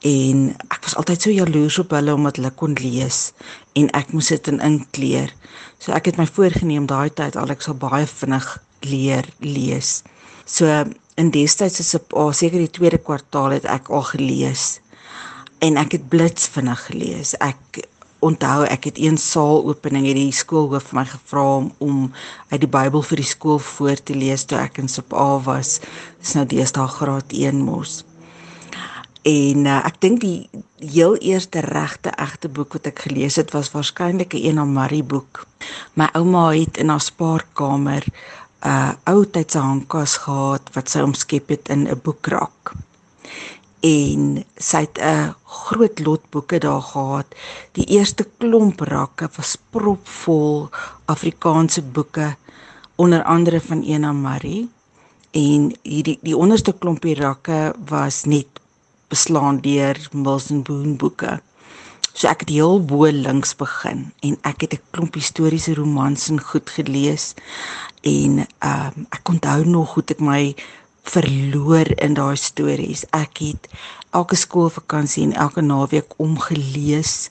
En 0.00 0.54
ek 0.68 0.82
was 0.82 0.96
altyd 0.96 1.22
so 1.22 1.30
jaloers 1.30 1.78
op 1.78 1.90
hulle 1.90 2.14
omdat 2.14 2.36
hulle 2.36 2.50
kon 2.50 2.76
lees 2.78 3.32
en 3.72 3.90
ek 3.98 4.12
moes 4.12 4.30
dit 4.30 4.46
in 4.46 4.60
inkleer. 4.60 5.34
So 5.78 5.92
ek 5.92 6.04
het 6.12 6.16
my 6.16 6.26
voorgenem 6.26 6.86
daai 6.86 7.10
tyd 7.10 7.36
al 7.36 7.50
ek 7.50 7.62
sal 7.62 7.74
baie 7.74 8.06
vinnig 8.06 8.46
leer 8.86 9.26
lees. 9.42 10.02
So 10.46 10.84
in 11.18 11.30
destyds 11.34 11.80
is 11.82 11.94
op 11.98 12.14
oh, 12.14 12.32
seker 12.32 12.62
die 12.62 12.70
tweede 12.70 12.98
kwartaal 12.98 13.58
het 13.58 13.66
ek 13.66 13.90
al 13.90 14.06
gelees 14.14 14.78
en 15.58 15.76
ek 15.76 15.98
het 15.98 16.08
blits 16.08 16.46
vinnig 16.54 16.86
gelees. 16.86 17.34
Ek 17.42 17.82
onthou 18.24 18.64
ek 18.66 18.88
het 18.90 18.98
een 18.98 19.16
saalopening 19.18 20.06
het 20.08 20.18
die 20.18 20.34
skoolhoof 20.34 20.90
my 20.96 21.04
gevra 21.06 21.44
om 21.56 21.70
om 21.78 21.98
uit 22.50 22.60
die 22.60 22.70
Bybel 22.70 23.02
vir 23.10 23.22
die 23.22 23.30
skool 23.30 23.60
voor 23.62 24.02
te 24.02 24.14
lees 24.14 24.44
toe 24.44 24.58
ek 24.58 24.80
in 24.82 24.90
Sop 24.90 25.14
A 25.14 25.38
was. 25.44 25.78
Dis 26.18 26.34
nou 26.34 26.46
deesdae 26.46 26.88
graad 26.98 27.32
1 27.32 27.62
mos. 27.62 28.02
En 29.28 29.66
uh, 29.66 29.78
ek 29.86 30.00
dink 30.02 30.20
die 30.22 30.48
heel 30.82 31.16
eerste 31.16 31.62
regte 31.66 32.10
egte 32.16 32.48
boek 32.48 32.78
wat 32.78 32.90
ek 32.90 33.04
gelees 33.06 33.38
het 33.38 33.54
was 33.54 33.70
waarskynlik 33.74 34.34
'n 34.34 34.50
Ena 34.50 34.64
Marie 34.64 35.02
boek. 35.02 35.46
My 35.94 36.08
ouma 36.14 36.50
het 36.54 36.78
in 36.78 36.88
haar 36.88 37.02
spaarkamer 37.02 38.02
'n 38.02 38.68
uh, 38.68 38.92
ou 39.06 39.24
tydse 39.24 39.58
handkas 39.58 40.16
gehad 40.26 40.74
wat 40.74 40.90
sy 40.90 41.00
omskep 41.06 41.48
het 41.48 41.68
in 41.68 41.86
'n 41.86 42.00
boekrak 42.02 42.74
en 43.80 44.44
sy 44.56 44.80
het 44.86 44.98
'n 44.98 45.34
groot 45.44 45.98
lot 46.00 46.22
boeke 46.30 46.58
daar 46.58 46.82
gehad. 46.82 47.26
Die 47.72 47.84
eerste 47.84 48.26
klomp 48.38 48.80
rakke 48.80 49.28
was 49.36 49.56
propvol 49.70 50.68
Afrikaanse 51.04 51.82
boeke 51.82 52.36
onder 52.96 53.22
andere 53.22 53.60
van 53.60 53.82
Ena 53.82 54.12
Marie 54.12 54.68
en 55.30 55.72
hierdie 55.82 56.18
die 56.22 56.36
onderste 56.36 56.72
klompie 56.72 57.14
rakke 57.14 57.74
was 57.88 58.24
net 58.24 58.46
beslaan 59.08 59.60
deur 59.60 60.08
Milton 60.12 60.62
Boone 60.62 60.96
boeke. 60.96 61.40
So 62.12 62.26
ek 62.26 62.40
het 62.40 62.50
heel 62.50 62.80
bo 62.84 63.06
links 63.06 63.54
begin 63.56 64.10
en 64.26 64.36
ek 64.42 64.60
het 64.60 64.72
'n 64.74 64.82
klomp 64.90 65.14
historiese 65.14 65.74
romans 65.74 66.28
en 66.28 66.40
goed 66.40 66.70
gelees 66.70 67.34
en 68.02 68.46
ehm 68.58 68.92
um, 68.96 69.06
ek 69.10 69.28
onthou 69.28 69.64
nog 69.64 69.88
goed 69.88 70.10
ek 70.10 70.20
my 70.20 70.54
verloor 71.12 71.88
in 72.04 72.16
daai 72.18 72.36
stories. 72.36 73.04
Ek 73.16 73.40
het 73.44 73.68
elke 74.16 74.36
skoolvakansie 74.36 75.24
en 75.28 75.36
elke 75.44 75.64
naweek 75.64 76.16
omgelees, 76.22 77.30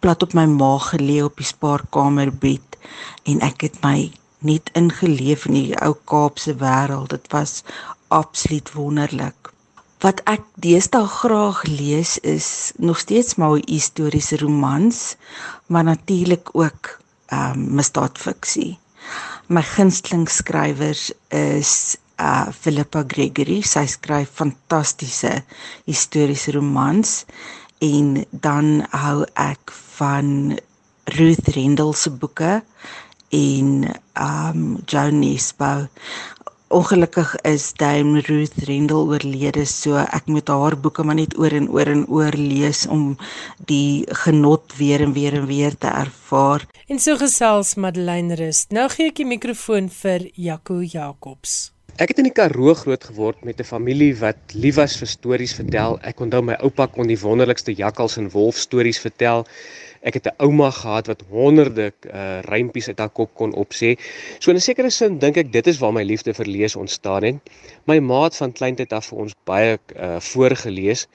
plat 0.00 0.22
op 0.22 0.36
my 0.38 0.46
maag 0.46 0.92
gelê 0.94 1.20
op 1.24 1.36
die 1.40 1.48
spaarkamerbed 1.48 2.78
en 3.28 3.42
ek 3.44 3.66
het 3.66 3.78
my 3.84 4.10
net 4.48 4.70
ingeleef 4.78 5.46
in 5.48 5.56
die 5.58 5.76
ou 5.82 5.94
Kaapse 6.08 6.54
wêreld. 6.60 7.10
Dit 7.14 7.26
was 7.34 7.62
absoluut 8.14 8.72
wonderlik. 8.76 9.52
Wat 10.04 10.22
ek 10.30 10.44
deesdae 10.62 11.08
graag 11.10 11.64
lees 11.66 12.18
is 12.22 12.72
nog 12.78 13.00
steeds 13.02 13.34
maar 13.34 13.58
historiese 13.66 14.38
romans, 14.38 15.16
maar 15.66 15.84
natuurlik 15.84 16.54
ook 16.54 16.98
ehm 17.28 17.58
um, 17.58 17.74
misdaadfiksie. 17.80 18.78
My 19.48 19.62
gunsteling 19.62 20.28
skrywers 20.30 21.10
is 21.28 21.96
uh 22.18 22.50
Philippa 22.52 23.04
Gregory. 23.06 23.60
Sy 23.62 23.86
skryf 23.86 24.30
fantastiese 24.40 25.42
historiese 25.86 26.52
romans 26.56 27.24
en 27.84 28.24
dan 28.30 28.82
hou 28.90 29.22
ek 29.38 29.70
van 29.98 30.58
Ruth 31.16 31.48
Rendell 31.54 31.94
se 31.94 32.10
boeke 32.10 32.58
en 33.30 33.70
um 34.14 34.82
Joan 34.86 35.22
Nesbou. 35.22 35.86
Ongelukkig 36.68 37.30
is 37.48 37.72
Dame 37.80 38.20
Ruth 38.26 38.58
Rendell 38.68 39.06
oorlede, 39.08 39.64
so 39.64 39.96
ek 39.96 40.26
moet 40.28 40.50
haar 40.52 40.76
boeke 40.76 41.04
maar 41.06 41.16
net 41.16 41.32
oor 41.40 41.54
en 41.56 41.70
oor 41.72 41.88
en 41.88 42.04
oor 42.12 42.36
lees 42.36 42.82
om 42.92 43.14
die 43.70 44.04
genot 44.26 44.76
weer 44.76 45.00
en 45.06 45.16
weer 45.16 45.38
en 45.40 45.48
weer 45.48 45.78
te 45.80 45.88
ervaar. 45.88 46.66
En 46.88 47.00
so 47.00 47.16
gesels 47.16 47.74
Madeleine 47.80 48.36
Rust. 48.36 48.68
Nou 48.76 48.84
gee 48.92 49.08
ek 49.08 49.22
die 49.22 49.30
mikrofoon 49.32 49.88
vir 49.88 50.28
Jaco 50.36 50.82
Jacobs. 50.84 51.77
Ek 51.98 52.12
het 52.12 52.20
in 52.22 52.28
die 52.28 52.30
Karoo 52.30 52.76
groot 52.78 53.04
geword 53.08 53.40
met 53.42 53.58
'n 53.58 53.66
familie 53.66 54.14
wat 54.18 54.38
lief 54.54 54.76
was 54.78 54.92
vir 54.96 55.08
stories 55.10 55.54
vertel. 55.58 55.98
Ek 56.10 56.20
onthou 56.20 56.42
my 56.42 56.54
oupa 56.62 56.86
kon 56.86 57.08
die 57.10 57.18
wonderlikste 57.18 57.74
jakkals 57.74 58.16
en 58.16 58.30
wolf 58.30 58.56
stories 58.56 59.00
vertel. 59.02 59.42
Ek 60.02 60.14
het 60.14 60.26
'n 60.26 60.36
ouma 60.38 60.70
gehad 60.70 61.06
wat 61.10 61.24
honderde 61.30 61.90
uh, 61.90 62.38
rympies 62.42 62.88
uit 62.88 62.98
haar 62.98 63.10
kop 63.10 63.34
kon 63.34 63.52
opsê. 63.52 63.98
So 64.38 64.50
in 64.50 64.56
'n 64.56 64.60
sekere 64.60 64.90
sin 64.90 65.18
dink 65.18 65.36
ek 65.36 65.52
dit 65.52 65.66
is 65.66 65.78
waar 65.78 65.92
my 65.92 66.04
liefde 66.04 66.34
vir 66.34 66.46
lees 66.46 66.76
ontstaan 66.76 67.22
het. 67.22 67.36
My 67.86 67.98
ma 67.98 68.24
het 68.24 68.36
van 68.36 68.52
kleintyd 68.52 68.92
af 68.92 69.06
vir 69.06 69.18
ons 69.18 69.34
baie 69.44 69.78
uh, 69.96 70.20
voorgeles 70.20 71.08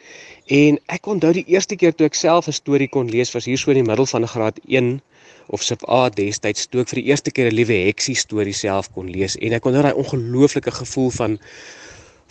en 0.48 0.80
ek 0.88 1.08
onthou 1.08 1.32
die 1.34 1.48
eerste 1.48 1.76
keer 1.76 1.96
toe 1.96 2.08
ek 2.08 2.16
self 2.16 2.48
'n 2.48 2.52
storie 2.52 2.90
kon 2.90 3.10
lees 3.10 3.32
was 3.32 3.46
hier 3.46 3.58
so 3.58 3.72
in 3.72 3.80
die 3.80 3.90
middel 3.90 4.06
van 4.06 4.28
graad 4.28 4.60
1 4.68 5.02
of 5.48 5.64
sub 5.64 5.84
A 5.90 6.10
destyds 6.10 6.68
toe 6.68 6.82
ek 6.82 6.90
vir 6.90 7.02
die 7.02 7.10
eerste 7.12 7.32
keer 7.32 7.52
'n 7.52 7.56
liewe 7.56 7.78
heksie 7.88 8.16
storie 8.16 8.54
self 8.54 8.92
kon 8.94 9.10
lees 9.10 9.36
en 9.38 9.54
ek 9.54 9.62
kon 9.62 9.74
daai 9.74 9.94
ongelooflike 9.94 10.72
gevoel 10.72 11.12
van 11.12 11.40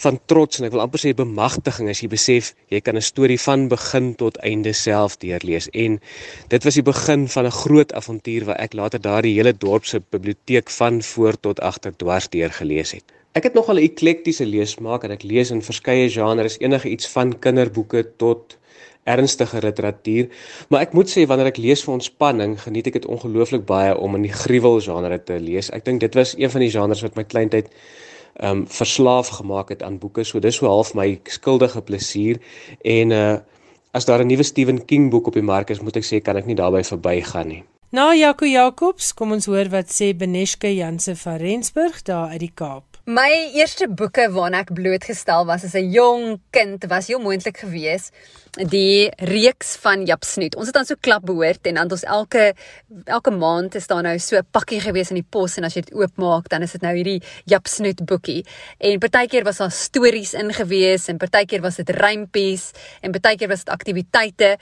van 0.02 0.18
trots 0.26 0.58
en 0.58 0.66
ek 0.66 0.74
wil 0.74 0.82
amper 0.84 1.00
sê 1.02 1.12
bemagtiging 1.14 1.88
as 1.92 2.00
jy 2.02 2.08
besef 2.10 2.52
jy 2.74 2.80
kan 2.80 2.96
'n 2.96 3.04
storie 3.12 3.38
van 3.38 3.68
begin 3.68 4.14
tot 4.22 4.38
einde 4.48 4.72
self 4.72 5.16
deurlees 5.24 5.68
en 5.84 6.00
dit 6.48 6.64
was 6.64 6.74
die 6.74 6.88
begin 6.92 7.28
van 7.28 7.46
'n 7.46 7.58
groot 7.62 7.92
avontuur 7.92 8.44
waar 8.44 8.60
ek 8.66 8.74
later 8.74 9.00
daardie 9.00 9.34
hele 9.38 9.52
dorp 9.52 9.84
se 9.84 10.00
biblioteek 10.00 10.70
van 10.70 11.02
voor 11.02 11.40
tot 11.40 11.60
agter 11.60 11.92
dwars 11.96 12.28
deur 12.28 12.50
gelees 12.50 12.92
het. 12.92 13.04
Ek 13.34 13.44
het 13.44 13.54
nogal 13.54 13.76
'n 13.76 13.88
eklektiese 13.88 14.46
leesmaak 14.46 15.04
en 15.04 15.10
ek 15.10 15.22
lees 15.22 15.50
in 15.50 15.62
verskeie 15.62 16.08
genres 16.10 16.58
enige 16.58 16.88
iets 16.88 17.08
van 17.08 17.38
kinderboeke 17.38 18.16
tot 18.16 18.58
ernstige 19.04 19.60
literatuur, 19.60 20.28
maar 20.70 20.86
ek 20.86 20.92
moet 20.94 21.10
sê 21.10 21.26
wanneer 21.26 21.50
ek 21.50 21.58
lees 21.58 21.82
vir 21.84 21.94
ontspanning, 21.96 22.54
geniet 22.62 22.86
ek 22.86 23.00
dit 23.00 23.06
ongelooflik 23.10 23.64
baie 23.66 23.96
om 23.98 24.14
in 24.14 24.28
die 24.28 24.34
gruwelgenre 24.34 25.18
te 25.24 25.40
lees. 25.42 25.72
Ek 25.74 25.84
dink 25.84 26.00
dit 26.00 26.14
was 26.14 26.36
een 26.38 26.50
van 26.50 26.62
die 26.62 26.70
genres 26.70 27.02
wat 27.02 27.18
my 27.18 27.24
kleintyd 27.24 27.72
ehm 28.40 28.62
um, 28.62 28.66
verslaaf 28.66 29.28
gemaak 29.28 29.68
het 29.68 29.82
aan 29.82 29.98
boeke. 30.00 30.24
So 30.24 30.40
dis 30.40 30.56
so 30.56 30.66
half 30.66 30.94
my 30.94 31.20
skuldige 31.28 31.82
plesier 31.82 32.40
en 32.80 33.10
uh 33.12 33.34
as 33.92 34.06
daar 34.08 34.22
'n 34.24 34.26
nuwe 34.26 34.42
Stephen 34.42 34.84
King 34.84 35.10
boek 35.10 35.26
op 35.26 35.34
die 35.34 35.42
mark 35.42 35.70
is, 35.70 35.80
moet 35.80 35.96
ek 35.96 36.04
sê 36.04 36.22
kan 36.22 36.36
ek 36.36 36.46
nie 36.46 36.54
daarbey 36.56 36.84
verbygaan 36.84 37.48
nie. 37.48 37.64
Na 37.90 38.14
Jaco 38.14 38.46
Jacobs, 38.46 39.12
kom 39.12 39.32
ons 39.32 39.46
hoor 39.46 39.68
wat 39.68 39.92
sê 39.92 40.16
Beneske 40.16 40.74
Janse 40.74 41.16
van 41.16 41.36
Rensburg 41.36 42.02
daar 42.02 42.28
uit 42.28 42.40
die 42.40 42.52
Kaap. 42.54 42.91
My 43.02 43.50
eerste 43.58 43.88
boeke 43.90 44.28
waarna 44.30 44.60
ek 44.62 44.68
blootgestel 44.78 45.42
was 45.48 45.64
as 45.66 45.74
'n 45.74 45.90
jong 45.90 46.38
kind 46.54 46.84
was 46.86 47.08
heel 47.10 47.18
moontlik 47.18 47.58
geweest 47.58 48.14
die 48.52 49.10
reeks 49.16 49.76
van 49.76 50.04
Jap 50.04 50.22
Snoet. 50.24 50.54
Ons 50.54 50.66
het 50.66 50.74
dan 50.74 50.84
so 50.84 50.94
klap 51.00 51.24
behoort 51.24 51.66
en 51.66 51.74
dan 51.74 51.90
ons 51.90 52.04
elke 52.04 52.54
elke 53.06 53.30
maand 53.30 53.74
is 53.74 53.86
daar 53.86 54.02
nou 54.02 54.18
so 54.18 54.36
'n 54.36 54.46
pakkie 54.52 54.80
gewees 54.80 55.10
in 55.10 55.16
die 55.16 55.26
pos 55.30 55.56
en 55.56 55.64
as 55.64 55.74
jy 55.74 55.80
dit 55.82 55.94
oopmaak 55.94 56.48
dan 56.48 56.62
is 56.62 56.72
dit 56.72 56.82
nou 56.82 56.94
hierdie 56.94 57.22
Jap 57.44 57.66
Snoet 57.66 58.04
boekie. 58.06 58.44
En 58.78 58.98
partykeer 58.98 59.42
was 59.44 59.56
daar 59.56 59.72
stories 59.72 60.34
ingewees 60.34 61.08
en 61.08 61.18
partykeer 61.18 61.60
was 61.60 61.76
dit 61.76 61.90
rympies 61.90 62.70
en 63.00 63.10
partykeer 63.10 63.48
was 63.48 63.64
dit 63.64 63.74
aktiwiteite 63.74 64.58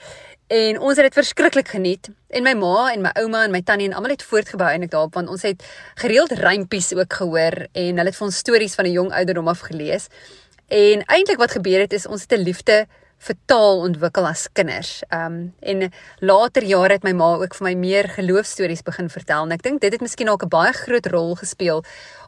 en 0.51 0.79
ons 0.83 0.97
het 0.99 1.07
dit 1.07 1.15
verskriklik 1.15 1.69
geniet. 1.71 2.09
En 2.35 2.43
my 2.43 2.53
ma 2.59 2.89
en 2.91 3.05
my 3.05 3.11
ouma 3.21 3.45
en 3.45 3.53
my 3.53 3.61
tannie 3.63 3.87
en 3.87 3.95
almal 3.95 4.15
het 4.15 4.25
voortgebou 4.27 4.67
eintlik 4.67 4.91
daarop 4.91 5.15
want 5.15 5.31
ons 5.31 5.45
het 5.47 5.63
gereeld 6.03 6.33
rympies 6.39 6.91
ook 6.95 7.19
gehoor 7.21 7.65
en 7.71 8.01
hulle 8.01 8.09
het 8.11 8.17
vir 8.17 8.27
ons 8.27 8.39
stories 8.43 8.75
van 8.75 8.85
'n 8.85 8.97
jong 8.97 9.11
ouderdom 9.11 9.47
af 9.47 9.63
gelees. 9.69 10.07
En 10.67 11.03
eintlik 11.07 11.37
wat 11.37 11.51
gebeur 11.51 11.79
het 11.79 11.93
is 11.93 12.07
ons 12.07 12.21
het 12.21 12.33
'n 12.33 12.43
liefde 12.43 12.87
vir 13.21 13.35
taal 13.45 13.83
ontwikkel 13.85 14.27
as 14.27 14.47
kinders. 14.53 15.03
Um 15.13 15.53
en 15.59 15.91
later 16.19 16.63
jare 16.63 16.93
het 16.93 17.03
my 17.03 17.13
ma 17.13 17.35
ook 17.35 17.55
vir 17.55 17.67
my 17.67 17.73
meer 17.75 18.09
geloofstories 18.09 18.83
begin 18.83 19.09
vertel. 19.09 19.43
En 19.43 19.51
ek 19.51 19.63
dink 19.63 19.81
dit 19.81 19.93
het 19.93 20.01
miskien 20.01 20.29
ook 20.29 20.43
'n 20.43 20.49
baie 20.49 20.73
groot 20.73 21.05
rol 21.05 21.35
gespeel 21.35 21.83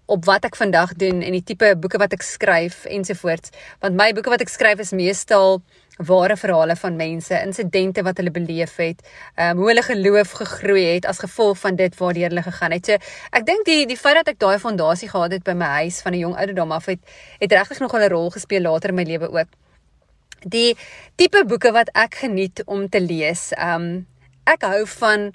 op 0.06 0.26
wat 0.26 0.45
ek 0.45 0.56
vandag 0.56 0.93
doen 0.99 1.22
en 1.22 1.32
die 1.32 1.43
tipe 1.43 1.76
boeke 1.80 1.97
wat 1.97 2.14
ek 2.14 2.22
skryf 2.22 2.86
ensovoorts 2.86 3.49
want 3.80 3.95
my 3.95 4.12
boeke 4.14 4.30
wat 4.30 4.41
ek 4.41 4.49
skryf 4.49 4.80
is 4.80 4.91
meestal 4.91 5.62
ware 5.97 6.38
verhale 6.38 6.76
van 6.76 6.95
mense, 6.95 7.41
insidente 7.45 8.01
wat 8.04 8.18
hulle 8.18 8.32
beleef 8.32 8.76
het, 8.78 9.01
ehm 9.36 9.51
um, 9.51 9.58
hoe 9.58 9.68
hulle 9.68 9.82
geloof 9.82 10.32
gegroei 10.32 10.86
het 10.95 11.06
as 11.06 11.20
gevolg 11.20 11.58
van 11.58 11.76
dit 11.76 11.97
waardeur 11.97 12.30
hulle 12.30 12.41
gegaan 12.41 12.72
het. 12.72 12.86
So 12.86 12.93
ek 13.32 13.45
dink 13.45 13.66
die 13.66 13.86
die 13.86 13.97
feit 13.97 14.16
dat 14.16 14.28
ek 14.34 14.39
daai 14.39 14.60
fondasie 14.60 15.10
gehad 15.10 15.32
het 15.32 15.43
by 15.43 15.54
my 15.54 15.70
huis 15.84 16.01
van 16.01 16.14
'n 16.14 16.20
jong 16.20 16.36
ouderdom 16.36 16.72
af 16.72 16.86
het, 16.86 16.99
het 17.39 17.51
regtig 17.51 17.80
nog 17.80 17.93
'n 17.93 18.10
rol 18.10 18.30
gespeel 18.30 18.62
later 18.62 18.89
in 18.89 18.95
my 18.95 19.04
lewe 19.04 19.30
ook. 19.30 19.47
Die 20.45 20.76
tipe 21.16 21.45
boeke 21.45 21.72
wat 21.72 21.89
ek 21.93 22.16
geniet 22.16 22.64
om 22.66 22.89
te 22.89 23.01
lees, 23.01 23.51
ehm 23.51 23.82
um, 23.82 24.08
ek 24.45 24.62
hou 24.62 24.88
van 24.88 25.34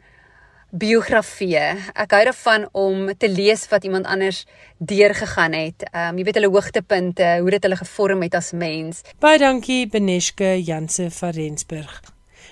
biografieë. 0.70 1.92
Ek 1.96 2.12
hou 2.12 2.20
daarvan 2.28 2.66
om 2.76 3.08
te 3.16 3.28
lees 3.30 3.64
wat 3.70 3.84
iemand 3.84 4.06
anders 4.06 4.44
deurgegaan 4.78 5.52
het. 5.56 5.88
Ehm 5.92 6.12
um, 6.12 6.18
jy 6.18 6.24
weet 6.28 6.40
hulle 6.40 6.52
hoogtepunte, 6.52 7.28
hoe 7.40 7.50
dit 7.50 7.62
hulle 7.62 7.76
gevorm 7.76 8.22
het 8.22 8.34
as 8.34 8.52
mens. 8.52 9.02
Baie 9.20 9.38
dankie 9.38 9.88
Beneske 9.88 10.58
Janse 10.62 11.10
van 11.10 11.30
Rensburg. 11.30 12.02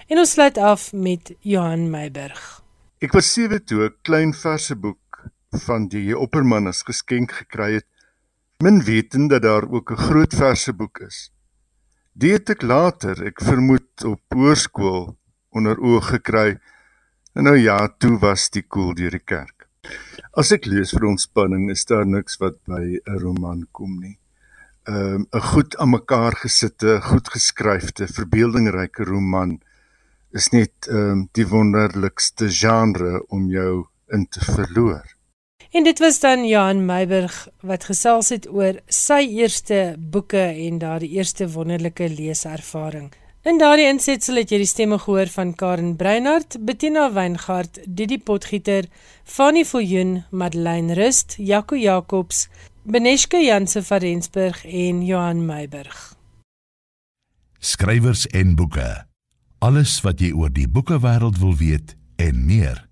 En 0.09 0.19
ons 0.19 0.31
sluit 0.31 0.59
af 0.59 0.93
met 0.93 1.35
Johan 1.41 1.91
Meiburg. 1.91 2.63
Ek 2.99 3.13
was 3.13 3.33
sewe 3.33 3.61
toe 3.61 3.85
'n 3.85 3.95
klein 4.03 4.33
verse 4.35 4.75
boek 4.75 5.29
van 5.67 5.89
die 5.89 6.17
Opperman 6.19 6.67
as 6.67 6.83
geskenk 6.83 7.33
gekry 7.33 7.73
het, 7.75 7.87
min 8.59 8.83
wetend 8.85 9.31
dat 9.31 9.43
daar 9.43 9.69
ook 9.69 9.91
'n 9.91 9.97
groot 9.97 10.35
verse 10.35 10.73
boek 10.73 10.99
is. 10.99 11.31
Dit 12.13 12.51
ek 12.51 12.63
later, 12.63 13.27
ek 13.27 13.43
vermoed 13.43 14.05
op 14.05 14.21
hoërskool 14.29 15.17
onder 15.51 15.77
oog 15.81 16.09
gekry 16.09 16.59
En 17.37 17.45
nou 17.45 17.59
ja, 17.59 17.77
toe 17.99 18.15
was 18.19 18.49
die 18.49 18.63
koel 18.65 18.95
deur 18.97 19.13
die 19.13 19.21
kerk. 19.21 19.67
As 20.41 20.55
ek 20.57 20.65
lees 20.73 20.95
vir 20.97 21.05
ontspanning, 21.11 21.67
is 21.69 21.85
daar 21.85 22.07
niks 22.09 22.39
wat 22.41 22.57
by 22.65 22.97
'n 22.97 23.19
roman 23.21 23.67
kom 23.77 23.99
nie. 24.01 24.17
'n 24.89 24.95
um, 24.95 25.27
'n 25.33 25.45
goed 25.53 25.77
aan 25.77 25.91
mekaar 25.91 26.33
gesitte, 26.33 27.01
goed 27.03 27.29
geskryfde, 27.29 28.09
verbeeldingryke 28.09 29.05
roman 29.05 29.61
is 30.33 30.49
net 30.49 30.89
um, 30.89 31.29
die 31.33 31.47
wonderlikste 31.49 32.49
genre 32.49 33.21
om 33.29 33.51
jou 33.51 33.85
in 34.09 34.27
te 34.29 34.41
verloor. 34.41 35.05
En 35.73 35.85
dit 35.85 35.99
was 35.99 36.21
dan 36.21 36.49
Johan 36.49 36.87
Meiburg 36.87 37.49
wat 37.61 37.85
gesels 37.85 38.29
het 38.29 38.49
oor 38.49 38.81
sy 38.89 39.21
eerste 39.29 39.95
boeke 39.99 40.47
en 40.67 40.79
daardie 40.79 41.11
eerste 41.11 41.49
wonderlike 41.49 42.09
leeservaring. 42.09 43.13
In 43.47 43.61
daardie 43.63 43.85
insetsel 43.87 44.41
het 44.41 44.51
jy 44.51 44.59
die 44.59 44.67
stemme 44.67 44.97
gehoor 44.99 45.29
van 45.31 45.53
Karen 45.55 45.93
Breinhardt, 45.95 46.57
Bettina 46.67 47.05
Weingart, 47.15 47.79
Didi 47.87 48.17
Potgieter, 48.19 48.89
Fanny 49.23 49.63
Viljoen, 49.63 50.25
Madeleine 50.35 50.97
Rust, 50.99 51.37
Jaco 51.39 51.79
Jacobs, 51.79 52.49
Beneske 52.83 53.39
Janse 53.45 53.85
van 53.87 54.03
Rensburg 54.03 54.65
en 54.67 55.05
Johan 55.07 55.45
Meiburg. 55.47 56.17
Skrywers 57.59 58.27
en 58.27 58.57
boeke. 58.59 59.07
Alles 59.63 60.01
wat 60.03 60.19
jy 60.19 60.33
oor 60.35 60.51
die 60.51 60.67
boekewêreld 60.67 61.39
wil 61.39 61.55
weet 61.55 61.95
en 62.19 62.43
meer. 62.51 62.86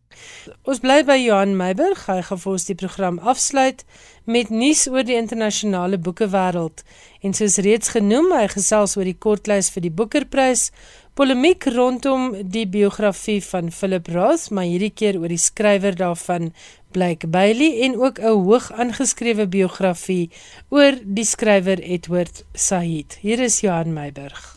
Ons 0.64 0.80
bly 0.80 1.02
by 1.04 1.16
Johan 1.20 1.56
Meiburg. 1.56 2.06
Hy 2.06 2.20
gaan 2.26 2.40
vir 2.40 2.52
ons 2.52 2.66
die 2.68 2.76
program 2.78 3.18
afsluit 3.18 3.84
met 4.24 4.50
nuus 4.50 4.86
oor 4.88 5.04
die 5.04 5.16
internasionale 5.18 5.98
boekewêreld. 5.98 6.84
En 7.24 7.36
soos 7.36 7.58
reeds 7.64 7.92
genoem, 7.96 8.32
hy 8.32 8.46
gesels 8.52 8.96
oor 8.96 9.08
die 9.08 9.18
kortlys 9.26 9.70
vir 9.74 9.84
die 9.86 9.92
Booker-prys, 9.92 10.70
polemiek 11.14 11.68
rondom 11.74 12.32
die 12.42 12.66
biografie 12.66 13.40
van 13.44 13.70
Philip 13.70 14.08
Roth, 14.14 14.50
maar 14.50 14.66
hierdie 14.68 14.92
keer 14.94 15.20
oor 15.20 15.30
die 15.32 15.40
skrywer 15.40 15.96
daarvan, 15.96 16.52
Blake 16.94 17.26
Bailey 17.26 17.82
en 17.84 17.96
ook 17.98 18.18
'n 18.18 18.38
hoog 18.46 18.72
aangeskrewe 18.72 19.46
biografie 19.48 20.30
oor 20.70 20.94
die 21.02 21.24
skrywer 21.24 21.82
Edward 21.82 22.44
Said. 22.54 23.18
Hier 23.20 23.40
is 23.40 23.60
Johan 23.60 23.92
Meiburg. 23.92 24.53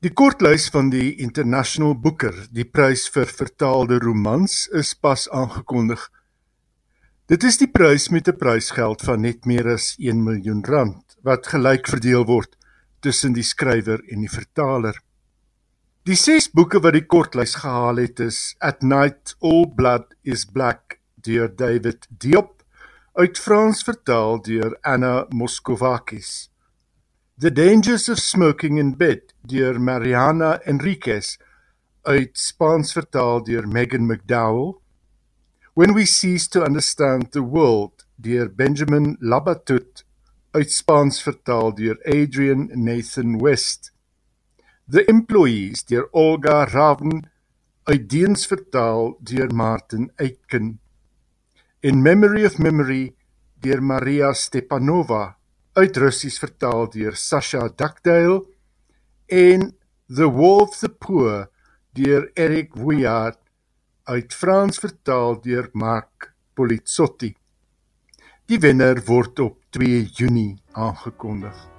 Die 0.00 0.14
kortlys 0.16 0.70
van 0.72 0.86
die 0.88 1.18
International 1.20 1.90
Booker, 1.92 2.32
die 2.56 2.64
prys 2.64 3.02
vir 3.12 3.28
vertaalde 3.28 3.98
romans, 4.00 4.62
is 4.72 4.94
pas 4.96 5.26
aangekondig. 5.28 6.06
Dit 7.28 7.44
is 7.44 7.60
die 7.60 7.68
prys 7.68 8.08
met 8.08 8.28
'n 8.28 8.38
prysgeld 8.40 9.04
van 9.04 9.20
net 9.20 9.44
meer 9.44 9.68
as 9.68 9.96
1 9.98 10.24
miljoen 10.24 10.64
rand 10.64 11.04
wat 11.22 11.46
gelyk 11.52 11.86
verdeel 11.86 12.24
word 12.24 12.56
tussen 13.00 13.34
die 13.34 13.44
skrywer 13.44 14.00
en 14.08 14.24
die 14.24 14.32
vertaler. 14.32 14.96
Die 16.04 16.16
ses 16.16 16.48
boeke 16.48 16.80
wat 16.80 16.96
die 16.96 17.06
kortlys 17.06 17.54
gehaal 17.54 17.96
het 17.96 18.20
is 18.20 18.56
At 18.58 18.82
Night 18.82 19.36
All 19.40 19.66
Blood 19.68 20.14
is 20.22 20.46
Black 20.46 20.98
deur 21.16 21.54
David 21.56 22.06
Diop 22.08 22.64
uit 23.12 23.38
Frans 23.38 23.82
vertaal 23.82 24.40
deur 24.40 24.78
Anna 24.80 25.26
Moskovakis. 25.28 26.49
The 27.40 27.50
Dangers 27.50 28.10
of 28.10 28.18
Smoking 28.20 28.76
in 28.76 28.96
Bed 29.00 29.32
deur 29.40 29.78
Mariana 29.80 30.60
Enriquez 30.66 31.38
uit 32.04 32.36
Spaans 32.36 32.92
vertaal 32.92 33.40
deur 33.40 33.64
Megan 33.64 34.04
McDowell. 34.04 34.82
When 35.72 35.94
We 35.94 36.04
Cease 36.04 36.46
to 36.48 36.60
Understand 36.62 37.32
the 37.32 37.40
World 37.40 38.04
deur 38.20 38.50
Benjamin 38.52 39.16
Labatut 39.22 40.04
uit 40.52 40.68
Spaans 40.68 41.22
vertaal 41.24 41.72
deur 41.72 41.96
Adrian 42.04 42.68
Nathan 42.74 43.38
West. 43.40 43.94
The 44.86 45.08
Employees 45.08 45.88
deur 45.88 46.12
Olga 46.12 46.66
Raven 46.68 47.24
uit 47.88 48.04
Deens 48.10 48.44
vertaal 48.44 49.16
deur 49.24 49.48
Martin 49.48 50.12
Aitken. 50.20 50.76
In 51.80 52.02
Memory 52.02 52.44
of 52.44 52.58
Memory 52.58 53.14
deur 53.64 53.80
Maria 53.80 54.34
Stepanova 54.34 55.39
uit 55.80 55.96
Russies 55.96 56.36
vertaal 56.38 56.90
deur 56.92 57.14
Sasha 57.16 57.68
Duckdale 57.68 58.42
en 59.32 59.70
The 60.12 60.28
War 60.28 60.66
of 60.66 60.76
the 60.76 60.90
Poor 60.92 61.48
deur 61.96 62.28
Eric 62.34 62.76
Vuillard 62.76 63.38
uit 64.04 64.34
Frans 64.34 64.82
vertaal 64.82 65.40
deur 65.40 65.70
Mark 65.72 66.34
Polizzotti. 66.54 67.32
Die 68.44 68.60
wenner 68.60 69.00
word 69.08 69.40
op 69.40 69.58
2 69.70 70.04
Junie 70.12 70.60
aangekondig. 70.76 71.69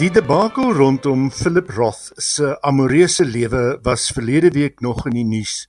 Die 0.00 0.08
debakel 0.08 0.70
rondom 0.72 1.26
Philip 1.28 1.68
Roth 1.76 2.14
se 2.16 2.54
amoreuse 2.64 3.24
lewe 3.28 3.74
was 3.84 4.06
verlede 4.16 4.48
week 4.54 4.78
nog 4.80 5.02
in 5.10 5.18
die 5.18 5.24
nuus, 5.28 5.66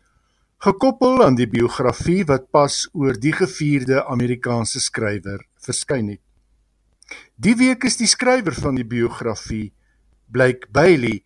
gekoppel 0.63 1.19
aan 1.25 1.35
die 1.35 1.49
biografie 1.51 2.23
wat 2.29 2.45
pas 2.55 2.77
oor 2.95 3.19
die 3.19 3.33
gevierde 3.35 4.05
Amerikaanse 4.07 4.79
skrywer 4.79 5.43
verskyn 5.67 6.13
het. 6.13 6.21
Die 7.35 7.57
week 7.59 7.83
is 7.83 7.99
die 7.99 8.07
skrywer 8.07 8.55
van 8.55 8.79
die 8.79 8.87
biografie, 8.87 9.73
Blake 10.31 10.71
Bailey, 10.71 11.25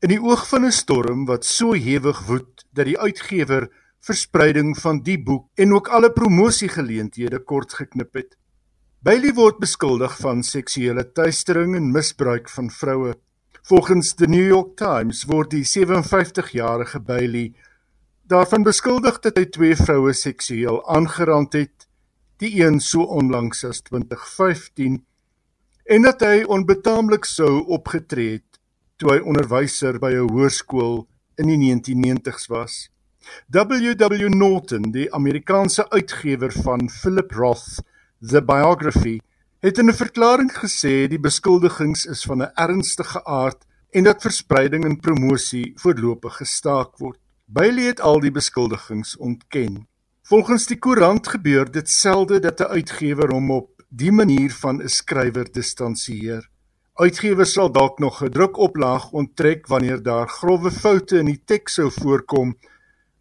in 0.00 0.16
die 0.16 0.22
oog 0.24 0.48
van 0.48 0.64
'n 0.64 0.72
storm 0.72 1.28
wat 1.28 1.44
so 1.44 1.76
hewig 1.76 2.24
woed 2.24 2.64
dat 2.72 2.88
die 2.88 2.96
uitgewer 2.96 3.68
verspreiding 4.00 4.72
van 4.80 5.04
die 5.04 5.20
boek 5.20 5.44
en 5.60 5.74
ook 5.76 5.92
alle 5.92 6.08
promosiegeleenthede 6.08 7.44
kort 7.44 7.74
geknip 7.74 8.14
het. 8.14 8.39
Bailey 9.00 9.30
word 9.32 9.56
beskuldig 9.62 10.12
van 10.20 10.42
seksuele 10.44 11.06
teistering 11.16 11.72
en 11.72 11.86
misbruik 11.88 12.50
van 12.52 12.66
vroue. 12.68 13.14
Volgens 13.64 14.10
die 14.18 14.26
New 14.28 14.44
York 14.44 14.74
Times 14.76 15.22
word 15.24 15.54
die 15.54 15.62
57-jarige 15.64 17.00
Bailey 17.00 17.54
daarvan 18.28 18.66
beskuldig 18.66 19.22
dat 19.24 19.40
hy 19.40 19.46
twee 19.56 19.78
vroue 19.78 20.12
seksueel 20.12 20.82
aangerand 20.84 21.56
het, 21.56 21.88
die 22.44 22.52
een 22.60 22.76
so 22.84 23.08
onlangs 23.08 23.64
as 23.64 23.80
2015, 23.88 25.00
en 25.88 26.04
dat 26.04 26.20
hy 26.20 26.44
onbetaamlik 26.44 27.24
sou 27.24 27.64
opgetree 27.72 28.36
het 28.36 28.60
toe 29.00 29.14
hy 29.14 29.22
onderwyser 29.24 29.96
by 29.96 30.12
'n 30.12 30.28
hoërskool 30.28 31.06
in 31.40 31.48
die 31.48 31.56
1990s 31.56 32.52
was. 32.52 32.90
W.W. 33.48 34.28
Norton, 34.28 34.92
die 34.92 35.08
Amerikaanse 35.08 35.88
uitgewer 35.88 36.52
van 36.52 36.90
Philip 36.90 37.32
Roth 37.32 37.80
The 38.20 38.42
Biography 38.44 39.18
het 39.64 39.78
in 39.78 39.88
'n 39.88 39.96
verklaring 39.96 40.52
gesê 40.52 41.08
die 41.08 41.20
beskuldigings 41.20 42.04
is 42.04 42.22
van 42.22 42.42
'n 42.42 42.52
ernstige 42.54 43.24
aard 43.24 43.64
en 43.90 44.04
dat 44.04 44.22
verspreiding 44.22 44.84
en 44.84 45.00
promosie 45.00 45.72
voorlopig 45.74 46.36
gestaak 46.36 46.98
word. 46.98 47.18
Bailey 47.46 47.84
het 47.84 48.00
al 48.00 48.20
die 48.20 48.30
beskuldigings 48.30 49.16
ontken. 49.16 49.88
Volgens 50.22 50.66
die 50.66 50.78
koerant 50.78 51.28
gebeur 51.28 51.70
dit 51.70 51.88
selde 51.90 52.40
dat 52.40 52.60
'n 52.60 52.72
uitgewer 52.76 53.30
hom 53.32 53.50
op 53.50 53.82
die 53.88 54.12
manier 54.12 54.52
van 54.52 54.82
'n 54.82 54.88
skrywer 54.88 55.52
distansieer. 55.52 56.50
Uitgewers 56.94 57.52
sal 57.52 57.72
dalk 57.72 57.98
nog 57.98 58.22
'n 58.22 58.30
drukoplaag 58.30 59.12
onttrek 59.12 59.66
wanneer 59.66 60.02
daar 60.02 60.28
grouwe 60.28 60.70
foute 60.70 61.18
in 61.18 61.26
die 61.26 61.42
teks 61.44 61.74
sou 61.74 61.90
voorkom, 61.90 62.58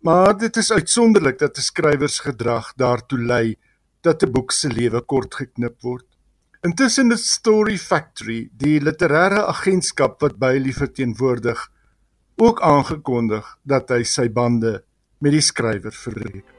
maar 0.02 0.38
dit 0.38 0.58
is 0.58 0.72
uitsonderlik 0.72 1.38
dat 1.38 1.58
'n 1.58 1.62
skrywersgedrag 1.62 2.74
daartoe 2.76 3.20
lei 3.20 3.58
dat 4.02 4.24
'n 4.24 4.32
boek 4.32 4.52
se 4.52 4.68
lewe 4.68 5.02
kort 5.02 5.36
geknip 5.36 5.82
word. 5.82 6.06
Intussen 6.62 7.10
het 7.10 7.20
Story 7.20 7.78
Factory, 7.78 8.50
die 8.52 8.82
literêre 8.82 9.46
agentskap 9.48 10.20
wat 10.22 10.38
Bailey 10.38 10.74
verteenwoordig, 10.74 11.72
ook 12.36 12.62
aangekondig 12.62 13.58
dat 13.64 13.90
hy 13.90 14.04
sy 14.04 14.30
bande 14.30 14.84
met 15.20 15.32
die 15.32 15.42
skrywer 15.42 15.92
verbreek. 15.92 16.59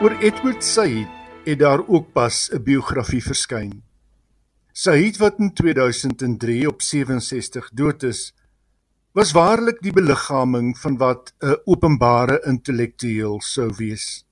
Oor 0.00 0.14
Edward 0.24 0.64
Said 0.64 1.08
het 1.44 1.58
daar 1.60 1.82
ook 1.84 2.12
pas 2.12 2.48
'n 2.52 2.62
biografie 2.62 3.22
verskyn. 3.22 3.82
Said 4.72 5.16
wat 5.16 5.38
in 5.38 5.52
2003 5.52 6.68
op 6.68 6.82
67 6.82 7.70
dood 7.74 8.02
is, 8.02 8.34
was 9.12 9.32
waarlik 9.32 9.80
die 9.80 9.92
beliggaaming 9.92 10.78
van 10.78 10.96
wat 10.96 11.34
'n 11.38 11.60
openbare 11.64 12.40
intellektueel 12.44 13.40
sou 13.40 13.72
wees. 13.76 14.24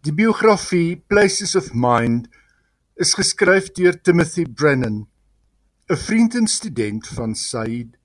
Die 0.00 0.14
biografie 0.14 1.02
Places 1.06 1.56
of 1.56 1.72
Mind 1.72 2.28
is 2.94 3.14
geskryf 3.14 3.72
deur 3.72 4.00
Timothy 4.00 4.44
Brennan, 4.54 5.08
'n 5.88 5.96
vriend 5.96 6.34
en 6.34 6.46
student 6.46 7.06
van 7.06 7.34
Said. 7.34 7.98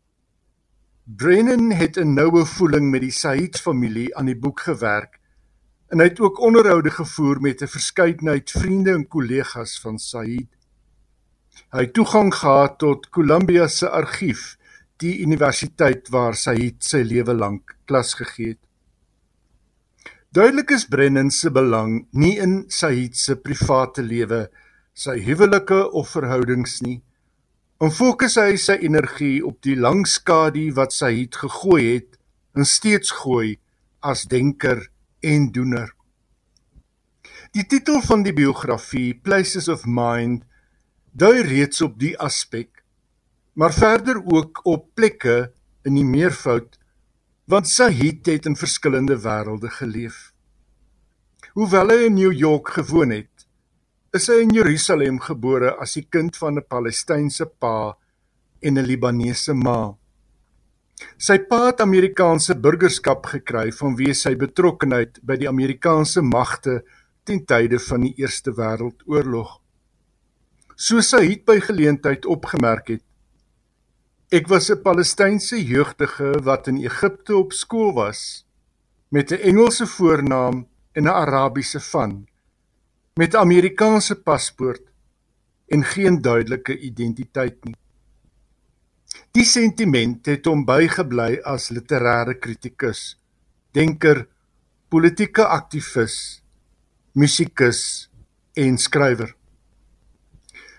Brennan 1.03 1.71
het 1.71 1.97
'n 1.97 2.13
noue 2.13 2.45
voeling 2.45 2.89
met 2.89 3.01
die 3.01 3.11
Said 3.11 3.59
familie 3.59 4.15
aan 4.17 4.25
die 4.25 4.39
boek 4.39 4.59
gewerk 4.59 5.23
en 5.93 6.01
hy 6.01 6.09
het 6.09 6.19
ook 6.19 6.41
onderhoude 6.41 6.89
gevoer 6.89 7.41
met 7.41 7.61
'n 7.61 7.67
verskeidenheid 7.67 8.51
vriende 8.51 8.91
en 8.91 9.07
kollegas 9.07 9.79
van 9.79 9.99
Said. 9.99 10.49
Hy 11.71 11.81
het 11.81 11.93
toegang 11.93 12.33
gehad 12.33 12.77
tot 12.77 13.09
Columbia 13.09 13.67
se 13.67 13.89
argief, 13.89 14.57
die 14.97 15.19
universiteit 15.19 16.09
waar 16.09 16.35
Said 16.35 16.83
sy 16.83 17.01
lewe 17.03 17.33
lank 17.33 17.75
klas 17.85 18.13
gegee 18.13 18.47
het. 18.47 18.63
Duidelik 20.29 20.71
is 20.71 20.85
Brennan 20.85 21.31
se 21.31 21.51
belang 21.51 22.07
nie 22.11 22.37
in 22.37 22.65
Said 22.67 23.15
se 23.15 23.35
private 23.35 24.01
lewe, 24.03 24.49
sy 24.93 25.19
huwelike 25.19 25.91
of 25.91 26.09
verhoudings 26.09 26.81
nie. 26.81 27.01
En 27.79 27.91
fokus 27.91 28.35
hy 28.35 28.55
sy 28.55 28.77
energie 28.81 29.45
op 29.45 29.61
die 29.61 29.75
lang 29.75 30.07
skadu 30.07 30.71
wat 30.73 30.93
Said 30.93 31.35
gegooi 31.35 31.93
het 31.93 32.17
en 32.55 32.65
steeds 32.65 33.11
gooi 33.11 33.59
as 33.99 34.23
denker 34.31 34.87
en 35.25 35.49
doener. 35.51 35.91
Die 37.55 37.65
titel 37.65 38.01
van 38.05 38.23
die 38.25 38.33
biografie, 38.35 39.13
Places 39.15 39.67
of 39.71 39.85
Mind, 39.87 40.43
dui 41.11 41.41
reeds 41.47 41.81
op 41.81 41.99
die 41.99 42.13
aspek, 42.19 42.83
maar 43.55 43.73
verder 43.73 44.19
ook 44.25 44.59
op 44.67 44.89
plekke 44.93 45.51
in 45.87 45.95
die 45.95 46.07
meervoud 46.07 46.77
want 47.45 47.69
Sahid 47.69 48.25
het 48.25 48.47
in 48.49 48.55
verskillende 48.57 49.17
wêrelde 49.21 49.69
geleef. 49.69 50.31
Hoewel 51.53 51.93
hy 51.93 52.07
in 52.07 52.17
New 52.17 52.33
York 52.33 52.71
gewoon 52.73 53.13
het, 53.13 53.45
is 54.17 54.25
hy 54.31 54.39
in 54.43 54.53
Jerusalem 54.55 55.19
gebore 55.21 55.75
as 55.81 55.93
die 55.97 56.07
kind 56.09 56.35
van 56.41 56.57
'n 56.57 56.65
Palestynse 56.67 57.45
pa 57.45 57.95
en 58.61 58.79
'n 58.79 58.85
Libanese 58.85 59.53
ma. 59.53 59.95
Sy 61.17 61.37
pa 61.49 61.65
het 61.67 61.81
Amerikaanse 61.83 62.55
burgerskap 62.55 63.25
gekry 63.31 63.71
vanweë 63.75 64.15
sy 64.15 64.35
betrokkeheid 64.39 65.19
by 65.27 65.35
die 65.41 65.49
Amerikaanse 65.49 66.23
magte 66.23 66.83
ten 67.25 67.41
tye 67.45 67.79
van 67.87 68.05
die 68.05 68.13
Eerste 68.21 68.53
Wêreldoorlog. 68.55 69.59
Soos 70.75 71.11
hy 71.15 71.23
het 71.31 71.45
by 71.47 71.59
geleentheid 71.63 72.25
opgemerk 72.25 72.89
het, 72.93 73.03
ek 74.31 74.47
was 74.51 74.69
'n 74.71 74.81
Palestynse 74.83 75.57
jeugdige 75.57 76.31
wat 76.43 76.67
in 76.67 76.77
Egipte 76.83 77.35
op 77.35 77.53
skool 77.53 77.93
was 77.93 78.45
met 79.09 79.31
'n 79.31 79.41
Engelse 79.49 79.87
voornaam 79.87 80.67
en 80.93 81.03
'n 81.03 81.17
Arabiese 81.23 81.79
van 81.79 82.27
met 83.15 83.35
Amerikaanse 83.35 84.15
paspoort 84.15 84.81
en 85.67 85.83
geen 85.83 86.21
duidelike 86.21 86.79
identiteit 86.79 87.63
nie. 87.63 87.75
Die 89.35 89.43
sentiment 89.43 90.29
het 90.31 90.45
hom 90.47 90.61
bygebly 90.63 91.41
as 91.51 91.65
literêre 91.75 92.37
kritikus, 92.39 93.17
denker, 93.75 94.21
politieke 94.87 95.43
aktivis, 95.51 96.13
musikus 97.19 97.81
en 98.55 98.77
skrywer. 98.79 99.33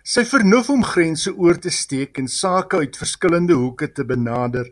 Sy 0.00 0.24
vernuf 0.30 0.70
om 0.72 0.86
grense 0.88 1.34
oor 1.36 1.60
te 1.60 1.68
steek 1.68 2.16
en 2.22 2.32
sake 2.32 2.80
uit 2.80 2.96
verskillende 2.96 3.58
hoeke 3.60 3.90
te 3.92 4.08
benader, 4.08 4.70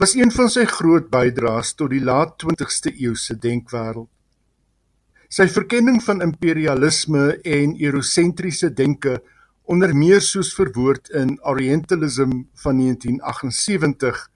was 0.00 0.16
een 0.16 0.32
van 0.32 0.48
sy 0.48 0.64
groot 0.72 1.12
bydraes 1.12 1.74
tot 1.76 1.92
die 1.92 2.00
laat 2.00 2.38
20ste 2.40 2.94
eeu 2.96 3.12
se 3.12 3.36
denkwêreld. 3.36 4.08
Sy 5.28 5.50
verkenning 5.52 6.00
van 6.08 6.24
imperialisme 6.24 7.28
en 7.44 7.76
eurosentriese 7.76 8.72
denke 8.72 9.18
onder 9.62 9.94
meer 9.94 10.20
soos 10.20 10.54
verwoord 10.54 11.08
in 11.14 11.36
Orientalism 11.46 12.30
van 12.64 12.76
1978 12.76 14.30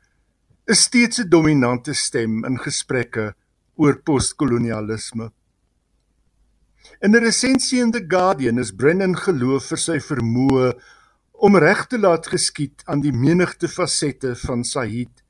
is 0.67 0.83
steeds 0.83 1.19
'n 1.19 1.29
dominante 1.29 1.95
stem 1.95 2.45
in 2.45 2.59
gesprekke 2.59 3.35
oor 3.75 4.03
postkolonialisme. 4.03 5.31
In 7.01 7.11
'n 7.15 7.23
resensie 7.23 7.81
in 7.81 7.91
The 7.91 8.05
Guardian 8.09 8.59
is 8.59 8.75
Brennan 8.75 9.17
geloof 9.17 9.67
vir 9.67 9.79
sy 9.79 9.99
vermoë 10.01 10.73
om 11.33 11.57
reg 11.57 11.87
te 11.87 11.99
laat 11.99 12.27
geskied 12.27 12.83
aan 12.85 13.01
die 13.01 13.13
menigte 13.13 13.69
fasette 13.69 14.35
van 14.47 14.65
Said 14.65 15.23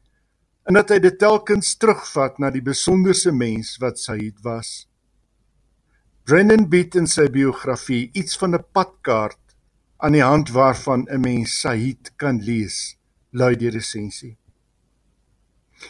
en 0.66 0.74
dat 0.74 0.90
hy 0.90 0.98
dit 0.98 1.18
telkens 1.18 1.76
terugvat 1.76 2.38
na 2.38 2.50
die 2.50 2.62
besonderse 2.62 3.32
mens 3.32 3.76
wat 3.78 3.98
Said 3.98 4.42
was. 4.42 4.86
Brennan 6.26 6.68
bied 6.68 6.94
in 6.94 7.06
sy 7.06 7.28
biografie 7.30 8.10
iets 8.12 8.38
van 8.38 8.54
'n 8.54 8.64
padkaart 8.72 9.45
aan 9.96 10.12
die 10.12 10.22
hand 10.22 10.50
waarvan 10.50 11.06
'n 11.08 11.20
mens 11.20 11.60
Said 11.60 12.12
kan 12.16 12.40
lees, 12.42 12.96
lui 13.30 13.56
die 13.56 13.70
resensie. 13.70 14.36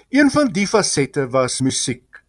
Een 0.09 0.31
van 0.31 0.53
die 0.53 0.67
fasette 0.67 1.29
was 1.31 1.61
musiek. 1.61 2.23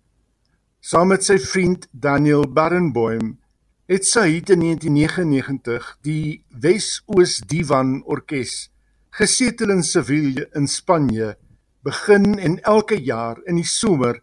Saam 0.79 1.07
met 1.07 1.23
sy 1.23 1.37
vriend 1.37 1.87
Daniel 1.91 2.47
Barenboim 2.47 3.37
het 3.85 4.05
Said 4.05 4.49
in 4.49 4.59
1999 4.59 5.97
die 6.01 6.43
Wes-Oos 6.49 7.37
Divan 7.47 8.03
Orkees 8.03 8.69
gesetel 9.09 9.69
in 9.69 9.83
Seville 9.83 10.49
in 10.53 10.67
Spanje 10.67 11.37
begin 11.81 12.37
en 12.39 12.59
elke 12.61 12.97
jaar 13.01 13.39
in 13.45 13.55
die 13.55 13.65
somer 13.65 14.21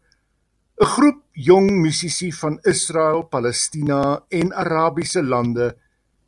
'n 0.80 0.86
groep 0.86 1.22
jong 1.32 1.70
musisië 1.70 2.32
van 2.32 2.58
Israel, 2.62 3.22
Palestina 3.22 4.24
en 4.28 4.52
Arabiese 4.52 5.22
lande 5.22 5.76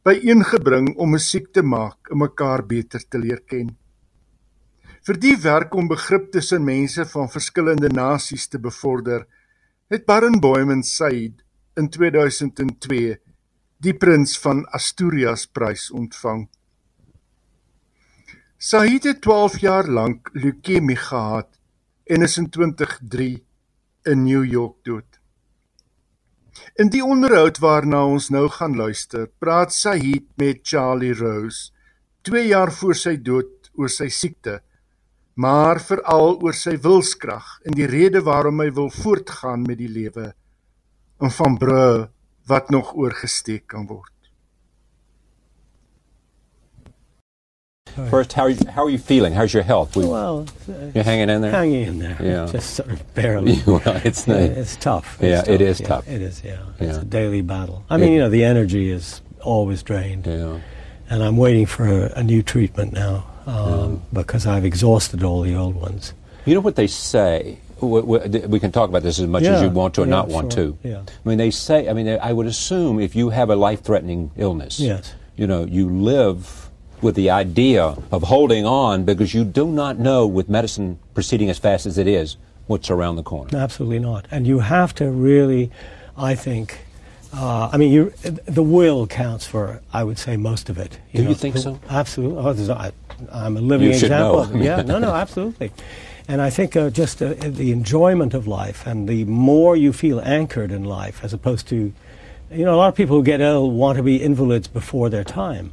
byeengebring 0.07 0.93
om 1.03 1.17
musiek 1.17 1.49
te 1.51 1.65
maak 1.67 2.13
en 2.13 2.21
mekaar 2.23 2.63
beter 2.67 3.03
te 3.11 3.19
leer 3.19 3.41
ken. 3.51 3.73
Vir 5.07 5.19
die 5.23 5.35
werk 5.43 5.75
om 5.75 5.89
begrip 5.91 6.29
tussen 6.35 6.63
mense 6.67 7.03
van 7.11 7.31
verskillende 7.31 7.91
nasies 7.91 8.47
te 8.51 8.61
bevorder, 8.63 9.25
het 9.91 10.07
Barenboim 10.07 10.71
en 10.71 10.85
Said 10.87 11.43
in 11.79 11.91
2002 11.91 13.17
die 13.83 13.95
Prins 13.99 14.37
van 14.43 14.63
Asturias 14.79 15.47
prys 15.47 15.91
ontvang. 15.91 16.47
Said 18.59 19.11
het 19.11 19.21
12 19.27 19.59
jaar 19.63 19.91
lank 19.91 20.31
leukemie 20.35 20.99
gehad 21.03 21.51
en 22.07 22.23
is 22.23 22.39
in 22.39 22.51
2003 22.51 23.31
in 24.07 24.25
New 24.25 24.47
York 24.47 24.79
dood. 24.87 25.16
In 26.77 26.91
die 26.93 27.01
onderhoud 27.01 27.57
waarna 27.65 28.03
ons 28.05 28.27
nou 28.29 28.51
gaan 28.53 28.75
luister, 28.77 29.31
praat 29.41 29.73
Sahid 29.73 30.27
met 30.37 30.59
Charlie 30.61 31.15
Rose 31.17 31.71
2 32.29 32.51
jaar 32.51 32.69
voor 32.69 32.99
sy 33.01 33.15
dood 33.17 33.71
oor 33.81 33.89
sy 33.89 34.11
siekte, 34.13 34.59
maar 35.41 35.81
veral 35.81 36.37
oor 36.45 36.53
sy 36.53 36.75
wilskrag 36.85 37.47
en 37.65 37.79
die 37.79 37.89
rede 37.89 38.21
waarom 38.29 38.61
hy 38.61 38.69
wil 38.77 38.91
voortgaan 38.93 39.65
met 39.65 39.81
die 39.81 39.89
lewe 39.89 40.35
en 41.17 41.33
van 41.39 41.57
bru 41.57 41.87
wat 42.53 42.69
nog 42.69 42.93
oorgesteek 42.93 43.65
kan 43.73 43.89
word. 43.89 44.13
First, 48.11 48.35
how 48.35 48.43
are 48.43 48.51
you, 48.51 48.59
how 48.69 48.85
are 48.85 48.91
you 48.91 48.99
feeling? 48.99 49.33
How's 49.33 49.55
your 49.55 49.63
health? 49.63 49.97
We, 49.97 50.05
well, 50.07 50.47
you're 50.95 51.03
hanging 51.05 51.31
in 51.31 51.41
there. 51.41 51.51
Hanging 51.51 51.83
in 51.83 51.99
there. 51.99 52.17
Yeah, 52.21 52.47
just 52.53 52.75
sort 52.75 52.91
of 52.91 53.15
barely. 53.15 53.61
well, 53.67 53.81
it's 54.05 54.27
not, 54.27 54.39
it's 54.41 54.77
tough. 54.77 55.17
It's 55.21 55.23
yeah, 55.23 55.37
tough. 55.43 55.49
it 55.49 55.61
is 55.61 55.81
yeah, 55.81 55.87
tough. 55.89 56.09
It 56.09 56.23
is. 56.23 56.43
Yeah, 56.45 56.59
Yeah. 56.81 56.89
it's 56.89 56.99
a 56.99 57.05
daily 57.05 57.41
battle. 57.41 57.85
I 57.89 57.97
mean, 57.97 58.13
you 58.13 58.19
know, 58.19 58.29
the 58.29 58.45
energy 58.45 58.91
is 58.91 59.23
always 59.43 59.83
drained. 59.83 60.27
Yeah. 60.27 60.61
And 61.09 61.23
I'm 61.23 61.37
waiting 61.37 61.67
for 61.67 61.87
a, 61.87 62.13
a 62.19 62.23
new 62.23 62.43
treatment 62.43 62.93
now 62.93 63.27
um, 63.47 64.03
because 64.13 64.47
I've 64.47 64.65
exhausted 64.65 65.23
all 65.23 65.43
the 65.43 65.55
old 65.55 65.77
ones. 65.77 66.13
You 66.45 66.55
know 66.55 66.61
what 66.61 66.77
they 66.77 66.87
say? 66.89 67.59
We, 67.81 68.59
can 68.59 68.73
talk 68.73 68.89
about 68.89 69.03
this 69.03 69.19
as 69.19 69.27
much 69.27 69.43
as 69.45 69.63
you 69.63 69.69
want 69.69 69.95
to 69.95 70.03
or 70.03 70.05
yeah, 70.07 70.11
not 70.11 70.29
want 70.29 70.53
sure, 70.55 70.73
to. 70.73 70.79
yeah. 70.83 71.01
I 71.01 71.29
mean, 71.29 71.37
they 71.39 71.51
say. 71.51 71.89
I 71.89 71.93
mean, 71.93 72.09
I 72.09 72.33
would 72.33 72.47
assume 72.47 73.01
if 73.01 73.15
you 73.15 73.31
have 73.31 73.51
a 73.51 73.57
life-threatening 73.57 74.31
illness, 74.37 74.81
Yes. 74.81 75.13
you 75.37 75.47
know, 75.47 75.65
you 75.65 75.91
live 75.91 76.71
with 77.03 77.15
the 77.15 77.31
idea 77.31 77.97
of 78.11 78.23
holding 78.25 78.65
on 78.67 79.05
because 79.05 79.35
you 79.35 79.45
do 79.45 79.67
not 79.67 79.99
know, 79.99 80.27
with 80.27 80.49
medicine 80.49 80.99
proceeding 81.15 81.51
as 81.51 81.59
fast 81.59 81.87
as 81.87 81.99
it 81.99 82.07
is, 82.07 82.37
what's 82.67 82.91
around 82.91 83.17
the 83.17 83.23
corner. 83.23 83.57
Absolutely 83.57 83.99
not. 83.99 84.27
And 84.31 84.47
you 84.47 84.61
have 84.61 84.95
to 84.97 85.11
really, 85.11 85.71
I 86.17 86.35
think, 86.35 86.81
uh, 87.35 87.69
I 87.73 87.77
mean, 87.77 87.93
you, 87.93 88.13
the 88.47 88.63
will 88.63 89.07
counts 89.07 89.47
for, 89.47 89.81
I 89.93 90.05
would 90.05 90.19
say, 90.19 90.37
most 90.37 90.69
of 90.71 90.79
it. 90.79 90.99
Do 91.15 91.23
you 91.23 91.35
think 91.35 91.57
so? 91.59 91.79
Absolutely. 91.89 92.39
Oh, 92.39 92.53
there's- 92.53 92.71
I, 92.71 92.93
I'm 93.33 93.57
a 93.57 93.61
living 93.61 93.89
You 93.89 93.93
example. 93.95 94.47
know. 94.47 94.63
Yeah, 94.65 94.83
no, 94.83 94.99
no, 94.99 95.15
absolutely. 95.15 95.71
And 96.29 96.43
I 96.43 96.51
think 96.51 96.75
uh, 96.77 96.91
just 96.91 97.23
uh, 97.23 97.35
the 97.35 97.71
enjoyment 97.73 98.35
of 98.35 98.47
life 98.49 98.85
and 98.87 99.09
the 99.09 99.25
more 99.27 99.77
you 99.77 99.93
feel 99.93 100.21
anchored 100.21 100.73
in 100.73 100.83
life, 100.85 101.21
as 101.23 101.33
opposed 101.33 101.69
to, 101.69 101.93
you 102.51 102.65
know, 102.65 102.75
a 102.75 102.77
lot 102.77 102.89
of 102.89 102.95
people 102.97 103.17
who 103.17 103.23
get 103.23 103.41
ill 103.41 103.71
want 103.71 103.97
to 103.97 104.03
be 104.03 104.17
invalids 104.23 104.67
before 104.67 105.09
their 105.09 105.25
time. 105.25 105.73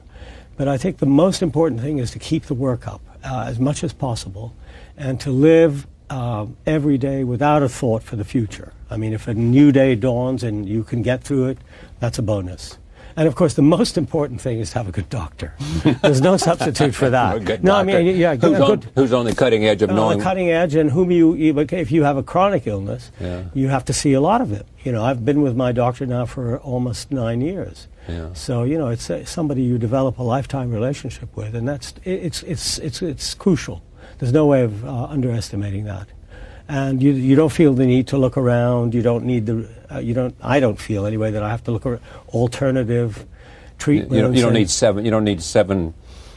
But 0.55 0.67
I 0.67 0.77
think 0.77 0.97
the 0.97 1.05
most 1.05 1.41
important 1.41 1.81
thing 1.81 1.97
is 1.99 2.11
to 2.11 2.19
keep 2.19 2.43
the 2.45 2.53
work 2.53 2.87
up 2.87 3.01
uh, 3.23 3.45
as 3.47 3.59
much 3.59 3.83
as 3.83 3.93
possible 3.93 4.53
and 4.97 5.19
to 5.21 5.31
live 5.31 5.87
uh, 6.09 6.45
every 6.65 6.97
day 6.97 7.23
without 7.23 7.63
a 7.63 7.69
thought 7.69 8.03
for 8.03 8.15
the 8.15 8.23
future. 8.25 8.71
I 8.89 8.97
mean, 8.97 9.13
if 9.13 9.27
a 9.27 9.33
new 9.33 9.71
day 9.71 9.95
dawns 9.95 10.43
and 10.43 10.67
you 10.69 10.83
can 10.83 11.01
get 11.01 11.23
through 11.23 11.47
it, 11.47 11.57
that's 11.99 12.19
a 12.19 12.21
bonus. 12.21 12.77
And 13.15 13.27
of 13.27 13.35
course, 13.35 13.53
the 13.53 13.61
most 13.61 13.97
important 13.97 14.41
thing 14.41 14.59
is 14.59 14.71
to 14.71 14.79
have 14.79 14.87
a 14.87 14.91
good 14.91 15.09
doctor. 15.09 15.53
There's 16.01 16.21
no 16.21 16.35
substitute 16.37 16.95
for 16.95 17.11
that. 17.11 17.45
Good 17.45 17.63
no. 17.63 17.75
I 17.75 17.83
mean, 17.83 18.15
yeah, 18.17 18.35
who's, 18.35 18.57
a 18.57 18.61
on, 18.63 18.67
good, 18.69 18.91
who's 18.95 19.13
on 19.13 19.25
the 19.25 19.35
cutting 19.35 19.65
edge 19.65 19.83
of 19.83 19.91
on 19.91 19.95
knowing 19.95 20.17
the 20.17 20.23
cutting 20.23 20.49
edge, 20.49 20.73
and 20.75 20.89
whom 20.89 21.11
you, 21.11 21.35
you- 21.35 21.57
if 21.59 21.91
you 21.91 22.03
have 22.03 22.17
a 22.17 22.23
chronic 22.23 22.65
illness, 22.65 23.11
Yeah. 23.19 23.43
you 23.53 23.67
have 23.67 23.85
to 23.85 23.93
see 23.93 24.13
a 24.13 24.21
lot 24.21 24.41
of 24.41 24.51
it. 24.51 24.65
You 24.83 24.91
know, 24.91 25.03
I've 25.03 25.23
been 25.23 25.41
with 25.43 25.55
my 25.55 25.71
doctor 25.71 26.05
now 26.07 26.25
for 26.25 26.57
almost 26.59 27.11
nine 27.11 27.41
years. 27.41 27.87
Yeah. 28.07 28.33
So 28.33 28.63
you 28.63 28.77
know, 28.77 28.89
it's 28.89 29.09
uh, 29.09 29.25
somebody 29.25 29.63
you 29.63 29.77
develop 29.77 30.19
a 30.19 30.23
lifetime 30.23 30.71
relationship 30.71 31.35
with, 31.35 31.55
and 31.55 31.67
that's 31.67 31.93
it, 32.03 32.25
it's 32.25 32.43
it's 32.43 32.77
it's 32.79 33.01
it's 33.01 33.33
crucial. 33.33 33.81
There's 34.19 34.33
no 34.33 34.45
way 34.45 34.63
of 34.63 34.85
uh, 34.85 35.05
underestimating 35.05 35.85
that. 35.85 36.07
And 36.67 37.01
you 37.01 37.11
you 37.11 37.35
don't 37.35 37.51
feel 37.51 37.73
the 37.73 37.85
need 37.85 38.07
to 38.07 38.17
look 38.17 38.37
around. 38.37 38.93
You 38.93 39.01
don't 39.01 39.25
need 39.25 39.45
the 39.45 39.69
uh, 39.91 39.99
you 39.99 40.13
don't. 40.13 40.35
I 40.41 40.59
don't 40.59 40.79
feel 40.79 41.05
anyway 41.05 41.31
that 41.31 41.43
I 41.43 41.49
have 41.49 41.63
to 41.65 41.71
look 41.71 41.85
at 41.85 41.99
alternative 42.29 43.17
you, 43.17 43.25
treatments. 43.77 44.15
you 44.15 44.21
don't, 44.21 44.33
you 44.35 44.41
don't 44.41 44.53
need 44.53 44.69
seven. 44.69 45.05
You 45.05 45.11
don't 45.11 45.25
need 45.25 45.41
seven, 45.41 45.93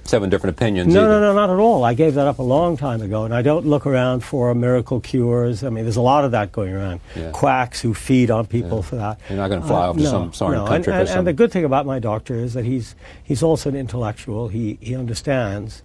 seven 0.09 0.31
different 0.31 0.57
opinions. 0.57 0.93
no, 0.93 1.01
either. 1.05 1.21
no, 1.21 1.21
no, 1.21 1.35
not 1.35 1.51
at 1.51 1.59
all. 1.59 1.85
I 1.85 1.95
gave 1.95 2.15
that 2.15 2.27
up 2.27 2.39
a 2.39 2.43
long 2.43 2.77
time 2.77 3.01
ago, 3.03 3.25
and 3.25 3.35
I 3.35 3.43
don't 3.43 3.67
look 3.67 3.87
around 3.87 4.21
for 4.25 4.55
miracle 4.55 5.01
cures. 5.01 5.65
I 5.65 5.71
mean, 5.71 5.85
there's 5.85 5.97
a 5.97 6.03
lot 6.03 6.25
of 6.25 6.31
that 6.33 6.53
going 6.53 6.73
around. 6.73 7.01
Yeah. 7.15 7.31
Quacks 7.33 7.81
who 7.81 7.95
feed 7.95 8.31
on 8.31 8.47
people 8.47 8.83
for 8.83 8.97
that. 8.97 9.19
You're 9.29 9.39
not 9.39 9.49
going 9.49 9.61
to 9.63 9.67
fly 9.67 9.87
Uh, 9.87 9.91
off 9.91 9.97
to 9.97 10.03
no, 10.03 10.11
some 10.11 10.33
foreign 10.33 10.59
no. 10.59 10.67
country 10.67 10.93
and, 10.93 11.01
and, 11.01 11.09
some. 11.09 11.19
and 11.19 11.27
the 11.27 11.33
good 11.33 11.51
thing 11.53 11.65
about 11.65 11.87
my 11.87 11.99
doctor 11.99 12.35
is 12.35 12.55
that 12.55 12.65
he's 12.65 12.95
he's 13.23 13.43
also 13.43 13.69
an 13.69 13.77
intellectual. 13.77 14.49
He 14.49 14.79
he 14.81 14.95
understands 14.95 15.83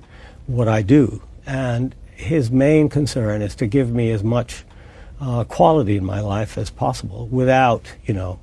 what 0.47 0.67
I 0.67 0.81
do, 0.81 1.21
and 1.45 1.95
his 2.15 2.51
main 2.51 2.89
concern 2.89 3.41
is 3.41 3.55
to 3.55 3.65
give 3.67 3.91
me 3.91 4.11
as 4.11 4.23
much 4.23 4.63
uh, 5.19 5.43
quality 5.45 5.97
in 5.97 6.03
my 6.05 6.19
life 6.19 6.57
as 6.57 6.69
possible 6.69 7.27
without 7.27 7.91
you 8.05 8.13
know 8.13 8.39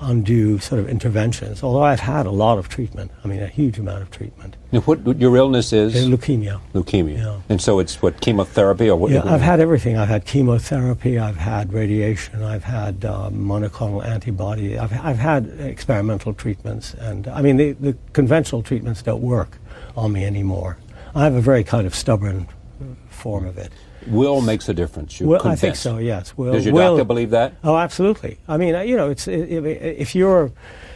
undue 0.00 0.58
sort 0.58 0.80
of 0.80 0.88
interventions. 0.88 1.62
Although 1.62 1.82
I've 1.82 2.00
had 2.00 2.26
a 2.26 2.30
lot 2.30 2.58
of 2.58 2.68
treatment. 2.68 3.10
I 3.24 3.28
mean, 3.28 3.42
a 3.42 3.46
huge 3.46 3.78
amount 3.78 4.02
of 4.02 4.10
treatment. 4.10 4.56
Now, 4.72 4.80
what, 4.80 5.00
what 5.00 5.18
your 5.18 5.36
illness 5.36 5.72
is? 5.72 5.94
leukemia. 5.94 6.60
Leukemia. 6.74 7.18
Yeah. 7.18 7.40
And 7.48 7.60
so 7.60 7.78
it's 7.78 8.00
what 8.00 8.20
chemotherapy 8.20 8.88
or 8.88 8.96
what? 8.96 9.10
Yeah, 9.10 9.22
I've 9.24 9.40
had 9.40 9.60
everything. 9.60 9.96
I've 9.96 10.08
had 10.08 10.24
chemotherapy. 10.24 11.18
I've 11.18 11.36
had 11.36 11.72
radiation. 11.72 12.42
I've 12.42 12.64
had 12.64 13.04
um, 13.04 13.34
monoclonal 13.34 14.04
antibody. 14.04 14.78
I've, 14.78 14.92
I've 15.04 15.18
had 15.18 15.46
experimental 15.60 16.34
treatments, 16.34 16.94
and 16.94 17.28
I 17.28 17.42
mean 17.42 17.56
the, 17.56 17.72
the 17.72 17.96
conventional 18.12 18.62
treatments 18.62 19.02
don't 19.02 19.22
work 19.22 19.58
on 19.96 20.12
me 20.12 20.24
anymore. 20.24 20.78
I 21.14 21.24
have 21.24 21.34
a 21.34 21.40
very 21.40 21.64
kind 21.64 21.86
of 21.86 21.94
stubborn 21.94 22.48
uh, 22.80 22.84
form 23.10 23.46
of 23.46 23.58
it. 23.58 23.72
Will 24.06 24.40
makes 24.40 24.68
a 24.68 24.74
difference. 24.74 25.20
Well, 25.20 25.46
I 25.46 25.56
think 25.56 25.76
so. 25.76 25.98
Yes. 25.98 26.36
Will, 26.36 26.52
Does 26.52 26.64
your 26.64 26.74
will- 26.74 26.96
doctor 26.96 27.04
believe 27.04 27.30
that? 27.30 27.54
Oh, 27.62 27.76
absolutely. 27.76 28.38
I 28.48 28.56
mean, 28.56 28.74
you 28.88 28.96
know, 28.96 29.10
it's 29.10 29.28
if, 29.28 29.64
if 29.64 30.14
you're 30.14 30.52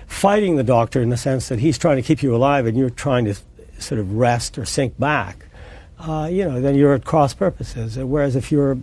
fighting 0.06 0.56
the 0.56 0.62
doctor 0.64 1.02
in 1.02 1.10
the 1.10 1.16
sense 1.16 1.48
that 1.48 1.58
he's 1.58 1.78
trying 1.78 1.96
to 1.96 2.02
keep 2.02 2.22
you 2.22 2.34
alive 2.34 2.66
and 2.66 2.76
you're 2.76 2.90
trying 2.90 3.24
to 3.26 3.34
sort 3.78 4.00
of 4.00 4.14
rest 4.14 4.56
or 4.58 4.64
sink 4.64 4.98
back, 4.98 5.46
uh, 5.98 6.28
you 6.30 6.44
know, 6.44 6.60
then 6.60 6.74
you're 6.74 6.94
at 6.94 7.04
cross 7.04 7.34
purposes. 7.34 7.96
Whereas 7.98 8.36
if 8.36 8.50
you're, 8.50 8.78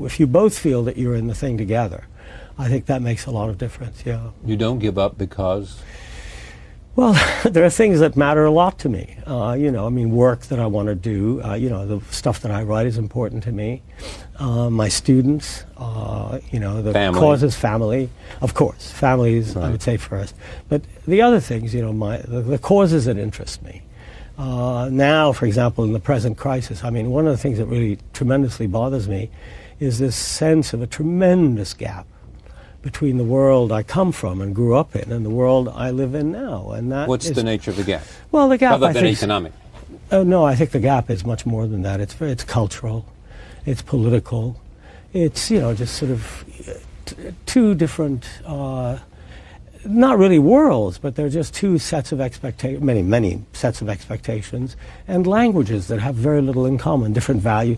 if 0.00 0.18
you 0.20 0.26
both 0.26 0.58
feel 0.58 0.82
that 0.84 0.96
you're 0.96 1.14
in 1.14 1.26
the 1.26 1.34
thing 1.34 1.56
together, 1.56 2.06
I 2.58 2.68
think 2.68 2.86
that 2.86 3.02
makes 3.02 3.26
a 3.26 3.30
lot 3.30 3.48
of 3.48 3.58
difference. 3.58 4.02
Yeah. 4.04 4.30
You 4.44 4.56
don't 4.56 4.78
give 4.78 4.98
up 4.98 5.16
because 5.18 5.80
Well, 6.94 7.14
there 7.44 7.64
are 7.64 7.70
things 7.70 8.00
that 8.00 8.16
matter 8.16 8.44
a 8.44 8.50
lot 8.50 8.78
to 8.80 8.88
me. 8.88 9.16
Uh, 9.26 9.56
you 9.58 9.70
know, 9.70 9.86
I 9.86 9.88
mean, 9.88 10.10
work 10.10 10.42
that 10.42 10.58
I 10.58 10.66
want 10.66 10.88
to 10.88 10.94
do. 10.94 11.42
Uh, 11.42 11.54
you 11.54 11.70
know, 11.70 11.86
the 11.86 12.04
stuff 12.12 12.40
that 12.40 12.50
I 12.52 12.62
write 12.62 12.86
is 12.86 12.98
important 12.98 13.42
to 13.44 13.52
me. 13.52 13.82
Uh, 14.36 14.68
my 14.68 14.88
students, 14.88 15.64
uh, 15.78 16.40
you 16.50 16.60
know, 16.60 16.82
the 16.82 16.92
Family. 16.92 17.18
causes, 17.18 17.56
family, 17.56 18.10
of 18.40 18.54
course, 18.54 18.90
families. 18.90 19.56
I 19.56 19.70
would 19.70 19.82
say 19.82 19.96
first, 19.96 20.34
but 20.68 20.82
the 21.06 21.22
other 21.22 21.40
things, 21.40 21.74
you 21.74 21.82
know, 21.82 21.92
my 21.92 22.18
the, 22.18 22.42
the 22.42 22.58
causes 22.58 23.06
that 23.06 23.16
interest 23.16 23.62
me. 23.62 23.82
Uh, 24.36 24.88
now, 24.90 25.32
for 25.32 25.46
example, 25.46 25.84
in 25.84 25.92
the 25.92 26.00
present 26.00 26.36
crisis, 26.36 26.82
I 26.82 26.90
mean, 26.90 27.10
one 27.10 27.26
of 27.26 27.32
the 27.32 27.38
things 27.38 27.58
that 27.58 27.66
really 27.66 27.98
tremendously 28.12 28.66
bothers 28.66 29.08
me 29.08 29.30
is 29.78 29.98
this 29.98 30.16
sense 30.16 30.72
of 30.72 30.80
a 30.82 30.86
tremendous 30.86 31.74
gap 31.74 32.06
between 32.82 33.16
the 33.16 33.24
world 33.24 33.72
I 33.72 33.82
come 33.82 34.12
from 34.12 34.40
and 34.40 34.54
grew 34.54 34.74
up 34.74 34.94
in 34.96 35.10
and 35.12 35.24
the 35.24 35.30
world 35.30 35.68
I 35.68 35.90
live 35.90 36.14
in 36.14 36.32
now. 36.32 36.72
And 36.72 36.90
that 36.92 37.08
what's 37.08 37.26
is- 37.26 37.36
the 37.36 37.42
nature 37.44 37.70
of 37.70 37.76
the 37.76 37.84
gap? 37.84 38.02
Well, 38.30 38.48
the 38.48 38.58
gap 38.58 38.74
Other 38.74 38.88
I 38.88 38.92
than 38.92 39.04
think, 39.04 39.18
economic. 39.18 39.52
Oh 40.10 40.22
no, 40.24 40.44
I 40.44 40.54
think 40.54 40.70
the 40.72 40.80
gap 40.80 41.08
is 41.08 41.24
much 41.24 41.46
more 41.46 41.66
than 41.66 41.82
that. 41.82 42.00
It's 42.00 42.20
it's 42.20 42.44
cultural, 42.44 43.06
it's 43.64 43.80
political, 43.82 44.60
it's 45.12 45.50
you 45.50 45.60
know 45.60 45.74
just 45.74 45.94
sort 45.96 46.10
of 46.10 46.44
uh, 46.68 46.72
t- 47.06 47.16
two 47.46 47.74
different. 47.74 48.26
Uh, 48.44 48.98
not 49.84 50.16
really 50.16 50.38
worlds, 50.38 50.98
but 50.98 51.16
they're 51.16 51.28
just 51.28 51.54
two 51.54 51.76
sets 51.76 52.12
of 52.12 52.20
expectations, 52.20 52.84
many, 52.84 53.02
many 53.02 53.42
sets 53.52 53.82
of 53.82 53.88
expectations, 53.88 54.76
and 55.08 55.26
languages 55.26 55.88
that 55.88 55.98
have 55.98 56.14
very 56.14 56.40
little 56.40 56.66
in 56.66 56.78
common, 56.78 57.12
different 57.12 57.40
value. 57.42 57.76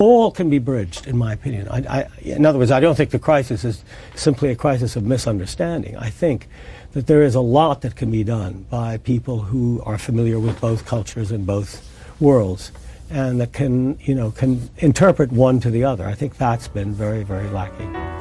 All 0.00 0.30
can 0.30 0.48
be 0.48 0.58
bridged, 0.58 1.06
in 1.06 1.18
my 1.18 1.34
opinion. 1.34 1.68
I, 1.68 1.76
I, 1.98 2.08
in 2.22 2.46
other 2.46 2.58
words, 2.58 2.70
I 2.70 2.80
don't 2.80 2.94
think 2.94 3.10
the 3.10 3.18
crisis 3.18 3.66
is 3.66 3.84
simply 4.14 4.48
a 4.48 4.56
crisis 4.56 4.96
of 4.96 5.04
misunderstanding. 5.04 5.94
I 5.98 6.08
think 6.08 6.48
that 6.92 7.06
there 7.06 7.22
is 7.22 7.34
a 7.34 7.40
lot 7.40 7.82
that 7.82 7.96
can 7.96 8.10
be 8.10 8.24
done 8.24 8.64
by 8.70 8.96
people 8.96 9.40
who 9.40 9.82
are 9.84 9.98
familiar 9.98 10.40
with 10.40 10.58
both 10.58 10.86
cultures 10.86 11.30
and 11.30 11.46
both 11.46 11.86
worlds, 12.18 12.72
and 13.10 13.42
that 13.42 13.52
can, 13.52 13.98
you 14.00 14.14
know, 14.14 14.30
can 14.30 14.70
interpret 14.78 15.32
one 15.32 15.60
to 15.60 15.70
the 15.70 15.84
other. 15.84 16.06
I 16.06 16.14
think 16.14 16.38
that's 16.38 16.66
been 16.66 16.94
very, 16.94 17.22
very 17.22 17.48
lacking. 17.48 18.19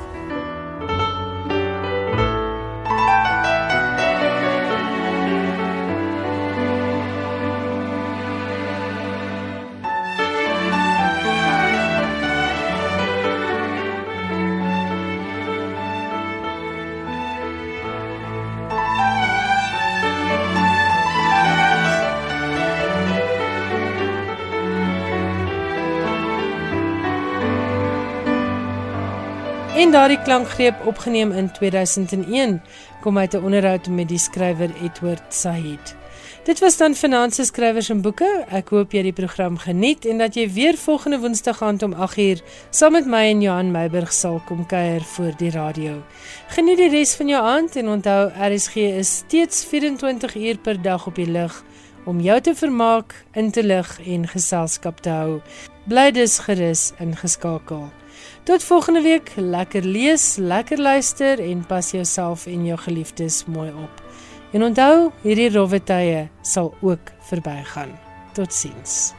En 29.90 29.96
daardie 29.96 30.22
klankgreep 30.22 30.86
opgeneem 30.86 31.32
in 31.32 31.52
2001 31.52 32.62
kom 33.02 33.18
uit 33.18 33.34
'n 33.34 33.44
onderhoud 33.44 33.88
met 33.88 34.08
die 34.08 34.18
skrywer 34.18 34.70
Edward 34.84 35.24
Said. 35.30 35.96
Dit 36.44 36.60
was 36.60 36.78
dan 36.78 36.96
Finanse 36.96 37.44
skrywers 37.44 37.90
en 37.90 38.02
boeke. 38.02 38.46
Ek 38.50 38.70
hoop 38.70 38.92
jy 38.92 39.02
die 39.02 39.14
program 39.14 39.58
geniet 39.58 40.06
en 40.06 40.18
dat 40.18 40.36
jy 40.36 40.52
weer 40.54 40.78
volgende 40.78 41.20
Woensdag 41.20 41.62
aand 41.62 41.84
om 41.84 41.94
8uur 41.94 42.42
saam 42.70 42.92
met 42.92 43.06
my 43.06 43.30
en 43.30 43.42
Johan 43.42 43.72
Meiburg 43.72 44.14
sal 44.14 44.42
kom 44.46 44.66
kuier 44.66 45.02
voor 45.02 45.32
die 45.38 45.52
radio. 45.52 46.04
Geniet 46.48 46.78
die 46.78 46.90
res 46.90 47.16
van 47.16 47.28
jou 47.28 47.44
aand 47.44 47.76
en 47.76 47.90
onthou 47.90 48.32
RSG 48.54 48.76
is 48.76 49.16
steeds 49.16 49.66
24 49.66 50.36
uur 50.36 50.58
per 50.58 50.82
dag 50.82 51.08
op 51.08 51.16
die 51.16 51.32
lug 51.32 51.64
om 52.06 52.20
jou 52.20 52.42
te 52.42 52.56
vermaak, 52.56 53.26
in 53.34 53.52
te 53.52 53.64
lig 53.64 54.00
en 54.06 54.28
geselskap 54.28 55.00
te 55.00 55.10
hou. 55.10 55.42
Bly 55.86 56.12
dus 56.12 56.40
gerus 56.40 56.92
ingeskakel. 57.00 57.99
Tot 58.50 58.64
volgende 58.64 59.02
week, 59.02 59.34
lekker 59.36 59.84
lees, 59.84 60.36
lekker 60.36 60.80
luister 60.82 61.40
en 61.40 61.66
pas 61.66 61.92
jouself 61.92 62.46
en 62.46 62.66
jou 62.66 62.80
geliefdes 62.80 63.44
mooi 63.46 63.70
op. 63.70 64.02
En 64.52 64.64
onthou, 64.64 65.12
hierdie 65.22 65.52
rowwe 65.54 65.84
tye 65.84 66.26
sal 66.42 66.74
ook 66.82 67.14
verbygaan. 67.30 67.94
Totsiens. 68.34 69.19